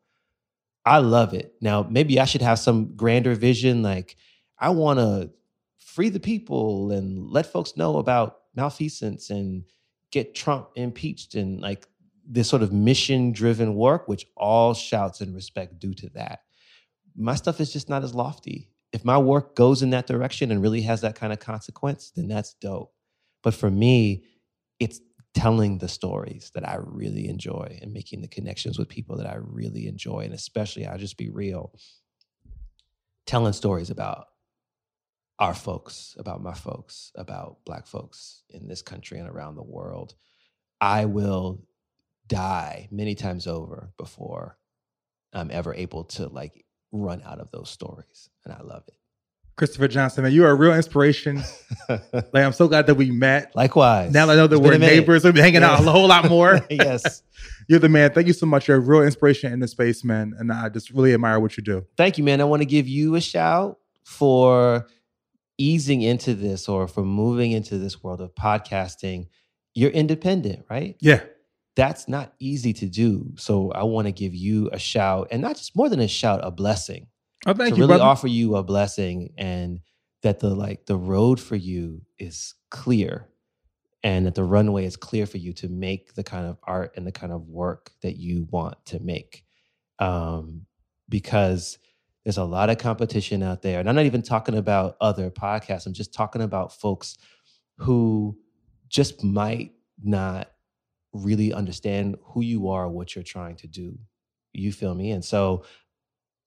I 0.85 0.99
love 0.99 1.35
it. 1.35 1.55
Now, 1.61 1.87
maybe 1.89 2.21
I 2.21 2.25
should 2.25 2.43
have 2.43 2.59
some 2.59 2.95
grander 2.95 3.35
vision 3.35 3.83
like 3.83 4.17
I 4.59 4.71
want 4.71 4.99
to 4.99 5.31
free 5.79 6.11
the 6.11 6.21
people 6.21 6.93
and 6.93 7.31
let 7.31 7.47
folks 7.47 7.77
know 7.77 7.99
about 7.99 8.41
malfeasance 8.55 9.31
and 9.31 9.65
get 10.11 10.35
Trump 10.35 10.69
impeached 10.77 11.35
and 11.35 11.61
like 11.61 11.87
this 12.27 12.49
sort 12.49 12.62
of 12.62 12.73
mission 12.73 13.33
driven 13.33 13.75
work, 13.75 14.09
which 14.09 14.27
all 14.37 14.75
shouts 14.75 15.21
and 15.21 15.35
respect 15.35 15.79
due 15.79 15.95
to 15.95 16.09
that. 16.11 16.41
My 17.17 17.35
stuff 17.35 17.61
is 17.61 17.73
just 17.73 17.89
not 17.89 18.05
as 18.05 18.15
lofty. 18.15 18.71
If 18.95 19.05
my 19.05 19.18
work 19.18 19.57
goes 19.57 19.82
in 19.82 19.90
that 19.90 20.07
direction 20.07 20.53
and 20.53 20.62
really 20.62 20.82
has 20.82 21.01
that 21.01 21.16
kind 21.16 21.32
of 21.32 21.40
consequence, 21.40 22.12
then 22.14 22.28
that's 22.28 22.55
dope. 22.55 22.95
But 23.42 23.53
for 23.53 23.68
me, 23.68 24.22
it's 24.78 25.01
telling 25.34 25.78
the 25.78 25.88
stories 25.88 26.53
that 26.55 26.66
I 26.66 26.76
really 26.78 27.26
enjoy 27.28 27.76
and 27.82 27.92
making 27.92 28.22
the 28.22 28.28
connections 28.28 28.78
with 28.78 28.88
people 28.88 29.16
that 29.16 29.26
I 29.26 29.34
really 29.34 29.88
enjoy. 29.88 30.20
And 30.20 30.32
especially, 30.32 30.86
I'll 30.86 30.97
just 30.97 31.18
be 31.18 31.28
real, 31.28 31.72
telling 33.26 33.53
stories 33.53 33.90
about 33.90 34.26
our 35.40 35.55
folks, 35.55 36.14
about 36.16 36.40
my 36.40 36.55
folks, 36.55 37.11
about 37.16 37.64
Black 37.66 37.88
folks 37.88 38.45
in 38.49 38.68
this 38.68 38.80
country 38.80 39.18
and 39.18 39.28
around 39.28 39.57
the 39.57 39.64
world. 39.64 40.14
I 40.80 41.07
will 41.07 41.64
die 42.28 42.88
many 42.92 43.16
times 43.16 43.49
over 43.49 43.92
before 43.99 44.57
I'm 45.32 45.51
ever 45.51 45.74
able 45.74 46.05
to 46.05 46.28
like 46.28 46.64
run 46.95 47.22
out 47.24 47.40
of 47.40 47.51
those 47.51 47.70
stories. 47.70 48.30
And 48.45 48.55
I 48.55 48.62
love 48.62 48.84
it. 48.88 48.95
Christopher 49.57 49.86
Johnson, 49.86 50.24
man, 50.24 50.32
you 50.32 50.45
are 50.45 50.51
a 50.51 50.55
real 50.55 50.74
inspiration. 50.74 51.42
like, 51.88 52.34
I'm 52.34 52.53
so 52.53 52.66
glad 52.66 52.86
that 52.86 52.97
we 52.97 53.12
met. 53.12 53.55
Likewise. 53.55 54.12
Now 54.12 54.26
that 54.26 54.32
I 54.32 54.36
know 54.36 54.49
that 54.49 54.57
It's 54.57 54.66
we're 54.66 54.78
neighbors, 54.78 55.22
we'll 55.22 55.32
be 55.32 55.40
hanging 55.40 55.62
out 55.62 55.78
a 55.78 55.90
whole 55.90 56.09
lot 56.09 56.28
more. 56.28 56.61
yes. 56.70 57.22
You're 57.68 57.78
the 57.78 57.88
man. 57.88 58.12
Thank 58.12 58.26
you 58.26 58.32
so 58.32 58.47
much. 58.47 58.66
You're 58.66 58.78
a 58.78 58.80
real 58.80 59.03
inspiration 59.03 59.53
in 59.53 59.61
the 59.61 59.68
space, 59.68 60.03
man. 60.03 60.34
And 60.38 60.53
I 60.53 60.70
just 60.70 60.90
really 60.90 61.14
admire 61.14 61.38
what 61.38 61.57
you 61.57 61.62
do. 61.62 61.86
Thank 61.97 62.18
you, 62.18 62.24
man. 62.24 62.40
I 62.40 62.45
want 62.45 62.62
to 62.62 62.66
give 62.66 62.88
you 62.88 63.14
a 63.14 63.20
shout 63.20 63.78
for 64.03 64.88
easing 65.57 66.03
into 66.03 66.34
this 66.34 66.68
or 66.68 66.88
for 66.88 67.05
moving 67.05 67.53
into 67.53 67.78
this 67.78 68.03
world 68.03 68.20
of 68.20 68.34
podcasting. 68.34 69.28
You're 69.72 69.90
independent, 69.90 70.66
right? 70.68 70.97
Yeah. 71.01 71.20
That's 71.77 72.09
not 72.09 72.35
easy 72.39 72.72
to 72.75 72.87
do. 72.87 73.33
So 73.37 73.72
I 73.72 73.83
want 73.83 74.07
to 74.07 74.12
give 74.12 74.35
you 74.35 74.70
a 74.72 74.79
shout 74.79 75.29
and 75.31 75.43
not 75.43 75.57
just 75.57 75.75
more 75.77 75.89
than 75.89 76.01
a 76.01 76.09
shout, 76.09 76.41
a 76.43 76.51
blessing. 76.51 77.09
Oh, 77.47 77.53
thank 77.53 77.75
to 77.75 77.77
you, 77.77 77.83
really 77.83 77.99
brother. 77.99 78.05
offer 78.05 78.29
you 78.29 78.57
a 78.57 78.62
blessing 78.62 79.35
and 79.37 79.81
that 80.22 80.41
the 80.41 80.55
like 80.55 80.87
the 80.87 80.97
road 80.97 81.39
for 81.41 81.57
you 81.57 82.01
is 82.18 82.55
clear 82.70 83.29
and 84.03 84.27
that 84.27 84.35
the 84.35 84.45
runway 84.45 84.85
is 84.85 84.97
clear 84.97 85.27
for 85.27 85.39
you 85.39 85.53
to 85.55 85.68
make 85.68 86.14
the 86.14 86.22
kind 86.22 86.47
of 86.47 86.59
art 86.64 86.93
and 86.97 87.07
the 87.07 87.12
kind 87.12 87.33
of 87.33 87.49
work 87.49 87.91
that 88.03 88.16
you 88.16 88.47
want 88.51 88.77
to 88.87 89.01
make 89.01 89.45
um, 89.99 90.66
because 91.09 91.79
there's 92.25 92.39
a 92.39 92.45
lot 92.45 92.70
of 92.70 92.79
competition 92.79 93.43
out 93.43 93.61
there 93.61 93.81
and 93.81 93.89
i'm 93.89 93.95
not 93.95 94.07
even 94.07 94.22
talking 94.22 94.57
about 94.57 94.97
other 95.01 95.31
podcasts 95.31 95.87
i'm 95.87 95.93
just 95.93 96.14
talking 96.14 96.41
about 96.43 96.72
folks 96.72 97.18
who 97.77 98.37
just 98.89 99.22
might 99.22 99.72
not 100.03 100.49
really 101.15 101.53
understand 101.53 102.17
who 102.23 102.43
you 102.43 102.69
are 102.69 102.89
what 102.89 103.15
you're 103.15 103.25
trying 103.25 103.57
to 103.57 103.67
do. 103.67 103.99
You 104.53 104.73
feel 104.73 104.95
me? 104.95 105.11
And 105.11 105.25
so 105.25 105.65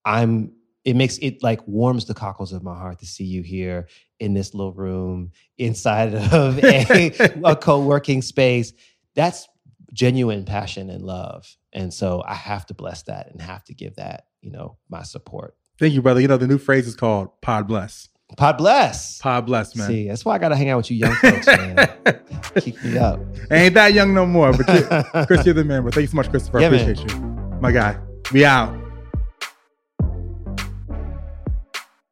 i'm 0.05 0.53
it 0.85 0.95
makes 0.95 1.17
it 1.17 1.43
like 1.43 1.67
warms 1.67 2.05
the 2.05 2.13
cockles 2.13 2.53
of 2.53 2.63
my 2.63 2.73
heart 2.73 2.99
to 2.99 3.05
see 3.05 3.25
you 3.25 3.41
here 3.41 3.89
in 4.21 4.33
this 4.33 4.53
little 4.53 4.71
room 4.71 5.31
inside 5.57 6.15
of 6.33 6.63
a, 6.63 7.11
a 7.43 7.55
co-working 7.61 8.21
space. 8.21 8.71
That's 9.13 9.49
genuine 9.91 10.45
passion 10.45 10.89
and 10.89 11.03
love. 11.03 11.57
And 11.73 11.93
so 11.93 12.23
i 12.25 12.33
have 12.33 12.65
to 12.67 12.73
bless 12.73 13.03
that 13.03 13.29
and 13.31 13.41
have 13.41 13.63
to 13.65 13.73
give 13.73 13.95
that 13.95 14.27
you 14.41 14.51
know 14.51 14.77
my 14.89 15.03
support. 15.03 15.55
Thank 15.79 15.93
you, 15.93 16.01
brother. 16.01 16.21
You 16.21 16.27
know, 16.27 16.37
the 16.37 16.47
new 16.47 16.57
phrase 16.57 16.87
is 16.87 16.95
called 16.95 17.29
pod 17.41 17.67
bless. 17.67 18.09
Pod 18.35 18.57
bless 18.57 19.19
Pod 19.19 19.45
bless, 19.45 19.75
man. 19.75 19.87
see 19.87 20.07
that's 20.07 20.25
why 20.25 20.35
i 20.35 20.37
gotta 20.37 20.55
hang 20.55 20.69
out 20.69 20.77
with 20.77 20.91
you 20.91 20.97
young 20.97 21.15
folks 21.15 21.47
man 21.47 21.89
keep 22.59 22.83
me 22.83 22.97
up 22.97 23.19
Ain't 23.49 23.75
that 23.75 23.93
young 23.93 24.13
no 24.13 24.25
more. 24.25 24.51
But 24.51 24.67
you, 24.67 25.25
Chris, 25.25 25.45
you're 25.45 25.53
the 25.55 25.63
man. 25.63 25.85
But 25.85 25.93
thank 25.93 26.01
you 26.01 26.07
so 26.07 26.17
much, 26.17 26.29
Christopher. 26.29 26.57
I 26.59 26.63
Yeah, 26.63 26.69
man. 26.71 26.81
appreciate 26.81 27.09
you. 27.13 27.19
My 27.61 27.71
guy. 27.71 27.97
We 28.33 28.43
out. 28.43 28.77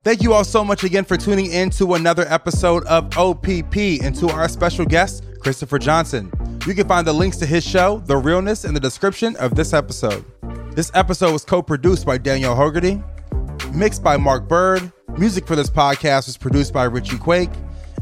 Thank 0.05 0.21
you 0.21 0.31
all 0.33 0.45
so 0.45 0.63
much 0.63 0.83
again 0.85 1.03
for 1.03 1.17
tuning 1.17 1.47
in 1.51 1.71
to 1.71 1.95
another 1.95 2.25
episode 2.29 2.85
of 2.85 3.17
OPP 3.17 3.75
and 4.01 4.15
to 4.15 4.29
our 4.29 4.47
special 4.47 4.85
guest, 4.85 5.25
Christopher 5.41 5.77
Johnson. 5.77 6.31
You 6.67 6.73
can 6.73 6.87
find 6.87 7.05
the 7.05 7.11
links 7.13 7.35
to 7.37 7.45
his 7.45 7.65
show, 7.65 7.99
The 8.05 8.15
Realness, 8.15 8.63
in 8.63 8.73
the 8.73 8.79
description 8.79 9.35
of 9.37 9.55
this 9.55 9.73
episode. 9.73 10.23
This 10.73 10.89
episode 10.93 11.33
was 11.33 11.43
co 11.43 11.61
produced 11.61 12.05
by 12.05 12.17
Daniel 12.17 12.55
Hogarty, 12.55 13.03
mixed 13.73 14.03
by 14.03 14.15
Mark 14.15 14.47
Bird. 14.47 14.91
Music 15.17 15.47
for 15.47 15.55
this 15.55 15.69
podcast 15.69 16.25
was 16.25 16.35
produced 16.37 16.73
by 16.73 16.83
Richie 16.83 17.17
Quake. 17.17 17.49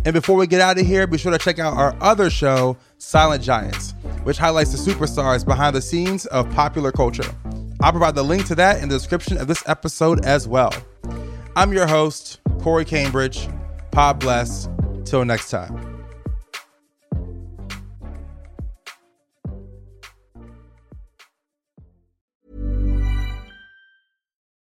And 0.04 0.14
before 0.14 0.36
we 0.36 0.48
get 0.48 0.62
out 0.62 0.80
of 0.80 0.86
here, 0.86 1.06
be 1.06 1.20
sure 1.20 1.32
to 1.32 1.38
check 1.38 1.60
out 1.60 1.78
our 1.78 1.96
other 2.02 2.32
show, 2.32 2.76
Silent 2.98 3.44
Giants, 3.44 3.94
which 4.24 4.38
highlights 4.38 4.72
the 4.72 4.92
superstars 4.92 5.46
behind 5.46 5.76
the 5.76 5.82
scenes 5.82 6.26
of 6.28 6.50
popular 6.52 6.92
culture. 6.92 7.30
I'll 7.82 7.92
provide 7.92 8.16
the 8.16 8.24
link 8.24 8.46
to 8.48 8.56
that 8.56 8.82
in 8.82 8.90
the 8.90 8.96
description 8.96 9.38
of 9.38 9.48
this 9.48 9.64
episode 9.68 10.26
as 10.26 10.48
well. 10.48 10.74
I'm 11.56 11.72
your 11.72 11.86
host, 11.86 12.40
Corey 12.62 12.86
Cambridge. 12.86 13.48
Pod 13.92 14.20
bless. 14.20 14.68
Till 15.06 15.24
next 15.24 15.52
time. 15.52 15.93